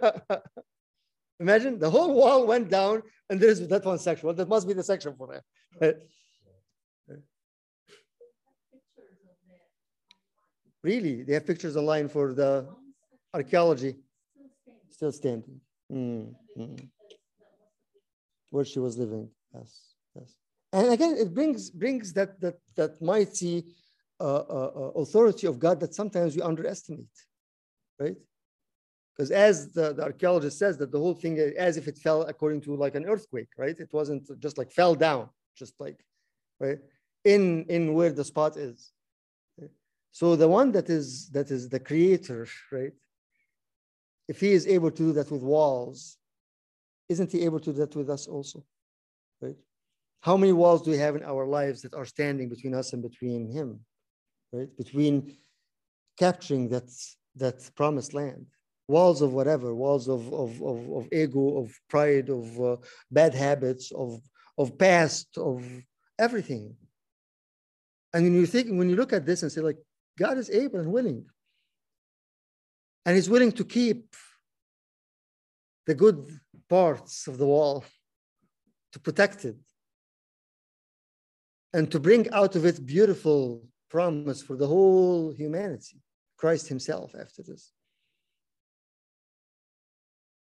Imagine 1.40 1.80
the 1.80 1.90
whole 1.90 2.14
wall 2.14 2.46
went 2.46 2.70
down 2.70 3.02
and 3.30 3.40
there's 3.40 3.66
that 3.68 3.86
one 3.86 4.00
section. 4.00 4.28
Well, 4.28 4.36
that 4.36 4.48
must 4.48 4.68
be 4.68 4.74
the 4.74 4.84
section 4.84 5.16
for 5.16 5.42
her. 5.82 5.96
Really, 10.84 11.24
they 11.24 11.34
have 11.34 11.46
pictures 11.46 11.78
online 11.78 12.10
for 12.10 12.34
the 12.34 12.68
archaeology. 13.34 13.96
Still 14.90 15.14
standing. 15.14 15.62
Mm, 15.92 16.34
mm. 16.58 16.90
Where 18.50 18.66
she 18.66 18.80
was 18.80 18.98
living. 18.98 19.30
Yes, 19.54 19.96
yes. 20.16 20.36
And 20.74 20.92
again, 20.92 21.16
it 21.18 21.34
brings 21.34 21.70
brings 21.70 22.12
that 22.14 22.42
that 22.42 22.58
that 22.76 23.02
mighty 23.02 23.66
uh, 24.20 24.44
uh, 24.58 24.92
authority 24.96 25.48
of 25.48 25.60
God 25.60 25.80
that 25.80 25.94
sometimes 25.94 26.36
we 26.36 26.42
underestimate, 26.42 27.18
right? 28.00 28.18
Because 29.16 29.32
as 29.32 29.74
the, 29.74 29.94
the 29.94 30.04
archaeologist 30.04 30.58
says, 30.58 30.78
that 30.78 30.92
the 30.92 30.98
whole 30.98 31.14
thing, 31.14 31.38
as 31.58 31.78
if 31.78 31.88
it 31.88 31.98
fell 31.98 32.24
according 32.24 32.62
to 32.62 32.76
like 32.76 32.96
an 32.96 33.06
earthquake, 33.06 33.50
right? 33.58 33.78
It 33.78 33.90
wasn't 33.92 34.28
just 34.40 34.58
like 34.58 34.72
fell 34.72 34.96
down, 34.96 35.30
just 35.56 35.74
like, 35.80 36.04
right? 36.60 36.80
In, 37.24 37.66
in 37.70 37.94
where 37.94 38.12
the 38.12 38.24
spot 38.24 38.58
is. 38.58 38.92
So 40.12 40.36
the 40.36 40.48
one 40.48 40.72
that 40.72 40.90
is, 40.90 41.30
that 41.30 41.52
is 41.52 41.70
the 41.70 41.80
creator, 41.80 42.48
right? 42.72 42.94
If 44.28 44.40
he 44.40 44.52
is 44.52 44.68
able 44.68 44.92
to 44.92 44.98
do 44.98 45.14
that 45.14 45.30
with 45.32 45.42
walls, 45.42 46.18
isn't 47.10 47.32
he 47.32 47.44
able 47.44 47.60
to 47.60 47.72
do 47.72 47.80
that 47.80 47.96
with 47.96 48.10
us 48.10 48.28
also, 48.28 48.64
right? 49.42 49.58
How 50.24 50.38
many 50.38 50.54
walls 50.54 50.82
do 50.84 50.92
we 50.92 50.98
have 50.98 51.18
in 51.18 51.24
our 51.24 51.46
lives 51.46 51.82
that 51.82 51.94
are 51.94 52.06
standing 52.06 52.48
between 52.48 52.74
us 52.74 52.94
and 52.94 53.04
between 53.04 53.52
him, 53.52 53.82
right? 54.54 54.70
Between 54.78 55.36
capturing 56.18 56.70
that, 56.70 56.90
that 57.36 57.70
promised 57.76 58.14
land 58.14 58.46
walls 58.88 59.22
of 59.22 59.34
whatever, 59.34 59.74
walls 59.74 60.08
of, 60.08 60.32
of, 60.34 60.62
of, 60.62 60.92
of 60.92 61.08
ego, 61.12 61.58
of 61.58 61.74
pride, 61.90 62.30
of 62.30 62.62
uh, 62.62 62.78
bad 63.12 63.34
habits, 63.34 63.92
of, 63.92 64.20
of 64.58 64.78
past, 64.78 65.38
of 65.38 65.66
everything. 66.20 66.76
And 68.14 68.24
when 68.24 68.34
you 68.34 68.46
think, 68.46 68.68
when 68.70 68.90
you 68.90 68.96
look 68.96 69.14
at 69.14 69.26
this 69.26 69.42
and 69.42 69.52
say, 69.52 69.62
like, 69.62 69.78
God 70.18 70.38
is 70.38 70.50
able 70.50 70.80
and 70.80 70.92
willing, 70.92 71.26
and 73.06 73.16
He's 73.16 73.30
willing 73.30 73.52
to 73.54 73.66
keep 73.66 74.16
the 75.88 75.96
good 75.96 76.26
parts 76.70 77.28
of 77.28 77.38
the 77.38 77.46
wall, 77.46 77.84
to 78.92 79.00
protect 79.00 79.46
it, 79.46 79.58
and 81.74 81.92
to 81.92 82.00
bring 82.00 82.30
out 82.32 82.56
of 82.56 82.66
it 82.66 82.86
beautiful 82.86 83.64
promise 83.90 84.42
for 84.42 84.56
the 84.56 84.68
whole 84.68 85.32
humanity, 85.32 85.98
Christ 86.38 86.68
Himself 86.68 87.14
after 87.20 87.44
this. 87.44 87.72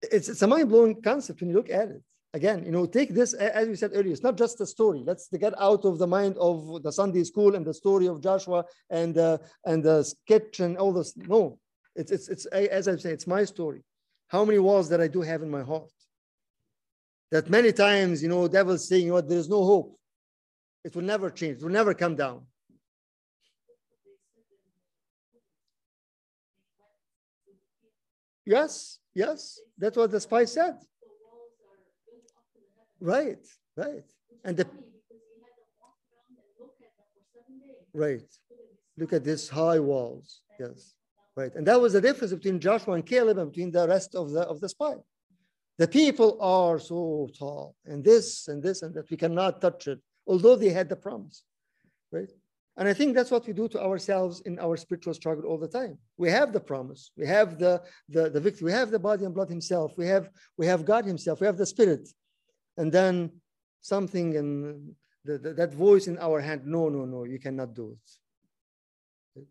It's, 0.02 0.30
it's 0.30 0.42
a 0.42 0.48
mind-blowing 0.48 1.02
concept 1.02 1.42
when 1.42 1.50
you 1.50 1.56
look 1.56 1.70
at 1.70 1.90
it. 1.90 2.04
Again 2.36 2.64
you 2.64 2.72
know 2.72 2.86
take 2.86 3.16
this 3.16 3.34
as 3.34 3.68
we 3.68 3.76
said 3.76 3.90
earlier 3.96 4.12
it's 4.12 4.22
not 4.22 4.38
just 4.38 4.62
a 4.62 4.66
story. 4.68 5.02
Let's 5.04 5.28
get 5.30 5.60
out 5.60 5.84
of 5.84 5.98
the 5.98 6.06
mind 6.06 6.36
of 6.38 6.84
the 6.84 6.92
sunday 6.92 7.24
school 7.24 7.56
and 7.56 7.66
the 7.66 7.74
story 7.74 8.08
of 8.08 8.22
joshua 8.22 8.66
and 8.92 9.18
uh, 9.18 9.40
and 9.66 9.84
the 9.84 10.04
sketch 10.04 10.60
and 10.60 10.78
all 10.78 10.94
this. 10.94 11.18
No 11.18 11.58
it's 11.96 12.12
it's 12.12 12.30
it's 12.30 12.46
as 12.46 12.88
i 12.88 12.96
say 12.98 13.12
it's 13.12 13.26
my 13.26 13.44
story. 13.44 13.82
How 14.28 14.46
many 14.46 14.60
walls 14.60 14.90
that 14.90 15.02
i 15.02 15.08
do 15.08 15.22
have 15.22 15.42
in 15.42 15.50
my 15.50 15.64
heart? 15.64 15.92
That 17.32 17.50
many 17.50 17.72
times 17.72 18.22
you 18.22 18.30
know 18.30 18.48
devil's 18.48 18.88
saying 18.88 19.08
you 19.08 19.14
know, 19.14 19.22
there 19.22 19.40
is 19.40 19.50
no 19.50 19.64
hope 19.66 19.99
it 20.90 20.96
will 20.96 21.10
never 21.14 21.30
change 21.30 21.58
it 21.58 21.64
will 21.64 21.78
never 21.82 21.94
come 21.94 22.16
down 22.16 22.46
yes 28.46 29.00
Yes, 29.14 29.60
that's 29.78 29.98
what 29.98 30.12
the 30.12 30.20
spy 30.20 30.46
said. 30.46 30.76
Right, 33.02 33.46
right. 33.76 34.04
And 34.44 34.56
the 34.56 34.68
right. 37.94 38.30
Look 38.98 39.14
at 39.14 39.24
these 39.24 39.50
high 39.50 39.80
walls. 39.80 40.42
Yes, 40.60 40.94
right. 41.36 41.54
And 41.56 41.66
that 41.68 41.80
was 41.80 41.94
the 41.94 42.02
difference 42.02 42.34
between 42.34 42.60
Joshua 42.60 42.94
and 42.94 43.06
Caleb 43.06 43.38
and 43.40 43.52
between 43.52 43.72
the 43.72 43.88
rest 43.88 44.16
of 44.16 44.32
the 44.32 44.42
of 44.42 44.60
the 44.60 44.70
spy. 44.70 44.96
The 45.78 45.88
people 45.88 46.38
are 46.42 46.80
so 46.80 47.30
tall, 47.38 47.76
and 47.86 48.04
this 48.04 48.48
and 48.50 48.62
this 48.62 48.82
and 48.84 48.94
that 48.96 49.10
we 49.10 49.18
cannot 49.18 49.62
touch 49.62 49.88
it, 49.88 50.00
although 50.30 50.56
they 50.56 50.70
had 50.70 50.88
the 50.88 50.96
promise, 50.96 51.44
right? 52.12 52.32
And 52.78 52.88
I 52.88 52.94
think 52.94 53.14
that's 53.14 53.32
what 53.32 53.46
we 53.46 53.52
do 53.52 53.68
to 53.70 53.82
ourselves 53.82 54.40
in 54.42 54.58
our 54.60 54.78
spiritual 54.78 55.14
struggle 55.14 55.46
all 55.50 55.58
the 55.58 55.68
time. 55.68 55.98
We 56.18 56.30
have 56.30 56.54
the 56.54 56.62
promise, 56.62 57.12
we 57.18 57.26
have 57.28 57.60
the, 57.60 57.82
the, 58.08 58.30
the 58.30 58.40
victory, 58.40 58.66
we 58.68 58.72
have 58.72 58.92
the 58.92 59.00
body 59.10 59.26
and 59.26 59.34
blood 59.34 59.50
himself, 59.50 59.92
we 59.98 60.08
have, 60.08 60.30
we 60.58 60.66
have 60.68 60.86
God 60.86 61.04
himself, 61.04 61.42
we 61.42 61.48
have 61.48 61.58
the 61.58 61.66
spirit. 61.66 62.08
And 62.78 62.90
then 62.90 63.14
something 63.82 64.38
and 64.38 64.94
the, 65.26 65.38
the, 65.38 65.54
that 65.56 65.74
voice 65.74 66.08
in 66.08 66.18
our 66.20 66.40
hand, 66.40 66.62
no, 66.66 66.88
no, 66.88 67.04
no, 67.04 67.26
you 67.26 67.40
cannot 67.40 67.74
do 67.74 67.98
it. 67.98 69.46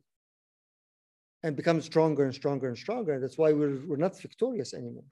And 1.42 1.54
become 1.54 1.82
stronger 1.82 2.24
and 2.24 2.34
stronger 2.34 2.68
and 2.68 2.78
stronger. 2.78 3.20
That's 3.20 3.38
why 3.38 3.52
we're, 3.52 3.78
we're 3.86 3.96
not 3.96 4.18
victorious 4.18 4.72
anymore. 4.74 5.04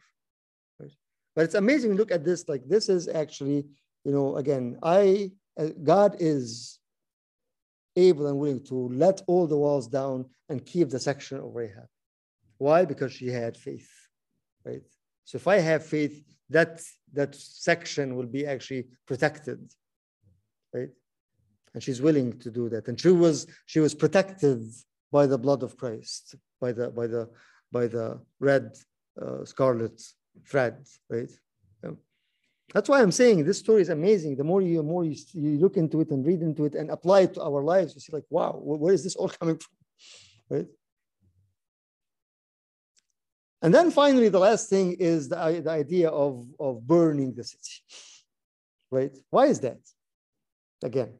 But 1.37 1.45
it's 1.45 1.55
amazing. 1.55 1.95
Look 1.95 2.11
at 2.11 2.25
this. 2.25 2.49
Like 2.49 2.67
this 2.67 2.89
is 2.89 3.09
actually, 3.09 3.67
you 4.05 4.13
know, 4.13 4.37
again, 4.37 4.79
I 4.83 5.31
God 5.83 6.17
is 6.19 6.79
able 7.97 8.27
and 8.27 8.39
willing 8.39 8.65
to 8.65 8.75
let 8.75 9.23
all 9.27 9.47
the 9.47 9.57
walls 9.57 9.89
down 9.89 10.27
and 10.49 10.65
keep 10.65 10.91
the 10.91 11.01
section 11.01 11.39
of 11.39 11.55
Rahab. 11.55 11.89
Why? 12.59 12.85
Because 12.85 13.13
she 13.13 13.29
had 13.29 13.57
faith, 13.57 13.91
right? 14.65 14.83
So 15.25 15.37
if 15.37 15.49
I 15.49 15.59
have 15.59 15.85
faith, 15.85 16.23
that 16.51 16.81
that 17.13 17.35
section 17.35 18.15
will 18.17 18.27
be 18.27 18.47
actually 18.47 18.87
protected, 19.07 19.61
right? 20.73 20.91
And 21.75 21.83
she's 21.83 22.01
willing 22.01 22.39
to 22.41 22.51
do 22.51 22.69
that. 22.69 22.89
And 22.89 23.01
she 23.01 23.11
was 23.11 23.47
she 23.67 23.81
was 23.81 23.95
protected 23.95 24.63
by 25.11 25.27
the 25.27 25.39
blood 25.39 25.63
of 25.63 25.77
Christ, 25.77 26.37
by 26.61 26.73
the 26.73 26.91
by 26.91 27.07
the 27.07 27.29
by 27.73 27.87
the 27.87 28.21
red 28.41 28.77
uh, 29.21 29.45
scarlet 29.45 30.01
thread, 30.47 30.87
right? 31.11 31.31
That's 32.75 32.89
why 32.89 33.01
I'm 33.01 33.13
saying 33.13 33.45
this 33.45 33.59
story 33.59 33.83
is 33.83 33.89
amazing. 33.89 34.37
The 34.37 34.45
more 34.45 34.61
you 34.61 34.83
more 34.83 35.05
you, 35.05 35.17
you 35.33 35.59
look 35.59 35.77
into 35.77 36.01
it 36.01 36.11
and 36.11 36.27
read 36.27 36.43
into 36.43 36.65
it 36.65 36.75
and 36.75 36.91
apply 36.91 37.21
it 37.21 37.35
to 37.35 37.43
our 37.43 37.63
lives, 37.63 37.95
you 37.95 38.01
see 38.01 38.13
like, 38.13 38.25
wow, 38.29 38.59
where 38.61 38.93
is 38.93 39.05
this 39.05 39.17
all 39.17 39.29
coming 39.41 39.59
from, 39.59 40.57
right? 40.57 40.67
And 43.63 43.75
then 43.75 43.91
finally, 43.91 44.29
the 44.29 44.39
last 44.39 44.69
thing 44.69 44.97
is 44.99 45.29
the, 45.29 45.61
the 45.65 45.71
idea 45.71 46.09
of, 46.09 46.47
of 46.61 46.87
burning 46.87 47.35
the 47.35 47.45
city, 47.45 47.83
right? 48.91 49.17
Why 49.31 49.47
is 49.47 49.61
that? 49.61 49.79
Again, 50.83 51.15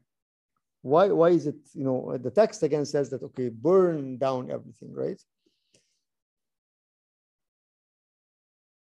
why, 0.83 1.09
why 1.09 1.31
is 1.31 1.47
it, 1.47 1.57
you 1.73 1.85
know, 1.85 2.17
the 2.19 2.31
text 2.31 2.63
again 2.63 2.85
says 2.85 3.11
that, 3.11 3.23
okay, 3.23 3.49
burn 3.49 4.19
down 4.19 4.51
everything, 4.51 4.93
right? 4.93 5.21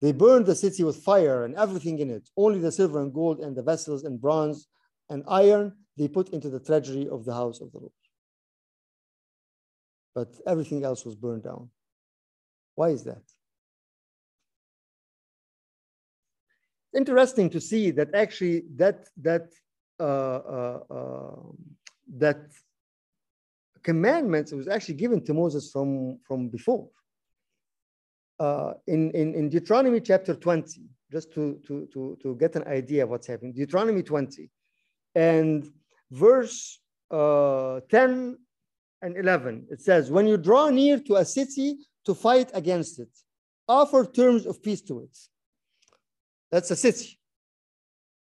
They 0.05 0.13
burned 0.13 0.45
the 0.45 0.55
city 0.55 0.85
with 0.85 0.97
fire 0.97 1.47
and 1.47 1.55
everything 1.55 1.99
in 1.99 2.11
it. 2.11 2.29
Only 2.37 2.59
the 2.59 2.71
silver 2.71 3.01
and 3.01 3.11
gold 3.11 3.41
and 3.41 3.57
the 3.57 3.63
vessels 3.63 4.05
and 4.05 4.21
bronze 4.21 4.69
and 5.09 5.25
iron 5.27 5.73
they 5.97 6.09
put 6.09 6.29
into 6.29 6.51
the 6.51 6.61
treasury 6.61 7.09
of 7.09 7.25
the 7.25 7.33
house 7.33 7.63
of 7.63 7.73
the 7.73 7.79
Lord. 7.79 8.01
But 10.15 10.29
everything 10.47 10.85
else 10.85 11.07
was 11.07 11.17
burned 11.17 11.45
down. 11.45 11.71
Why 12.75 12.91
is 12.91 13.03
that? 13.05 13.23
Interesting 16.95 17.49
to 17.49 17.59
see 17.59 17.91
that 17.93 18.15
actually 18.15 18.65
that 18.77 19.07
that 19.23 19.55
uh, 19.99 20.41
uh, 20.59 20.81
uh, 20.99 21.43
that 22.19 22.43
commandments 23.83 24.53
was 24.53 24.69
actually 24.69 24.97
given 24.97 25.25
to 25.25 25.33
Moses 25.33 25.73
from 25.73 26.19
from 26.29 26.51
before. 26.51 26.91
Uh, 28.41 28.73
in, 28.89 29.11
in, 29.13 29.35
in 29.35 29.49
Deuteronomy 29.49 30.01
chapter 30.01 30.35
20, 30.35 30.83
just 31.13 31.33
to, 31.33 31.61
to, 31.67 31.89
to, 31.93 32.19
to 32.21 32.35
get 32.37 32.57
an 32.57 32.65
idea 32.67 33.05
of 33.05 33.09
what's 33.09 33.27
happening, 33.27 33.53
Deuteronomy 33.53 34.03
20 34.03 34.51
and 35.15 35.71
verse 36.11 36.81
uh, 37.11 37.81
10 37.91 38.37
and 39.03 39.17
11, 39.17 39.67
it 39.71 39.81
says, 39.81 40.11
When 40.11 40.27
you 40.27 40.37
draw 40.37 40.69
near 40.71 40.99
to 40.99 41.17
a 41.17 41.25
city 41.25 41.77
to 42.07 42.15
fight 42.15 42.51
against 42.55 42.99
it, 42.99 43.11
offer 43.69 44.05
terms 44.05 44.47
of 44.47 44.63
peace 44.63 44.81
to 44.83 45.01
it. 45.01 45.17
That's 46.51 46.71
a 46.71 46.77
city, 46.77 47.19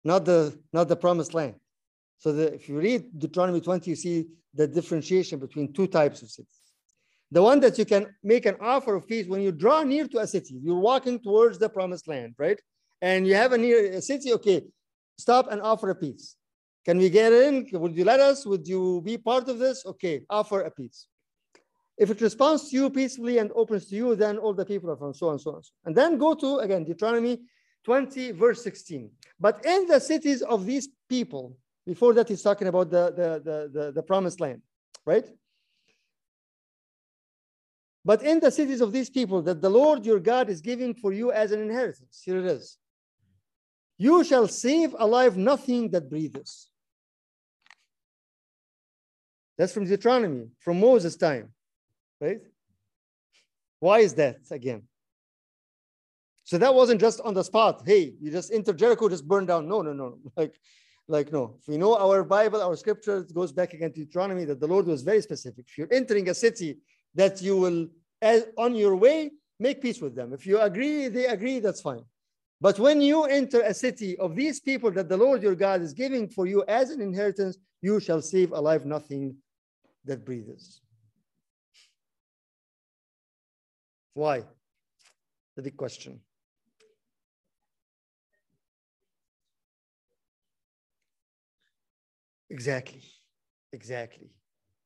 not 0.04 0.26
the, 0.26 0.58
not 0.74 0.88
the 0.88 0.96
promised 0.96 1.34
land. 1.34 1.56
So 2.18 2.32
the, 2.32 2.54
if 2.54 2.68
you 2.68 2.78
read 2.78 3.18
Deuteronomy 3.18 3.62
20, 3.62 3.90
you 3.90 3.96
see 3.96 4.28
the 4.54 4.68
differentiation 4.68 5.40
between 5.40 5.74
two 5.74 5.88
types 5.88 6.22
of 6.22 6.30
cities. 6.30 6.65
The 7.36 7.44
one 7.44 7.60
that 7.60 7.78
you 7.78 7.84
can 7.84 8.16
make 8.24 8.46
an 8.46 8.56
offer 8.62 8.96
of 8.96 9.10
peace 9.10 9.28
when 9.28 9.42
you 9.42 9.52
draw 9.52 9.84
near 9.84 10.08
to 10.08 10.20
a 10.20 10.28
city, 10.28 10.58
you're 10.64 10.80
walking 10.80 11.20
towards 11.20 11.60
the 11.60 11.68
promised 11.68 12.08
land, 12.08 12.34
right? 12.38 12.58
And 13.02 13.28
you 13.28 13.36
have 13.36 13.52
a 13.52 13.58
near 13.58 13.92
a 13.92 14.02
city, 14.02 14.32
okay, 14.36 14.64
stop 15.18 15.52
and 15.52 15.62
offer 15.62 15.90
a 15.90 15.96
peace. 15.96 16.38
Can 16.86 16.98
we 16.98 17.10
get 17.10 17.34
in? 17.34 17.68
Would 17.74 17.98
you 17.98 18.06
let 18.06 18.22
us? 18.22 18.46
Would 18.46 18.66
you 18.66 19.02
be 19.02 19.18
part 19.18 19.50
of 19.50 19.60
this? 19.60 19.86
Okay, 19.86 20.22
offer 20.30 20.62
a 20.62 20.72
peace. 20.72 21.08
If 21.98 22.10
it 22.10 22.22
responds 22.22 22.70
to 22.70 22.78
you 22.78 22.90
peacefully 22.90 23.38
and 23.40 23.52
opens 23.54 23.88
to 23.88 23.96
you, 23.96 24.16
then 24.16 24.38
all 24.38 24.54
the 24.54 24.66
people 24.66 24.90
are 24.90 24.96
from 24.96 25.14
so 25.14 25.32
and 25.32 25.42
so 25.42 25.56
and 25.56 25.66
so. 25.66 25.72
And 25.84 25.94
then 25.94 26.18
go 26.18 26.36
to, 26.36 26.60
again, 26.60 26.86
Deuteronomy 26.86 27.42
20, 27.84 28.32
verse 28.32 28.64
16. 28.64 29.12
But 29.42 29.66
in 29.66 29.88
the 29.88 30.00
cities 30.00 30.42
of 30.42 30.66
these 30.66 30.88
people, 31.10 31.58
before 31.86 32.14
that, 32.14 32.30
he's 32.30 32.44
talking 32.44 32.70
about 32.70 32.92
the, 32.92 33.12
the, 33.12 33.30
the, 33.44 33.58
the, 33.78 33.92
the 33.92 34.04
promised 34.04 34.40
land, 34.40 34.62
right? 35.06 35.26
But 38.06 38.22
in 38.22 38.40
the 38.40 38.52
cities 38.52 38.82
of 38.82 38.92
these 38.92 39.10
people 39.10 39.42
that 39.42 39.62
the 39.62 39.70
Lord 39.70 40.06
your 40.06 40.20
God 40.20 40.48
is 40.48 40.62
giving 40.62 40.94
for 40.94 41.12
you 41.12 41.32
as 41.32 41.52
an 41.52 41.60
inheritance, 41.60 42.22
here 42.24 42.38
it 42.38 42.46
is. 42.46 42.78
You 43.98 44.24
shall 44.24 44.48
save 44.48 44.96
alive 45.00 45.38
nothing 45.38 45.90
that 45.90 46.08
breathes. 46.08 46.70
That's 49.58 49.74
from 49.74 49.86
Deuteronomy, 49.86 50.50
from 50.60 50.80
Moses' 50.80 51.16
time, 51.16 51.50
right? 52.22 52.42
Why 53.80 54.00
is 54.00 54.14
that 54.16 54.38
again? 54.52 54.84
So 56.44 56.60
that 56.60 56.76
wasn't 56.76 57.02
just 57.02 57.22
on 57.22 57.34
the 57.34 57.44
spot. 57.44 57.82
Hey, 57.86 58.14
you 58.22 58.30
just 58.30 58.54
enter 58.54 58.74
Jericho, 58.74 59.10
just 59.10 59.28
burn 59.28 59.48
down. 59.48 59.68
No, 59.68 59.82
no, 59.82 59.94
no. 59.94 60.20
Like, 60.38 60.54
like 61.08 61.32
no. 61.32 61.56
If 61.60 61.68
we 61.68 61.78
know 61.78 61.96
our 61.98 62.24
Bible, 62.24 62.62
our 62.62 62.76
scripture, 62.76 63.20
it 63.20 63.34
goes 63.34 63.52
back 63.52 63.74
again 63.74 63.94
to 63.94 64.02
Deuteronomy 64.02 64.46
that 64.46 64.60
the 64.60 64.68
Lord 64.68 64.86
was 64.86 65.02
very 65.02 65.22
specific. 65.22 65.66
If 65.68 65.78
you're 65.78 65.92
entering 65.92 66.30
a 66.30 66.34
city 66.34 66.78
that 67.16 67.42
you 67.42 67.58
will, 67.58 67.88
as 68.22 68.46
on 68.58 68.76
your 68.76 68.96
way, 68.96 69.32
make 69.60 69.82
peace 69.82 70.02
with 70.02 70.16
them. 70.16 70.34
If 70.34 70.46
you 70.46 70.60
agree, 70.60 71.08
they 71.08 71.28
agree, 71.28 71.60
that's 71.60 71.82
fine. 71.82 72.04
But 72.62 72.80
when 72.80 73.02
you 73.02 73.24
enter 73.24 73.62
a 73.62 73.74
city 73.74 74.18
of 74.18 74.36
these 74.36 74.60
people 74.60 74.92
that 74.92 75.10
the 75.10 75.18
Lord 75.18 75.44
your 75.44 75.56
God 75.56 75.82
is 75.82 75.94
giving 75.94 76.28
for 76.28 76.46
you 76.46 76.64
as 76.68 76.90
an 76.90 77.02
inheritance, 77.02 77.58
you 77.82 78.00
shall 78.00 78.22
save 78.22 78.52
alive 78.52 78.86
nothing 78.86 79.36
that 80.06 80.26
breathes. 80.26 80.82
Why? 84.14 84.44
The 85.56 85.62
big 85.62 85.78
question. 85.78 86.22
Exactly. 92.50 93.02
Exactly. 93.74 94.30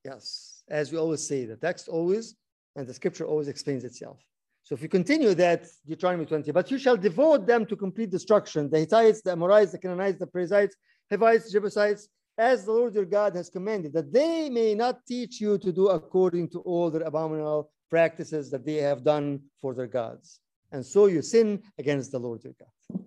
Yes. 0.03 0.63
As 0.69 0.91
we 0.91 0.97
always 0.97 1.27
say, 1.27 1.45
the 1.45 1.55
text 1.55 1.87
always 1.87 2.35
and 2.75 2.87
the 2.87 2.93
scripture 2.93 3.25
always 3.25 3.47
explains 3.47 3.83
itself. 3.83 4.19
So 4.63 4.75
if 4.75 4.81
you 4.81 4.89
continue 4.89 5.33
that, 5.33 5.65
Deuteronomy 5.87 6.25
20, 6.25 6.51
but 6.51 6.69
you 6.69 6.77
shall 6.77 6.95
devote 6.95 7.47
them 7.47 7.65
to 7.65 7.75
complete 7.75 8.11
destruction, 8.11 8.69
the 8.69 8.79
Hittites, 8.79 9.21
the 9.21 9.31
Amorites, 9.31 9.71
the 9.71 9.79
Canaanites, 9.79 10.19
the 10.19 10.27
Perizzites, 10.27 10.75
Hivites, 11.09 11.51
Jebusites, 11.51 12.07
as 12.37 12.65
the 12.65 12.71
Lord 12.71 12.93
your 12.93 13.05
God 13.05 13.35
has 13.35 13.49
commanded, 13.49 13.93
that 13.93 14.13
they 14.13 14.49
may 14.49 14.75
not 14.75 15.05
teach 15.05 15.41
you 15.41 15.57
to 15.57 15.73
do 15.73 15.87
according 15.87 16.49
to 16.49 16.59
all 16.59 16.89
their 16.89 17.01
abominable 17.01 17.71
practices 17.89 18.49
that 18.51 18.65
they 18.65 18.75
have 18.75 19.03
done 19.03 19.41
for 19.61 19.73
their 19.73 19.87
gods. 19.87 20.39
And 20.71 20.85
so 20.85 21.07
you 21.07 21.21
sin 21.21 21.63
against 21.77 22.11
the 22.11 22.19
Lord 22.19 22.43
your 22.43 22.53
God. 22.57 23.03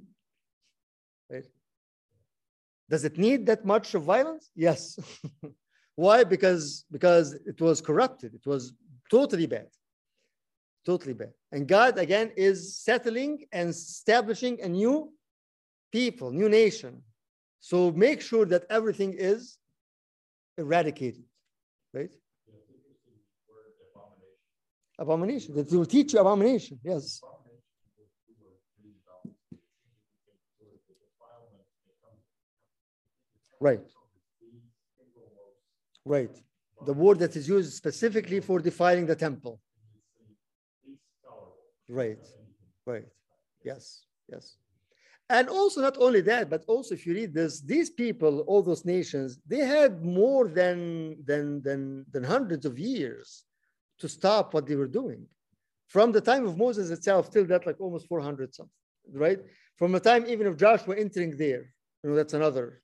Right? 1.31 1.45
Does 2.91 3.05
it 3.05 3.17
need 3.17 3.47
that 3.47 3.65
much 3.65 3.95
of 3.95 4.03
violence? 4.03 4.51
Yes. 4.55 4.99
Why? 5.97 6.25
Because, 6.25 6.85
because 6.91 7.35
it 7.35 7.61
was 7.61 7.81
corrupted. 7.81 8.35
It 8.35 8.47
was 8.47 8.73
totally 9.11 9.47
bad. 9.47 9.69
Totally 10.85 11.15
bad. 11.15 11.33
And 11.53 11.69
God, 11.69 11.99
again, 11.99 12.33
is 12.37 12.77
settling 12.77 13.45
and 13.53 13.71
establishing 13.71 14.61
a 14.63 14.69
new 14.69 15.13
people, 15.93 16.31
new 16.33 16.49
nation. 16.49 17.03
So 17.61 17.93
make 17.93 18.21
sure 18.21 18.47
that 18.47 18.65
everything 18.71 19.15
is 19.17 19.59
eradicated, 20.59 21.25
right? 21.93 22.11
Abomination. 24.99 25.55
That 25.55 25.71
will 25.71 25.87
teach 25.87 26.13
you 26.13 26.21
abomination. 26.21 26.79
Yes. 26.83 27.21
Right. 33.61 33.81
Right. 36.05 36.37
The 36.85 36.93
word 36.93 37.19
that 37.21 37.37
is 37.37 37.49
used 37.49 37.73
specifically 37.73 38.41
for 38.41 38.59
defiling 38.59 39.07
the 39.07 39.15
temple. 39.15 39.61
Right. 41.89 42.19
Right. 42.87 43.07
Yes. 43.65 44.05
Yes. 44.29 44.57
And 45.29 45.49
also, 45.49 45.81
not 45.81 45.97
only 45.99 46.21
that, 46.23 46.51
but 46.51 46.65
also 46.67 46.95
if 46.95 47.07
you 47.07 47.15
read 47.15 47.33
this, 47.33 47.61
these 47.61 47.89
people, 47.89 48.41
all 48.41 48.63
those 48.63 48.85
nations, 48.85 49.39
they 49.47 49.61
had 49.61 50.05
more 50.05 50.49
than, 50.49 51.17
than, 51.25 51.63
than, 51.63 52.05
than 52.13 52.23
hundreds 52.23 52.67
of 52.67 52.79
years 52.79 53.45
to 54.01 54.09
stop 54.09 54.53
what 54.53 54.67
they 54.67 54.77
were 54.77 54.89
doing. 54.89 55.27
From 55.89 56.13
the 56.13 56.21
time 56.21 56.47
of 56.47 56.59
Moses 56.59 56.91
itself 56.91 57.31
till 57.31 57.47
that, 57.47 57.67
like 57.67 57.81
almost 57.81 58.09
400 58.09 58.55
something, 58.55 58.73
right? 59.15 59.39
From 59.77 59.93
the 59.93 60.01
time 60.01 60.27
even 60.27 60.47
of 60.47 60.57
Joshua 60.57 60.97
entering 60.97 61.37
there, 61.37 61.73
you 62.03 62.11
know, 62.11 62.17
that's 62.17 62.35
another. 62.35 62.83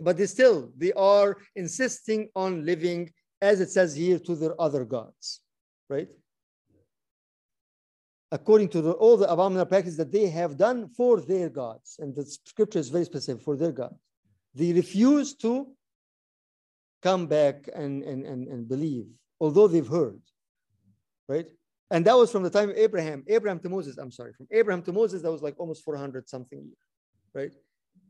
But 0.00 0.16
they 0.16 0.26
still, 0.26 0.72
they 0.76 0.92
are 0.92 1.36
insisting 1.56 2.28
on 2.36 2.64
living, 2.64 3.10
as 3.42 3.60
it 3.60 3.70
says 3.70 3.94
here, 3.94 4.18
to 4.20 4.34
their 4.36 4.60
other 4.60 4.84
gods, 4.84 5.40
right? 5.88 6.08
according 8.30 8.68
to 8.68 8.82
the, 8.82 8.92
all 8.92 9.16
the 9.16 9.30
abominable 9.30 9.66
practices 9.66 9.96
that 9.96 10.12
they 10.12 10.28
have 10.28 10.56
done 10.56 10.88
for 10.88 11.20
their 11.20 11.48
gods. 11.48 11.96
And 11.98 12.14
the 12.14 12.24
scripture 12.24 12.78
is 12.78 12.88
very 12.88 13.04
specific 13.04 13.42
for 13.42 13.56
their 13.56 13.72
gods 13.72 13.96
They 14.54 14.72
refuse 14.72 15.34
to 15.36 15.68
come 17.02 17.26
back 17.26 17.68
and, 17.74 18.02
and, 18.02 18.26
and, 18.26 18.48
and 18.48 18.68
believe, 18.68 19.06
although 19.40 19.68
they've 19.68 19.86
heard, 19.86 20.20
right? 21.28 21.46
And 21.90 22.04
that 22.04 22.16
was 22.16 22.30
from 22.30 22.42
the 22.42 22.50
time 22.50 22.70
of 22.70 22.76
Abraham, 22.76 23.24
Abraham 23.28 23.60
to 23.60 23.68
Moses, 23.68 23.96
I'm 23.96 24.10
sorry, 24.10 24.32
from 24.32 24.48
Abraham 24.50 24.82
to 24.82 24.92
Moses, 24.92 25.22
that 25.22 25.32
was 25.32 25.42
like 25.42 25.54
almost 25.58 25.84
400 25.84 26.28
something 26.28 26.58
years, 26.58 26.76
right? 27.34 27.52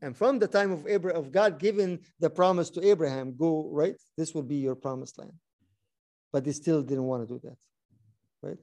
And 0.03 0.17
from 0.17 0.39
the 0.39 0.47
time 0.47 0.71
of 0.71 0.87
Abraham, 0.87 1.19
of 1.19 1.33
God 1.33 1.59
giving 1.59 1.99
the 2.21 2.31
promise 2.31 2.71
to 2.71 2.87
Abraham, 2.87 3.37
go, 3.37 3.69
right? 3.73 3.97
This 4.17 4.35
will 4.35 4.43
be 4.43 4.57
your 4.57 4.75
promised 4.75 5.19
land. 5.19 5.33
But 6.33 6.45
they 6.45 6.53
still 6.53 6.83
didn't 6.83 7.05
want 7.05 7.27
to 7.27 7.35
do 7.35 7.41
that, 7.45 7.57
right? 8.43 8.59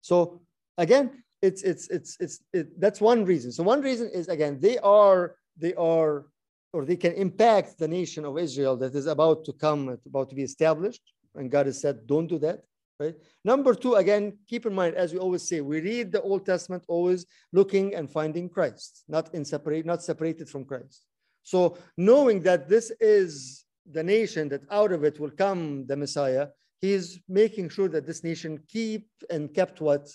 So 0.00 0.40
again, 0.76 1.22
it's 1.42 1.62
it's 1.62 1.88
it's 1.88 2.16
it's 2.18 2.40
it, 2.52 2.80
that's 2.80 3.00
one 3.00 3.24
reason. 3.24 3.52
So 3.52 3.62
one 3.62 3.82
reason 3.82 4.10
is 4.12 4.28
again 4.28 4.58
they 4.58 4.78
are 4.78 5.36
they 5.56 5.74
are 5.74 6.26
or 6.72 6.84
they 6.84 6.96
can 6.96 7.12
impact 7.12 7.78
the 7.78 7.88
nation 7.88 8.24
of 8.24 8.38
Israel 8.38 8.76
that 8.78 8.94
is 8.94 9.06
about 9.06 9.44
to 9.44 9.52
come, 9.52 9.98
about 10.06 10.30
to 10.30 10.34
be 10.34 10.42
established, 10.42 11.02
and 11.34 11.50
God 11.50 11.66
has 11.66 11.80
said, 11.80 12.06
don't 12.06 12.26
do 12.26 12.38
that. 12.40 12.62
Right. 13.00 13.14
Number 13.44 13.76
two, 13.76 13.94
again, 13.94 14.38
keep 14.48 14.66
in 14.66 14.74
mind, 14.74 14.96
as 14.96 15.12
we 15.12 15.20
always 15.20 15.48
say, 15.48 15.60
we 15.60 15.80
read 15.80 16.10
the 16.10 16.20
Old 16.20 16.44
Testament 16.44 16.82
always 16.88 17.26
looking 17.52 17.94
and 17.94 18.10
finding 18.10 18.48
Christ, 18.48 19.04
not 19.06 19.32
in 19.34 19.44
separate, 19.44 19.86
not 19.86 20.02
separated 20.02 20.48
from 20.48 20.64
Christ. 20.64 21.04
So 21.44 21.78
knowing 21.96 22.42
that 22.42 22.68
this 22.68 22.90
is 23.00 23.64
the 23.88 24.02
nation 24.02 24.48
that 24.48 24.62
out 24.70 24.90
of 24.90 25.04
it 25.04 25.20
will 25.20 25.30
come 25.30 25.86
the 25.86 25.96
Messiah, 25.96 26.48
he's 26.80 27.20
making 27.28 27.68
sure 27.68 27.88
that 27.88 28.04
this 28.04 28.24
nation 28.24 28.58
keep 28.66 29.06
and 29.30 29.54
kept 29.54 29.80
what 29.80 30.08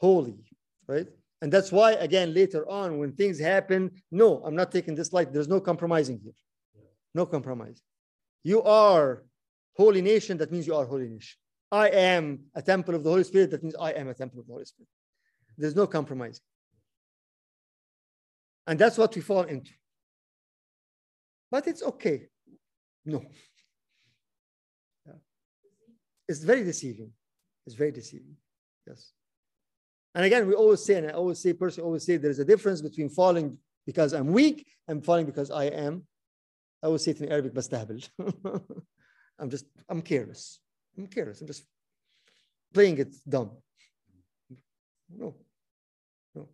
holy, 0.00 0.38
right? 0.88 1.08
And 1.42 1.52
that's 1.52 1.72
why, 1.72 1.92
again, 1.92 2.32
later 2.32 2.66
on, 2.70 2.98
when 2.98 3.12
things 3.12 3.38
happen, 3.38 3.90
no, 4.10 4.42
I'm 4.44 4.56
not 4.56 4.72
taking 4.72 4.94
this 4.94 5.12
light. 5.12 5.30
There's 5.30 5.48
no 5.48 5.60
compromising 5.60 6.20
here. 6.24 6.32
No 7.14 7.26
compromise. 7.26 7.82
You 8.44 8.62
are 8.62 9.24
holy 9.76 10.00
nation, 10.00 10.38
that 10.38 10.50
means 10.50 10.66
you 10.66 10.74
are 10.74 10.86
holy 10.86 11.08
nation. 11.08 11.36
I 11.72 11.88
am 11.88 12.40
a 12.54 12.60
temple 12.60 12.94
of 12.94 13.02
the 13.02 13.08
Holy 13.08 13.24
Spirit, 13.24 13.50
that 13.50 13.62
means 13.62 13.74
I 13.80 13.92
am 13.92 14.08
a 14.08 14.14
temple 14.14 14.40
of 14.40 14.46
the 14.46 14.52
Holy 14.52 14.66
Spirit. 14.66 14.88
There's 15.56 15.74
no 15.74 15.86
compromise. 15.86 16.40
And 18.66 18.78
that's 18.78 18.98
what 18.98 19.14
we 19.16 19.22
fall 19.22 19.44
into. 19.44 19.70
But 21.50 21.66
it's 21.66 21.82
okay. 21.82 22.28
No. 23.06 23.24
It's 26.28 26.44
very 26.44 26.62
deceiving. 26.62 27.10
It's 27.66 27.74
very 27.74 27.90
deceiving. 27.90 28.36
Yes. 28.86 29.12
And 30.14 30.24
again, 30.24 30.46
we 30.46 30.54
always 30.54 30.84
say, 30.84 30.94
and 30.94 31.08
I 31.08 31.12
always 31.12 31.38
say, 31.38 31.54
personally, 31.54 31.86
always 31.86 32.04
say, 32.04 32.18
there's 32.18 32.38
a 32.38 32.44
difference 32.44 32.82
between 32.82 33.08
falling 33.08 33.56
because 33.86 34.12
I'm 34.12 34.28
weak 34.28 34.66
and 34.88 35.04
falling 35.04 35.26
because 35.26 35.50
I 35.50 35.64
am. 35.64 36.04
I 36.82 36.86
always 36.86 37.04
say 37.04 37.12
it 37.12 37.20
in 37.20 37.32
Arabic, 37.32 37.54
bastahbil. 37.54 38.08
I'm 39.38 39.50
just, 39.50 39.66
I'm 39.88 40.02
careless. 40.02 40.60
I'm 40.96 41.06
careless. 41.06 41.40
I'm 41.40 41.46
just 41.46 41.64
playing 42.72 42.98
it 42.98 43.14
dumb. 43.28 43.50
No, 45.14 45.34
no. 46.34 46.48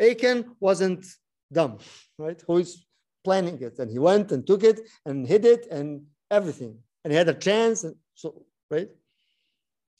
Achan 0.00 0.56
wasn't 0.60 1.06
dumb, 1.52 1.78
right? 2.18 2.42
Who 2.46 2.58
is 2.58 2.84
planning 3.24 3.60
it? 3.60 3.78
And 3.78 3.90
he 3.90 3.98
went 3.98 4.32
and 4.32 4.46
took 4.46 4.64
it 4.64 4.80
and 5.04 5.26
hid 5.26 5.44
it 5.44 5.66
and 5.70 6.02
everything. 6.30 6.78
And 7.04 7.12
he 7.12 7.16
had 7.16 7.28
a 7.28 7.34
chance. 7.34 7.84
And 7.84 7.94
so, 8.14 8.44
right? 8.70 8.88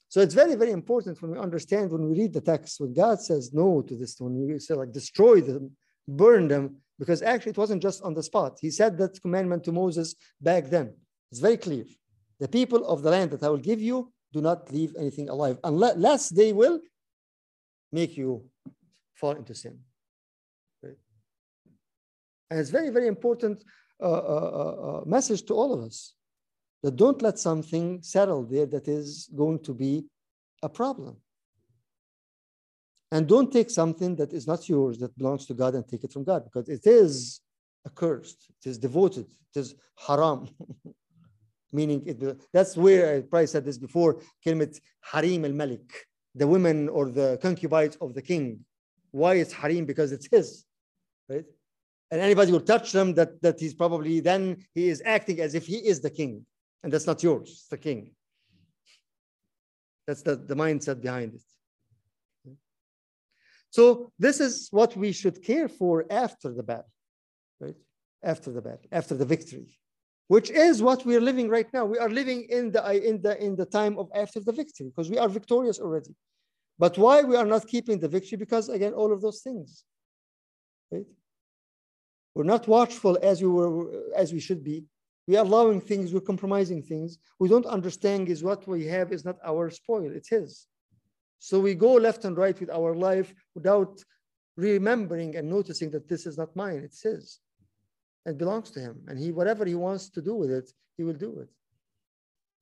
So 0.08 0.20
it's 0.20 0.34
very, 0.34 0.54
very 0.54 0.70
important 0.70 1.20
when 1.20 1.32
we 1.32 1.38
understand, 1.38 1.90
when 1.90 2.08
we 2.08 2.18
read 2.18 2.32
the 2.32 2.40
text, 2.40 2.80
when 2.80 2.94
God 2.94 3.20
says 3.20 3.52
no 3.52 3.82
to 3.82 3.96
this, 3.96 4.16
when 4.18 4.46
we 4.46 4.58
say 4.58 4.74
like 4.74 4.92
destroy 4.92 5.40
them, 5.40 5.72
burn 6.06 6.48
them, 6.48 6.76
because 6.98 7.22
actually 7.22 7.50
it 7.50 7.58
wasn't 7.58 7.82
just 7.82 8.02
on 8.02 8.14
the 8.14 8.22
spot. 8.22 8.58
He 8.60 8.70
said 8.70 8.96
that 8.98 9.20
commandment 9.20 9.64
to 9.64 9.72
Moses 9.72 10.14
back 10.40 10.66
then. 10.66 10.94
It's 11.30 11.40
very 11.40 11.56
clear. 11.56 11.84
The 12.40 12.48
people 12.48 12.86
of 12.86 13.02
the 13.02 13.10
land 13.10 13.30
that 13.30 13.42
I 13.42 13.48
will 13.48 13.58
give 13.70 13.80
you 13.80 14.12
do 14.32 14.40
not 14.40 14.70
leave 14.72 14.94
anything 14.98 15.28
alive 15.28 15.58
unless 15.64 16.28
they 16.28 16.52
will 16.52 16.80
make 17.92 18.16
you 18.16 18.44
fall 19.14 19.32
into 19.32 19.54
sin. 19.54 19.78
And 22.50 22.60
it's 22.60 22.70
very, 22.70 22.90
very 22.90 23.08
important 23.08 23.64
uh, 24.00 24.04
uh, 24.04 24.50
uh, 24.62 24.98
uh 25.00 25.04
message 25.04 25.42
to 25.46 25.54
all 25.54 25.72
of 25.72 25.80
us 25.80 26.14
that 26.82 26.96
don't 26.96 27.22
let 27.22 27.38
something 27.38 28.02
settle 28.02 28.44
there 28.44 28.66
that 28.66 28.86
is 28.86 29.28
going 29.34 29.58
to 29.60 29.74
be 29.74 30.04
a 30.62 30.68
problem. 30.68 31.16
And 33.12 33.26
don't 33.26 33.52
take 33.52 33.70
something 33.70 34.16
that 34.16 34.32
is 34.32 34.46
not 34.46 34.68
yours, 34.68 34.98
that 34.98 35.16
belongs 35.16 35.46
to 35.46 35.54
God, 35.54 35.74
and 35.74 35.86
take 35.86 36.04
it 36.04 36.12
from 36.12 36.24
God, 36.24 36.44
because 36.44 36.68
it 36.68 36.86
is 36.86 37.40
accursed, 37.86 38.46
it 38.60 38.68
is 38.68 38.78
devoted, 38.78 39.26
it 39.54 39.60
is 39.60 39.74
haram. 40.06 40.48
Meaning, 41.72 42.02
it, 42.06 42.40
that's 42.52 42.76
where 42.76 43.16
I 43.16 43.20
probably 43.22 43.46
said 43.48 43.64
this 43.64 43.78
before, 43.78 44.20
Kilmet 44.44 44.78
harim 45.00 45.44
al 45.44 45.52
malik, 45.52 46.06
the 46.34 46.46
women 46.46 46.88
or 46.88 47.10
the 47.10 47.38
concubines 47.42 47.96
of 47.96 48.14
the 48.14 48.22
king. 48.22 48.60
Why 49.10 49.34
it's 49.34 49.52
harim? 49.52 49.84
Because 49.84 50.12
it's 50.12 50.28
his, 50.30 50.64
right? 51.28 51.44
And 52.10 52.20
anybody 52.20 52.52
will 52.52 52.60
touch 52.60 52.92
them, 52.92 53.14
that, 53.14 53.42
that 53.42 53.58
he's 53.58 53.74
probably 53.74 54.20
then 54.20 54.64
he 54.74 54.88
is 54.88 55.02
acting 55.04 55.40
as 55.40 55.54
if 55.54 55.66
he 55.66 55.76
is 55.76 56.00
the 56.00 56.10
king. 56.10 56.46
And 56.82 56.92
that's 56.92 57.06
not 57.06 57.22
yours, 57.22 57.50
it's 57.50 57.68
the 57.68 57.78
king. 57.78 58.12
That's 60.06 60.22
the, 60.22 60.36
the 60.36 60.54
mindset 60.54 61.02
behind 61.02 61.34
it. 61.34 61.42
So 63.70 64.12
this 64.18 64.40
is 64.40 64.68
what 64.70 64.96
we 64.96 65.12
should 65.12 65.42
care 65.42 65.68
for 65.68 66.06
after 66.08 66.52
the 66.52 66.62
battle, 66.62 66.92
right? 67.60 67.74
After 68.22 68.52
the 68.52 68.62
battle, 68.62 68.86
after 68.92 69.14
the 69.14 69.24
victory, 69.24 69.78
which 70.28 70.50
is 70.50 70.82
what 70.82 71.04
we 71.06 71.16
are 71.16 71.20
living 71.20 71.48
right 71.48 71.72
now. 71.72 71.84
We 71.84 71.98
are 71.98 72.08
living 72.08 72.46
in 72.48 72.72
the 72.72 72.82
in 73.08 73.22
the 73.22 73.42
in 73.42 73.56
the 73.56 73.66
time 73.66 73.98
of 73.98 74.08
after 74.14 74.40
the 74.40 74.52
victory 74.52 74.86
because 74.86 75.10
we 75.10 75.18
are 75.18 75.28
victorious 75.28 75.78
already. 75.78 76.14
But 76.78 76.98
why 76.98 77.22
we 77.22 77.36
are 77.36 77.46
not 77.46 77.66
keeping 77.66 77.98
the 77.98 78.08
victory? 78.08 78.36
Because 78.36 78.68
again, 78.68 78.92
all 78.92 79.12
of 79.12 79.22
those 79.22 79.40
things, 79.40 79.84
right? 80.90 81.06
We're 82.34 82.44
not 82.44 82.68
watchful 82.68 83.18
as 83.22 83.40
we 83.40 83.48
were 83.48 83.72
as 84.14 84.32
we 84.32 84.40
should 84.40 84.62
be 84.62 84.84
we 85.26 85.36
are 85.36 85.44
allowing 85.44 85.80
things, 85.80 86.14
we're 86.14 86.20
compromising 86.20 86.82
things. 86.82 87.18
We 87.40 87.48
don't 87.48 87.66
understand 87.66 88.28
is 88.28 88.44
what 88.44 88.66
we 88.68 88.86
have 88.86 89.12
is 89.12 89.24
not 89.24 89.38
our 89.44 89.70
spoil, 89.70 90.12
it's 90.12 90.28
his. 90.28 90.66
So 91.38 91.58
we 91.58 91.74
go 91.74 91.94
left 91.94 92.24
and 92.24 92.36
right 92.36 92.58
with 92.58 92.70
our 92.70 92.94
life 92.94 93.34
without 93.54 94.00
remembering 94.56 95.36
and 95.36 95.48
noticing 95.48 95.90
that 95.90 96.08
this 96.08 96.26
is 96.26 96.38
not 96.38 96.54
mine, 96.54 96.82
it's 96.84 97.02
his. 97.02 97.40
It 98.26 98.38
belongs 98.38 98.70
to 98.72 98.80
him. 98.80 99.00
And 99.08 99.18
he, 99.18 99.32
whatever 99.32 99.64
he 99.64 99.74
wants 99.74 100.10
to 100.10 100.20
do 100.20 100.34
with 100.34 100.50
it, 100.50 100.70
he 100.96 101.04
will 101.04 101.14
do 101.14 101.40
it. 101.40 101.48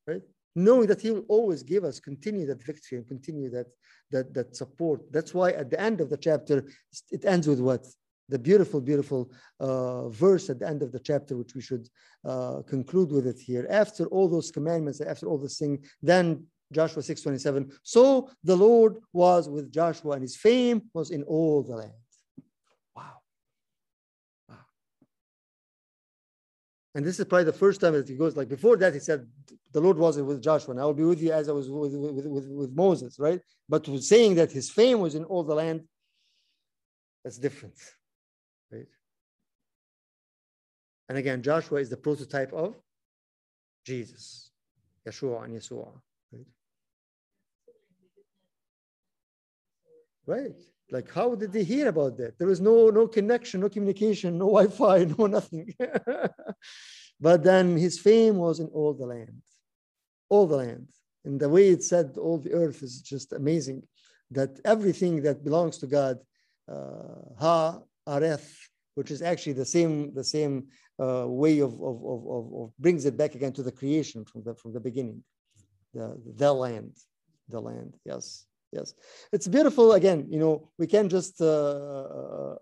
Right? 0.07 0.23
Knowing 0.55 0.87
that 0.89 1.01
he 1.01 1.11
will 1.11 1.25
always 1.29 1.63
give 1.63 1.85
us, 1.85 1.99
continue 1.99 2.47
that 2.47 2.63
victory 2.63 2.99
and 2.99 3.09
continue 3.09 3.51
that, 3.51 3.67
that, 4.11 4.35
that 4.35 4.55
support. 4.55 5.01
That's 5.11 5.35
why 5.35 5.51
at 5.51 5.71
the 5.71 5.81
end 5.81 6.01
of 6.01 6.11
the 6.11 6.17
chapter, 6.17 6.65
it 7.11 7.25
ends 7.25 7.49
with 7.49 7.61
what? 7.61 7.85
the 8.29 8.39
beautiful, 8.39 8.81
beautiful 8.81 9.31
uh, 9.61 10.09
verse 10.09 10.49
at 10.49 10.59
the 10.59 10.67
end 10.67 10.83
of 10.83 10.93
the 10.93 10.99
chapter, 10.99 11.37
which 11.37 11.55
we 11.55 11.61
should 11.61 11.89
uh, 12.25 12.63
conclude 12.67 13.11
with 13.13 13.27
it 13.27 13.39
here. 13.39 13.67
After 13.69 14.07
all 14.07 14.29
those 14.29 14.51
commandments, 14.51 15.01
after 15.01 15.27
all 15.27 15.39
this 15.39 15.59
thing, 15.59 15.85
then 16.03 16.47
Joshua 16.73 17.03
6:27. 17.03 17.71
So 17.83 18.31
the 18.43 18.57
Lord 18.57 18.97
was 19.13 19.49
with 19.49 19.71
Joshua, 19.71 20.13
and 20.13 20.23
his 20.23 20.37
fame 20.37 20.83
was 20.95 21.11
in 21.11 21.23
all 21.25 21.63
the 21.63 21.77
land. 21.77 21.93
Wow. 22.97 23.21
Wow. 24.49 24.57
And 26.95 27.05
this 27.05 27.19
is 27.19 27.25
probably 27.25 27.45
the 27.45 27.53
first 27.53 27.81
time 27.81 27.93
that 27.95 28.09
he 28.09 28.15
goes 28.15 28.37
like 28.37 28.49
before 28.49 28.77
that, 28.77 28.95
he 28.95 29.01
said, 29.01 29.27
The 29.73 29.81
Lord 29.81 29.97
was 29.99 30.17
with 30.21 30.43
Joshua, 30.43 30.73
and 30.73 30.81
I 30.81 30.85
will 30.85 30.95
be 30.95 31.03
with 31.03 31.21
you 31.21 31.33
as 31.33 31.49
I 31.49 31.53
was 31.53 31.69
with, 31.69 31.93
with, 31.93 32.27
with, 32.27 32.47
with 32.49 32.73
Moses, 32.73 33.19
right? 33.19 33.41
But 33.69 33.87
saying 34.01 34.37
that 34.37 34.53
his 34.53 34.71
fame 34.71 35.01
was 35.01 35.17
in 35.17 35.25
all 35.25 35.43
the 35.43 35.55
land, 35.55 35.83
that's 37.25 37.39
different. 37.39 37.75
Right? 38.71 38.87
And 41.09 41.19
again, 41.19 41.43
Joshua 41.43 41.81
is 41.81 41.91
the 41.91 41.97
prototype 41.97 42.53
of 42.53 42.77
Jesus, 43.85 44.51
Yeshua 45.07 45.45
and 45.45 45.55
Yeshua. 45.55 45.91
Right? 46.33 46.47
Right. 50.27 50.57
Like, 50.91 51.11
how 51.13 51.35
did 51.35 51.53
they 51.53 51.65
hear 51.65 51.89
about 51.89 52.17
that? 52.19 52.39
There 52.39 52.47
was 52.49 52.61
no 52.61 52.91
no 52.91 53.09
connection, 53.09 53.61
no 53.61 53.69
communication, 53.69 54.39
no 54.39 54.47
Wi-Fi, 54.47 55.05
no 55.19 55.27
nothing. 55.27 55.75
but 57.21 57.43
then 57.43 57.77
his 57.77 57.99
fame 57.99 58.37
was 58.37 58.61
in 58.61 58.67
all 58.69 58.95
the 58.95 59.07
land, 59.07 59.43
all 60.29 60.47
the 60.47 60.57
land. 60.57 60.89
And 61.25 61.41
the 61.41 61.49
way 61.49 61.69
it 61.71 61.83
said 61.83 62.17
all 62.19 62.39
the 62.39 62.53
earth 62.53 62.83
is 62.83 63.01
just 63.01 63.33
amazing. 63.33 63.83
That 64.31 64.61
everything 64.65 65.23
that 65.23 65.45
belongs 65.45 65.79
to 65.79 65.87
God, 65.87 66.19
uh, 66.71 67.35
Ha 67.39 67.81
areth, 68.07 68.51
which 68.95 69.11
is 69.11 69.23
actually 69.23 69.55
the 69.55 69.65
same 69.65 70.15
the 70.15 70.25
same 70.25 70.69
uh, 71.01 71.27
way 71.27 71.61
of, 71.61 71.73
of, 71.83 71.97
of, 72.05 72.55
of, 72.55 72.73
brings 72.79 73.05
it 73.05 73.17
back 73.17 73.35
again 73.35 73.53
to 73.55 73.63
the 73.63 73.73
creation 73.73 74.25
from 74.25 74.43
the 74.45 74.55
from 74.55 74.73
the 74.73 74.81
beginning, 74.81 75.23
the 75.93 76.07
the 76.37 76.53
land, 76.53 76.93
the 77.49 77.61
land. 77.61 77.95
Yes, 78.05 78.47
yes. 78.75 78.95
It's 79.33 79.49
beautiful. 79.49 79.93
Again, 79.93 80.27
you 80.29 80.39
know, 80.39 80.55
we 80.79 80.87
can 80.87 81.09
just 81.09 81.41
uh, 81.41 81.47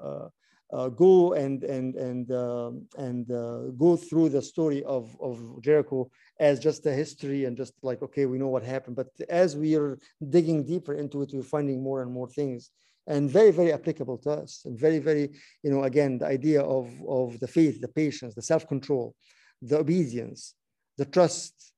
uh, 0.09 0.29
uh, 0.73 0.89
go 0.89 1.35
and 1.35 1.65
and 1.65 1.95
and 1.97 2.31
um, 2.33 2.87
and 2.97 3.31
uh, 3.31 3.71
go 3.85 3.97
through 3.97 4.29
the 4.31 4.43
story 4.43 4.83
of 4.85 5.05
of 5.21 5.37
Jericho 5.63 6.11
as 6.41 6.59
just 6.59 6.87
a 6.87 6.93
history 6.93 7.45
and 7.47 7.57
just 7.57 7.75
like 7.83 8.01
okay, 8.03 8.27
we 8.27 8.39
know 8.39 8.49
what 8.49 8.63
happened. 8.63 8.97
But 8.97 9.09
as 9.29 9.57
we 9.57 9.77
are 9.77 9.99
digging 10.37 10.65
deeper 10.65 10.95
into 10.95 11.23
it, 11.23 11.31
we're 11.33 11.43
finding 11.57 11.83
more 11.83 12.03
and 12.03 12.13
more 12.13 12.29
things, 12.29 12.71
and 13.07 13.31
very 13.31 13.51
very 13.51 13.73
applicable 13.73 14.19
to 14.25 14.31
us, 14.43 14.63
and 14.65 14.79
very 14.79 14.99
very 14.99 15.31
you 15.63 15.71
know 15.73 15.83
again 15.85 16.19
the 16.19 16.27
idea 16.27 16.63
of 16.63 16.87
of 17.07 17.39
the 17.41 17.49
faith, 17.49 17.81
the 17.81 17.95
patience, 18.03 18.35
the 18.35 18.49
self 18.53 18.67
control, 18.67 19.15
the 19.61 19.79
obedience, 19.79 20.55
the 20.97 21.05
trust, 21.05 21.73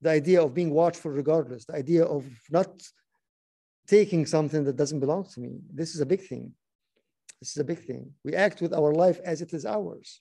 the 0.00 0.10
idea 0.10 0.42
of 0.42 0.54
being 0.54 0.70
watchful 0.70 1.10
regardless, 1.10 1.64
the 1.66 1.74
idea 1.74 2.04
of 2.04 2.24
not 2.50 2.72
taking 3.86 4.26
something 4.26 4.64
that 4.64 4.76
doesn't 4.76 5.00
belong 5.00 5.24
to 5.32 5.40
me. 5.40 5.60
This 5.72 5.94
is 5.94 6.00
a 6.00 6.06
big 6.06 6.22
thing. 6.22 6.52
This 7.40 7.50
is 7.50 7.56
a 7.58 7.64
big 7.64 7.80
thing. 7.84 8.12
We 8.24 8.34
act 8.34 8.60
with 8.60 8.72
our 8.72 8.92
life 8.92 9.20
as 9.24 9.42
it 9.42 9.52
is 9.52 9.66
ours. 9.66 10.20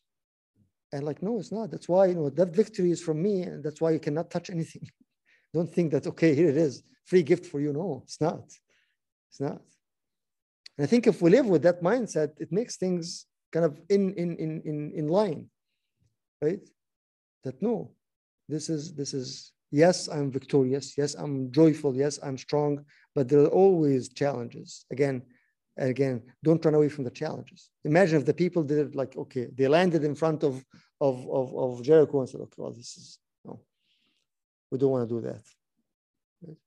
And 0.92 1.04
like, 1.04 1.22
no, 1.22 1.40
it's 1.40 1.52
not. 1.52 1.72
That's 1.72 1.88
why, 1.88 2.08
you 2.08 2.16
know, 2.16 2.30
that 2.30 2.56
victory 2.56 2.92
is 2.92 3.02
from 3.02 3.22
me. 3.22 3.44
And 3.44 3.64
that's 3.64 3.80
why 3.80 3.92
you 3.92 4.00
cannot 4.00 4.32
touch 4.32 4.50
anything. 4.50 4.90
Don't 5.54 5.70
think 5.70 5.92
that, 5.92 6.08
okay, 6.08 6.34
here 6.34 6.50
it 6.50 6.58
is, 6.58 6.84
free 7.06 7.24
gift 7.24 7.46
for 7.46 7.60
you. 7.60 7.74
No, 7.74 8.02
it's 8.06 8.20
not. 8.20 8.44
It's 9.30 9.40
not. 9.40 9.62
And 10.78 10.86
I 10.86 10.88
think 10.88 11.08
if 11.08 11.22
we 11.22 11.30
live 11.30 11.46
with 11.46 11.62
that 11.64 11.82
mindset, 11.82 12.32
it 12.40 12.52
makes 12.52 12.78
things 12.78 13.28
kind 13.52 13.66
of 13.66 13.80
in, 13.90 14.14
in, 14.14 14.36
in, 14.38 14.62
in, 14.66 14.92
in 14.96 15.08
line, 15.08 15.50
right? 16.42 16.68
That 17.44 17.62
no, 17.62 17.92
this 18.48 18.70
is, 18.70 18.94
this 18.94 19.14
is, 19.14 19.52
yes, 19.72 20.08
I'm 20.08 20.32
victorious. 20.32 20.98
Yes, 20.98 21.16
I'm 21.16 21.52
joyful. 21.52 21.96
Yes, 21.96 22.20
I'm 22.24 22.38
strong, 22.38 22.84
but 23.16 23.28
there 23.28 23.42
are 23.42 23.48
always 23.48 24.10
challenges. 24.10 24.86
Again, 24.92 25.22
and 25.78 25.90
again, 25.90 26.22
don't 26.44 26.64
run 26.64 26.76
away 26.76 26.90
from 26.90 27.06
the 27.06 27.12
challenges. 27.12 27.70
Imagine 27.86 28.20
if 28.20 28.26
the 28.26 28.34
people 28.34 28.64
did 28.64 28.78
it 28.78 28.96
like, 28.96 29.16
okay, 29.18 29.48
they 29.56 29.68
landed 29.68 30.04
in 30.04 30.16
front 30.16 30.44
of, 30.44 30.64
of, 31.00 31.28
of, 31.30 31.56
of 31.56 31.84
Jericho 31.84 32.20
and 32.20 32.30
said, 32.30 32.42
okay, 32.42 32.58
well, 32.58 32.72
this 32.72 32.98
is, 32.98 33.20
no, 33.46 33.62
we 34.70 34.78
don't 34.78 34.92
want 34.92 35.08
to 35.08 35.16
do 35.16 35.22
that. 35.22 35.42
Right? 36.46 36.58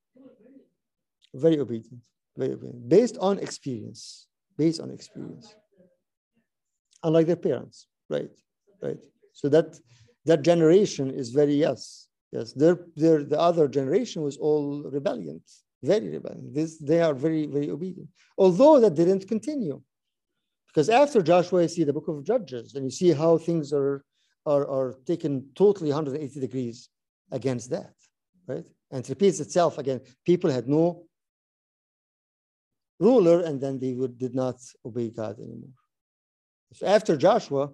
Very 1.35 1.59
obedient, 1.59 2.01
very 2.37 2.55
obedient, 2.55 2.89
based 2.89 3.19
on 3.19 3.39
experience, 3.39 4.27
based 4.57 4.81
on 4.81 4.91
experience. 4.91 5.55
Unlike 7.03 7.27
their 7.27 7.37
parents, 7.37 7.87
right, 8.09 8.31
right. 8.83 8.99
So 9.33 9.49
that, 9.51 9.79
that 10.25 10.43
generation 10.43 11.11
is 11.11 11.31
very, 11.31 11.55
yes, 11.55 12.09
yes. 12.33 12.55
Their, 12.55 12.79
their, 12.97 13.23
the 13.23 13.39
other 13.39 13.69
generation 13.69 14.23
was 14.23 14.39
all 14.39 14.83
rebellion, 14.85 15.43
very 15.85 16.09
rebellion. 16.09 16.53
This, 16.53 16.79
they 16.79 17.01
are 17.01 17.15
very, 17.15 17.47
very 17.47 17.71
obedient. 17.71 18.09
Although 18.39 18.81
that 18.81 18.95
didn't 18.95 19.29
continue. 19.29 19.81
Because 20.69 20.89
after 20.89 21.23
Joshua, 21.23 21.63
you 21.63 21.69
see 21.69 21.85
the 21.85 21.93
book 21.93 22.09
of 22.09 22.25
Judges, 22.25 22.75
and 22.75 22.85
you 22.85 22.91
see 22.91 23.13
how 23.13 23.39
things 23.39 23.73
are, 23.73 24.05
are, 24.45 24.69
are 24.69 24.95
taken 25.07 25.49
totally 25.55 25.91
180 25.91 26.41
degrees 26.41 26.89
against 27.31 27.71
that, 27.71 27.95
right? 28.49 28.65
And 28.91 29.05
it 29.05 29.09
repeats 29.09 29.39
itself 29.41 29.79
again. 29.79 30.01
People 30.27 30.51
had 30.51 30.69
no 30.69 31.05
ruler, 32.99 33.41
and 33.41 33.61
then 33.61 33.79
they 33.79 33.93
would, 33.93 34.19
did 34.19 34.35
not 34.35 34.57
obey 34.85 35.11
God 35.11 35.39
anymore. 35.39 35.71
So 36.73 36.87
after 36.87 37.17
Joshua, 37.17 37.71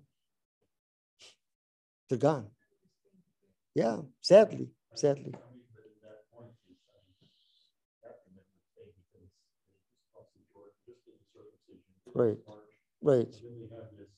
they're 2.08 2.18
gone. 2.18 2.48
Yeah, 3.74 3.98
sadly, 4.20 4.68
sadly. 4.94 5.32
Right, 12.14 12.36
right, 13.02 13.30
Then 13.32 13.52
we 13.60 13.68
have 13.76 13.88
this 13.96 14.10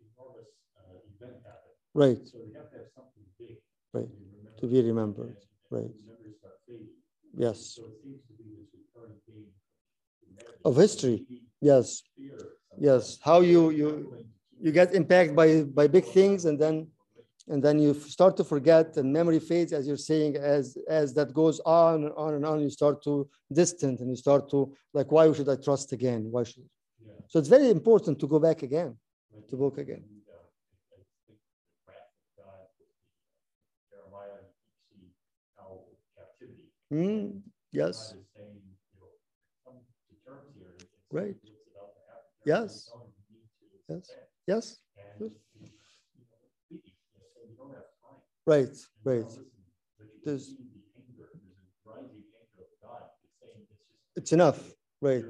enormous 0.00 0.48
uh, 0.76 0.96
event 1.12 1.36
happen. 1.44 1.72
right, 1.94 2.26
So 2.26 2.38
we 2.46 2.54
have 2.54 2.70
to 2.70 2.76
have 2.78 2.90
something 2.94 3.24
big. 3.38 3.56
right. 3.92 4.08
be 4.08 4.60
To 4.60 4.66
be 4.66 4.82
remembered, 4.88 5.36
and 5.36 5.70
right. 5.70 5.94
Start 6.40 6.58
fading. 6.66 6.88
Yes, 7.36 7.58
So 7.76 7.82
it 7.82 7.96
seems 8.02 8.22
to 8.28 8.32
be 8.38 8.44
this 8.56 8.68
recurring 8.74 9.18
theme. 9.26 9.46
of 10.64 10.76
history. 10.76 11.24
Yes, 11.60 12.02
yes. 12.78 13.18
How 13.22 13.40
you 13.40 13.70
you 13.70 13.88
you 14.64 14.72
get 14.72 14.94
impacted 14.94 15.36
by 15.36 15.62
by 15.78 15.86
big 15.86 16.04
things, 16.18 16.44
and 16.46 16.58
then 16.58 16.76
and 17.52 17.62
then 17.62 17.78
you 17.78 17.94
start 17.94 18.36
to 18.38 18.44
forget, 18.44 18.96
and 18.96 19.12
memory 19.12 19.38
fades, 19.38 19.72
as 19.72 19.86
you're 19.86 20.04
saying, 20.12 20.36
as 20.36 20.76
as 20.88 21.14
that 21.14 21.32
goes 21.34 21.60
on 21.64 22.04
and 22.04 22.12
on 22.16 22.34
and 22.34 22.44
on. 22.50 22.60
You 22.60 22.70
start 22.70 23.02
to 23.04 23.28
distant, 23.52 24.00
and 24.00 24.08
you 24.10 24.16
start 24.16 24.48
to 24.50 24.58
like, 24.94 25.10
why 25.12 25.30
should 25.32 25.48
I 25.48 25.56
trust 25.56 25.92
again? 25.92 26.22
Why 26.30 26.44
should? 26.44 26.68
Yeah. 27.04 27.12
So 27.28 27.38
it's 27.38 27.48
very 27.48 27.70
important 27.70 28.18
to 28.20 28.26
go 28.26 28.38
back 28.38 28.62
again, 28.62 28.96
to 29.48 29.56
book 29.56 29.78
again. 29.78 30.02
And, 30.04 30.22
I 30.92 30.96
think 30.96 31.04
the 31.28 31.34
wrath 31.86 32.12
of 32.18 32.44
God 32.44 32.66
with 32.78 32.88
the, 32.88 33.96
Jeremiah, 33.96 34.42
you 34.42 34.50
see 34.90 35.14
how 35.56 35.84
captivity. 36.16 36.68
Hmm, 36.90 37.38
yes, 37.72 38.12
God 38.12 38.20
is 38.20 38.26
saying, 38.34 38.60
you 38.94 39.00
know, 39.00 39.12
come 39.64 39.78
to 40.08 40.14
terms 40.26 40.50
here. 40.56 40.74
It's 40.78 40.86
Right. 41.10 41.36
what's 41.42 41.66
about 41.72 41.94
to 41.94 42.00
happen. 42.10 42.30
Yes. 42.44 42.86
Tell 42.86 42.98
them 43.00 43.12
you 43.30 43.38
need 43.38 43.48
to 43.58 43.94
Yes. 43.94 44.10
yes, 44.46 44.64
And, 44.96 45.18
Good. 45.18 45.32
you 45.54 45.66
know, 45.66 45.72
please, 46.68 46.84
you 46.98 47.00
know, 47.18 47.24
so 47.34 47.40
you 47.48 47.54
don't 47.56 47.72
have 47.72 47.88
time. 48.02 48.20
right, 48.46 48.74
right. 49.04 49.24
listen, 49.24 49.46
but 49.98 50.06
you 50.06 50.12
can 50.12 50.20
There's- 50.24 50.46
see 50.46 50.56
the 50.56 50.82
anger, 50.98 51.30
there's 51.32 51.34
a 51.34 51.88
rising 51.88 52.24
anger 52.36 52.64
of 52.66 52.80
God. 52.82 53.10
It's 53.24 53.38
saying 53.40 53.66
it's 53.70 53.86
just. 53.88 54.16
It's 54.16 54.32
enough, 54.32 54.74
right. 55.00 55.24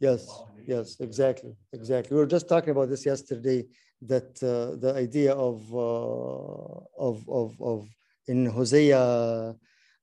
Yes, 0.00 0.42
yes, 0.66 0.96
exactly, 1.00 1.54
exactly. 1.72 2.14
We 2.14 2.20
were 2.20 2.26
just 2.26 2.48
talking 2.48 2.70
about 2.70 2.88
this 2.88 3.06
yesterday, 3.06 3.66
that 4.02 4.42
uh, 4.42 4.76
the 4.76 4.94
idea 4.96 5.32
of, 5.32 5.62
uh, 5.72 6.80
of, 6.98 7.28
of, 7.28 7.60
of 7.60 7.88
in 8.26 8.46
Hosea 8.46 9.54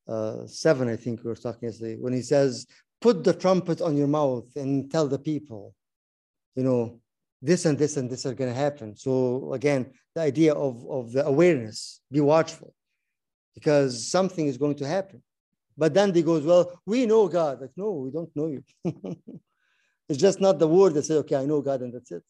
uh, 0.07 0.47
7, 0.47 0.89
I 0.89 0.95
think 0.95 1.23
we 1.23 1.29
were 1.29 1.35
talking 1.35 1.69
yesterday, 1.69 1.97
when 1.99 2.13
he 2.13 2.21
says, 2.21 2.65
put 2.99 3.23
the 3.23 3.33
trumpet 3.33 3.81
on 3.81 3.97
your 3.97 4.07
mouth 4.07 4.47
and 4.55 4.89
tell 4.91 5.07
the 5.07 5.19
people, 5.19 5.75
you 6.55 6.63
know, 6.63 6.99
this 7.41 7.65
and 7.65 7.77
this 7.77 7.97
and 7.97 8.09
this 8.09 8.25
are 8.25 8.33
going 8.33 8.51
to 8.51 8.59
happen. 8.59 8.95
So 8.95 9.53
again, 9.53 9.91
the 10.13 10.21
idea 10.21 10.53
of, 10.53 10.85
of 10.89 11.11
the 11.11 11.25
awareness, 11.25 12.01
be 12.11 12.21
watchful, 12.21 12.73
because 13.55 14.07
something 14.09 14.47
is 14.47 14.57
going 14.57 14.75
to 14.75 14.87
happen. 14.87 15.23
But 15.77 15.93
then 15.93 16.11
they 16.11 16.21
goes, 16.21 16.43
well, 16.43 16.79
we 16.85 17.05
know 17.05 17.27
God. 17.27 17.61
Like, 17.61 17.71
no, 17.75 17.91
we 17.91 18.11
don't 18.11 18.29
know 18.35 18.47
you. 18.47 18.63
it's 20.09 20.19
just 20.19 20.41
not 20.41 20.59
the 20.59 20.67
word 20.67 20.93
that 20.95 21.05
say, 21.05 21.15
okay, 21.15 21.35
I 21.35 21.45
know 21.45 21.61
God, 21.61 21.81
and 21.81 21.93
that's 21.93 22.11
it. 22.11 22.23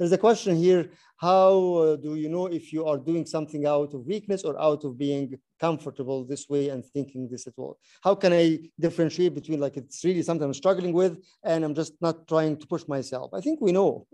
There's 0.00 0.12
a 0.12 0.18
question 0.18 0.56
here: 0.56 0.90
How 1.18 1.74
uh, 1.74 1.96
do 1.96 2.14
you 2.14 2.30
know 2.30 2.46
if 2.46 2.72
you 2.72 2.86
are 2.86 2.96
doing 2.96 3.26
something 3.26 3.66
out 3.66 3.92
of 3.92 4.06
weakness 4.06 4.44
or 4.44 4.58
out 4.58 4.82
of 4.84 4.96
being 4.96 5.38
comfortable 5.60 6.24
this 6.24 6.48
way 6.48 6.70
and 6.70 6.82
thinking 6.82 7.28
this 7.28 7.46
at 7.46 7.52
all? 7.58 7.78
How 8.02 8.14
can 8.14 8.32
I 8.32 8.60
differentiate 8.80 9.34
between 9.34 9.60
like 9.60 9.76
it's 9.76 10.02
really 10.02 10.22
something 10.22 10.46
I'm 10.46 10.54
struggling 10.54 10.94
with 10.94 11.22
and 11.44 11.64
I'm 11.64 11.74
just 11.74 11.92
not 12.00 12.26
trying 12.26 12.56
to 12.56 12.66
push 12.66 12.88
myself? 12.88 13.34
I 13.34 13.42
think 13.42 13.60
we 13.60 13.72
know. 13.72 14.06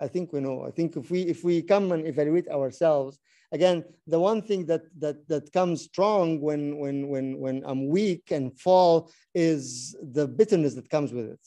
I 0.00 0.06
think 0.06 0.32
we 0.32 0.38
know. 0.38 0.64
I 0.64 0.70
think 0.70 0.96
if 0.96 1.10
we 1.10 1.22
if 1.22 1.42
we 1.42 1.60
come 1.60 1.90
and 1.90 2.06
evaluate 2.06 2.48
ourselves, 2.48 3.18
again, 3.52 3.84
the 4.06 4.18
one 4.18 4.42
thing 4.42 4.66
that 4.66 4.82
that 4.98 5.28
that 5.28 5.52
comes 5.52 5.82
strong 5.82 6.40
when 6.40 6.78
when 6.78 7.08
when 7.08 7.38
when 7.38 7.62
I'm 7.64 7.88
weak 7.88 8.30
and 8.30 8.58
fall 8.58 9.10
is 9.34 9.96
the 10.02 10.26
bitterness 10.26 10.74
that 10.74 10.90
comes 10.90 11.12
with 11.12 11.26
it, 11.26 11.46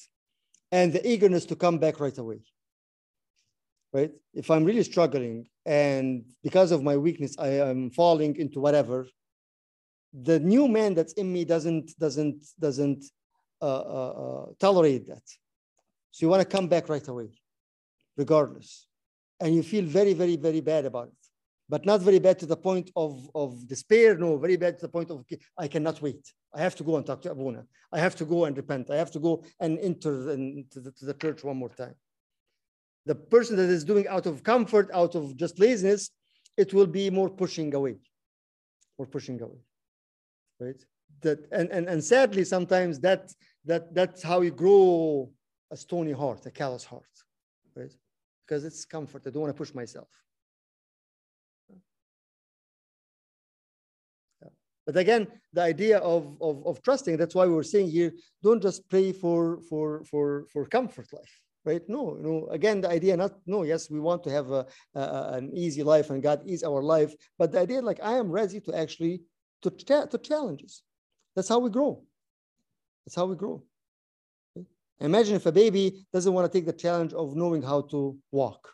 and 0.72 0.94
the 0.94 1.08
eagerness 1.08 1.46
to 1.46 1.56
come 1.56 1.78
back 1.78 2.00
right 2.00 2.18
away. 2.18 2.40
Right? 3.92 4.12
If 4.34 4.52
I'm 4.52 4.66
really 4.66 4.84
struggling 4.84 5.48
and 5.66 6.24
because 6.44 6.72
of 6.72 6.84
my 6.84 6.96
weakness 6.96 7.36
I 7.40 7.50
am 7.72 7.90
falling 7.90 8.36
into 8.36 8.60
whatever, 8.60 9.08
the 10.14 10.40
new 10.40 10.68
man 10.68 10.94
that's 10.94 11.14
in 11.14 11.32
me 11.34 11.44
doesn't 11.44 11.98
doesn't 11.98 12.44
doesn't 12.60 13.06
uh, 13.62 13.66
uh, 13.66 14.14
uh, 14.24 14.46
tolerate 14.60 15.08
that. 15.08 15.24
So 16.12 16.26
you 16.26 16.30
want 16.30 16.42
to 16.42 16.58
come 16.58 16.68
back 16.68 16.88
right 16.88 17.08
away, 17.08 17.30
regardless, 18.16 18.88
and 19.40 19.56
you 19.56 19.64
feel 19.64 19.86
very 19.86 20.14
very 20.14 20.36
very 20.36 20.62
bad 20.62 20.86
about 20.86 21.08
it 21.08 21.19
but 21.70 21.86
not 21.86 22.02
very 22.02 22.18
bad 22.18 22.40
to 22.40 22.48
the 22.48 22.58
point 22.58 22.90
of, 22.96 23.30
of 23.36 23.68
despair. 23.68 24.18
No, 24.18 24.38
very 24.38 24.58
bad 24.58 24.80
to 24.80 24.88
the 24.88 24.92
point 24.92 25.12
of, 25.12 25.24
I 25.58 25.68
cannot 25.68 26.02
wait. 26.02 26.34
I 26.54 26.62
have 26.62 26.76
to 26.78 26.84
go 26.84 26.98
and 26.98 27.06
talk 27.06 27.22
to 27.22 27.32
Abuna. 27.32 27.64
I 27.94 28.00
have 28.00 28.16
to 28.16 28.26
go 28.26 28.46
and 28.46 28.58
repent. 28.58 28.90
I 28.90 28.98
have 28.98 29.12
to 29.12 29.20
go 29.20 29.44
and 29.60 29.78
enter 29.80 30.32
into 30.32 30.80
the, 30.80 30.92
to 30.92 31.06
the 31.06 31.14
church 31.14 31.44
one 31.44 31.58
more 31.58 31.70
time. 31.70 31.94
The 33.06 33.16
person 33.16 33.56
that 33.58 33.70
is 33.70 33.84
doing 33.86 34.08
out 34.08 34.26
of 34.26 34.44
comfort, 34.44 34.90
out 34.94 35.16
of 35.16 35.38
just 35.38 35.60
laziness, 35.60 36.10
it 36.58 36.74
will 36.74 36.88
be 36.88 37.10
more 37.10 37.30
pushing 37.30 37.74
away, 37.74 37.98
more 38.98 39.08
pushing 39.08 39.42
away, 39.42 39.62
right? 40.60 40.84
That 41.22 41.40
and 41.52 41.70
and, 41.72 41.88
and 41.88 42.04
sadly, 42.04 42.44
sometimes 42.44 43.00
that 43.00 43.32
that 43.66 43.94
that's 43.96 44.22
how 44.22 44.42
you 44.42 44.52
grow 44.52 45.32
a 45.72 45.78
stony 45.78 46.12
heart, 46.12 46.46
a 46.46 46.52
callous 46.52 46.84
heart, 46.84 47.14
right? 47.76 47.94
Because 48.46 48.66
it's 48.66 48.86
comfort. 48.86 49.24
I 49.26 49.30
don't 49.30 49.42
want 49.42 49.56
to 49.56 49.58
push 49.58 49.74
myself. 49.74 50.10
But 54.90 54.98
again, 54.98 55.28
the 55.54 55.62
idea 55.62 56.00
of, 56.00 56.36
of, 56.42 56.66
of 56.66 56.82
trusting, 56.82 57.16
that's 57.18 57.36
why 57.36 57.46
we're 57.46 57.62
saying 57.62 57.92
here, 57.92 58.12
don't 58.42 58.60
just 58.60 58.90
pray 58.90 59.12
for, 59.12 59.62
for, 59.70 60.04
for, 60.06 60.48
for 60.52 60.66
comfort 60.66 61.14
life, 61.14 61.40
right? 61.64 61.84
No, 61.88 62.18
no, 62.20 62.48
again, 62.50 62.82
the 62.82 62.90
idea 62.90 63.16
not, 63.16 63.34
no, 63.46 63.62
yes, 63.62 63.92
we 63.92 64.00
want 64.00 64.24
to 64.24 64.32
have 64.32 64.50
a, 64.50 64.66
a, 64.96 65.34
an 65.34 65.52
easy 65.54 65.84
life 65.84 66.10
and 66.10 66.24
God 66.24 66.42
is 66.44 66.64
our 66.64 66.82
life. 66.82 67.14
But 67.38 67.52
the 67.52 67.60
idea 67.60 67.84
like, 67.84 68.00
I 68.02 68.14
am 68.14 68.32
ready 68.32 68.60
to 68.62 68.74
actually, 68.74 69.22
to, 69.62 69.70
to 69.70 70.18
challenges. 70.18 70.82
That's 71.36 71.50
how 71.50 71.60
we 71.60 71.70
grow. 71.70 72.02
That's 73.06 73.16
how 73.16 73.28
we 73.28 73.36
grow. 73.36 73.62
Imagine 75.00 75.36
if 75.36 75.46
a 75.46 75.52
baby 75.52 76.04
doesn't 76.12 76.34
want 76.34 76.52
to 76.52 76.58
take 76.58 76.66
the 76.66 76.74
challenge 76.74 77.14
of 77.14 77.36
knowing 77.36 77.62
how 77.62 77.82
to 77.92 78.18
walk. 78.32 78.74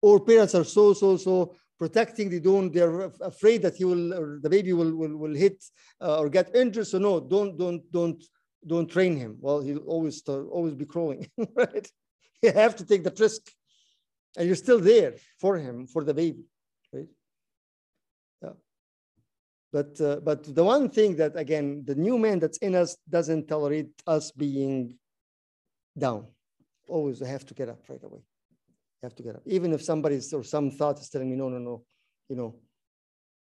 Or 0.00 0.20
parents 0.20 0.54
are 0.54 0.62
so, 0.62 0.92
so, 0.92 1.16
so 1.16 1.56
protecting 1.82 2.30
the 2.30 2.38
don't, 2.38 2.72
they're 2.72 3.10
afraid 3.32 3.60
that 3.62 3.74
he 3.74 3.84
will, 3.84 4.14
or 4.14 4.38
the 4.40 4.48
baby 4.48 4.72
will, 4.72 4.94
will, 4.94 5.16
will 5.16 5.34
hit 5.34 5.58
uh, 6.00 6.20
or 6.20 6.28
get 6.28 6.54
injured. 6.54 6.86
So 6.86 6.98
no, 6.98 7.18
don't, 7.18 7.58
don't, 7.58 7.82
don't, 7.90 8.22
don't 8.64 8.88
train 8.88 9.16
him. 9.16 9.36
Well, 9.40 9.60
he'll 9.60 9.88
always, 9.94 10.22
always 10.28 10.74
be 10.74 10.84
crawling, 10.84 11.28
right? 11.56 11.86
You 12.40 12.52
have 12.52 12.76
to 12.76 12.84
take 12.84 13.02
the 13.02 13.14
risk 13.18 13.42
and 14.36 14.46
you're 14.46 14.64
still 14.66 14.78
there 14.78 15.14
for 15.40 15.56
him, 15.56 15.88
for 15.88 16.04
the 16.04 16.14
baby, 16.14 16.44
right? 16.92 17.10
But, 19.72 20.00
uh, 20.00 20.16
but 20.22 20.54
the 20.54 20.62
one 20.62 20.90
thing 20.90 21.16
that, 21.16 21.34
again, 21.34 21.82
the 21.86 21.94
new 21.94 22.16
man 22.18 22.38
that's 22.38 22.58
in 22.58 22.74
us 22.74 22.96
doesn't 23.08 23.48
tolerate 23.48 23.90
us 24.06 24.30
being 24.30 24.94
down. 25.98 26.26
Always 26.86 27.20
have 27.20 27.46
to 27.46 27.54
get 27.54 27.70
up 27.70 27.80
right 27.88 28.04
away. 28.04 28.20
Have 29.02 29.14
to 29.16 29.22
get 29.22 29.36
up. 29.36 29.42
Even 29.46 29.72
if 29.72 29.82
somebody's 29.82 30.32
or 30.32 30.44
some 30.44 30.70
thought 30.70 31.00
is 31.00 31.08
telling 31.08 31.30
me, 31.30 31.36
no, 31.36 31.48
no, 31.48 31.58
no, 31.58 31.84
you 32.28 32.36
know, 32.36 32.54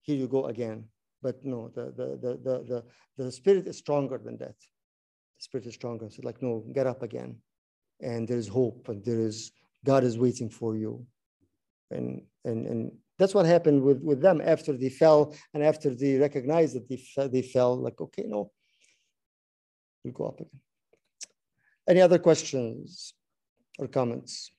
here 0.01 0.18
you 0.18 0.28
go 0.28 0.47
again. 0.47 0.86
But 1.22 1.43
no, 1.45 1.70
the, 1.74 1.86
the, 1.95 2.08
the, 2.22 2.39
the, 2.43 2.84
the, 3.18 3.24
the 3.24 3.32
spirit 3.32 3.68
is 3.68 3.78
stronger 3.78 4.18
than 4.18 4.38
that. 4.38 4.56
The 5.38 5.43
spirit 5.43 5.68
is 5.68 5.74
stronger. 5.76 6.10
So 6.10 6.22
like, 6.24 6.41
no, 6.41 6.66
get 6.74 6.88
up 6.88 7.04
again. 7.04 7.38
And 8.01 8.28
there 8.28 8.38
is 8.38 8.47
hope 8.47 8.89
and 8.89 9.04
there 9.06 9.20
is, 9.20 9.51
God 9.86 10.04
is 10.04 10.18
waiting 10.18 10.49
for 10.49 10.76
you. 10.76 11.06
And, 11.91 12.24
and, 12.43 12.66
and 12.68 12.91
that's 13.20 13.34
what 13.34 13.45
happened 13.45 13.84
with, 13.84 14.01
with 14.01 14.22
them 14.22 14.41
after 14.43 14.76
they 14.76 14.89
fell 14.89 15.34
and 15.54 15.64
after 15.64 15.93
they 15.95 16.18
recognized 16.18 16.76
that 16.76 16.89
they, 16.89 17.28
they 17.28 17.41
fell, 17.41 17.78
like, 17.78 18.01
okay, 18.01 18.26
no, 18.28 18.51
we'll 20.04 20.14
go 20.14 20.26
up 20.26 20.39
again. 20.39 20.60
Any 21.88 22.01
other 22.01 22.18
questions 22.18 23.14
or 23.78 23.88
comments? 23.88 24.51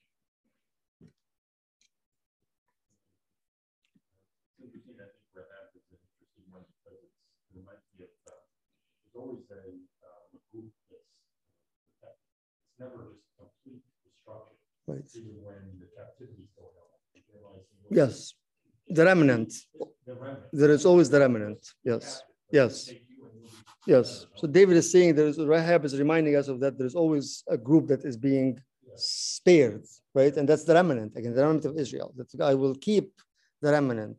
always 9.15 9.47
a, 9.49 9.55
uh, 9.55 10.37
group 10.51 10.71
that's 10.91 12.21
it's 12.75 12.79
never 12.83 13.07
just 13.07 13.23
complete 13.39 13.79
destruction. 14.03 14.59
Right. 14.87 15.07
Even 15.15 15.39
when 15.47 15.79
the 15.79 15.87
captivity 15.95 16.43
is 16.43 16.51
going 16.59 16.75
on. 17.47 17.63
Yes 17.89 18.35
the 18.89 19.05
remnant. 19.05 19.53
There 20.53 20.71
is 20.71 20.85
always 20.85 21.09
the 21.09 21.19
remnant. 21.19 21.65
Yes. 21.83 22.23
Yes. 22.51 22.91
Yes. 23.87 24.25
So 24.35 24.47
David 24.47 24.77
is 24.77 24.91
saying 24.91 25.15
there 25.15 25.27
is 25.27 25.37
Rahab 25.37 25.85
is 25.85 25.97
reminding 25.97 26.35
us 26.35 26.47
of 26.47 26.59
that. 26.61 26.77
There's 26.77 26.95
always 26.95 27.43
a 27.47 27.57
group 27.57 27.87
that 27.87 28.03
is 28.03 28.17
being 28.17 28.59
spared, 28.95 29.85
right? 30.13 30.35
And 30.37 30.47
that's 30.47 30.63
the 30.63 30.73
remnant 30.73 31.15
again, 31.15 31.33
the 31.33 31.41
remnant 31.41 31.65
of 31.65 31.77
Israel. 31.77 32.13
That 32.15 32.43
I 32.43 32.53
will 32.53 32.75
keep 32.75 33.13
the 33.61 33.71
remnant, 33.71 34.17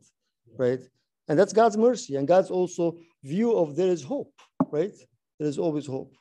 right? 0.57 0.79
And 1.27 1.37
that's 1.37 1.53
God's 1.53 1.77
mercy 1.77 2.15
and 2.15 2.27
God's 2.27 2.49
also 2.49 2.97
view 3.23 3.55
of 3.57 3.75
there 3.75 3.89
is 3.89 4.03
hope, 4.03 4.33
right? 4.71 4.95
There 5.39 5.49
is 5.49 5.57
always 5.57 5.85
hope. 5.85 6.13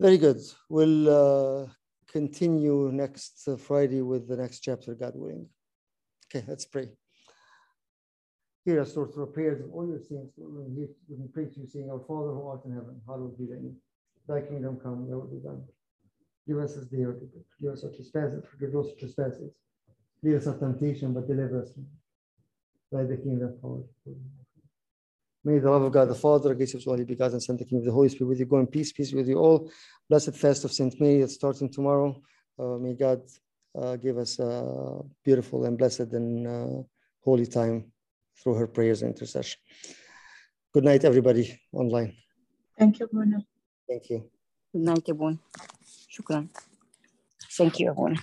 Very 0.00 0.16
good. 0.16 0.40
We'll 0.68 1.08
uh, 1.08 1.66
continue 2.12 2.92
next 2.92 3.48
Friday 3.58 4.00
with 4.00 4.28
the 4.28 4.36
next 4.36 4.60
chapter, 4.60 4.94
God 4.94 5.14
willing. 5.16 5.48
Okay, 6.26 6.44
let's 6.46 6.64
pray. 6.64 6.90
Hear 8.64 8.80
us, 8.80 8.94
Lord, 8.94 9.12
through 9.12 9.26
prayers 9.32 9.60
of 9.60 9.72
all 9.72 9.88
your 9.88 9.98
saints. 9.98 10.34
We, 10.36 10.86
we 11.08 11.26
pray 11.32 11.46
to 11.46 11.60
you, 11.60 11.66
saying, 11.66 11.90
Our 11.90 11.98
Father 12.00 12.30
who 12.30 12.46
art 12.46 12.64
in 12.64 12.74
heaven, 12.74 13.00
hallowed 13.06 13.36
be 13.38 13.46
thy 13.46 13.54
name. 13.54 13.76
Thy 14.28 14.42
kingdom 14.42 14.78
come, 14.80 15.08
thy 15.08 15.16
will 15.16 15.26
be 15.26 15.42
done. 15.42 15.64
Give 16.46 16.58
us 16.58 16.74
this 16.74 16.86
day 16.86 17.04
our 17.04 17.12
daily 17.12 17.26
bread. 17.32 17.44
Give 17.60 17.72
us 17.72 17.82
our 17.82 17.90
trespasses, 17.90 18.44
forgive 18.48 18.76
us 18.76 18.86
our 18.86 18.98
trespasses. 19.00 19.50
Lead 20.22 20.36
us 20.36 20.46
not 20.46 20.60
temptation, 20.60 21.12
but 21.12 21.26
deliver 21.26 21.62
us 21.62 21.72
from 21.72 21.86
thy 22.92 23.04
the 23.04 23.16
kingdom, 23.16 23.56
power. 23.60 23.82
May 25.48 25.60
the 25.60 25.70
love 25.70 25.80
of 25.80 25.92
God, 25.92 26.10
the 26.10 26.14
Father, 26.14 26.54
grace 26.54 26.74
of 26.74 26.84
Holy 26.84 27.04
begotten 27.04 27.36
and 27.36 27.42
Son, 27.42 27.56
the 27.56 27.64
King 27.64 27.78
of 27.78 27.86
the 27.86 27.90
Holy 27.90 28.10
Spirit 28.10 28.28
with 28.28 28.38
you. 28.38 28.44
Go 28.44 28.58
in 28.58 28.66
peace, 28.66 28.92
peace 28.92 29.14
with 29.14 29.26
you 29.26 29.38
all. 29.38 29.70
Blessed 30.06 30.36
fast 30.36 30.62
of 30.66 30.72
Saint 30.72 31.00
Mary 31.00 31.20
that's 31.20 31.36
starting 31.36 31.70
tomorrow. 31.70 32.20
Uh, 32.58 32.76
may 32.76 32.92
God 32.92 33.22
uh, 33.74 33.96
give 33.96 34.18
us 34.18 34.38
a 34.40 35.00
beautiful 35.24 35.64
and 35.64 35.78
blessed 35.78 36.12
and 36.12 36.46
uh, 36.46 36.82
holy 37.24 37.46
time 37.46 37.90
through 38.38 38.56
her 38.56 38.66
prayers 38.66 39.00
and 39.00 39.14
intercession. 39.14 39.58
Good 40.74 40.84
night, 40.84 41.06
everybody 41.06 41.58
online. 41.72 42.12
Thank 42.78 43.00
you, 43.00 43.06
Bruno. 43.06 43.42
Thank 43.88 44.10
you. 44.10 44.30
Good 44.72 44.82
night, 44.82 45.04
everyone. 45.08 45.38
Shukran. 46.12 46.50
Thank 47.56 47.80
you, 47.80 47.88
everyone. 47.88 48.18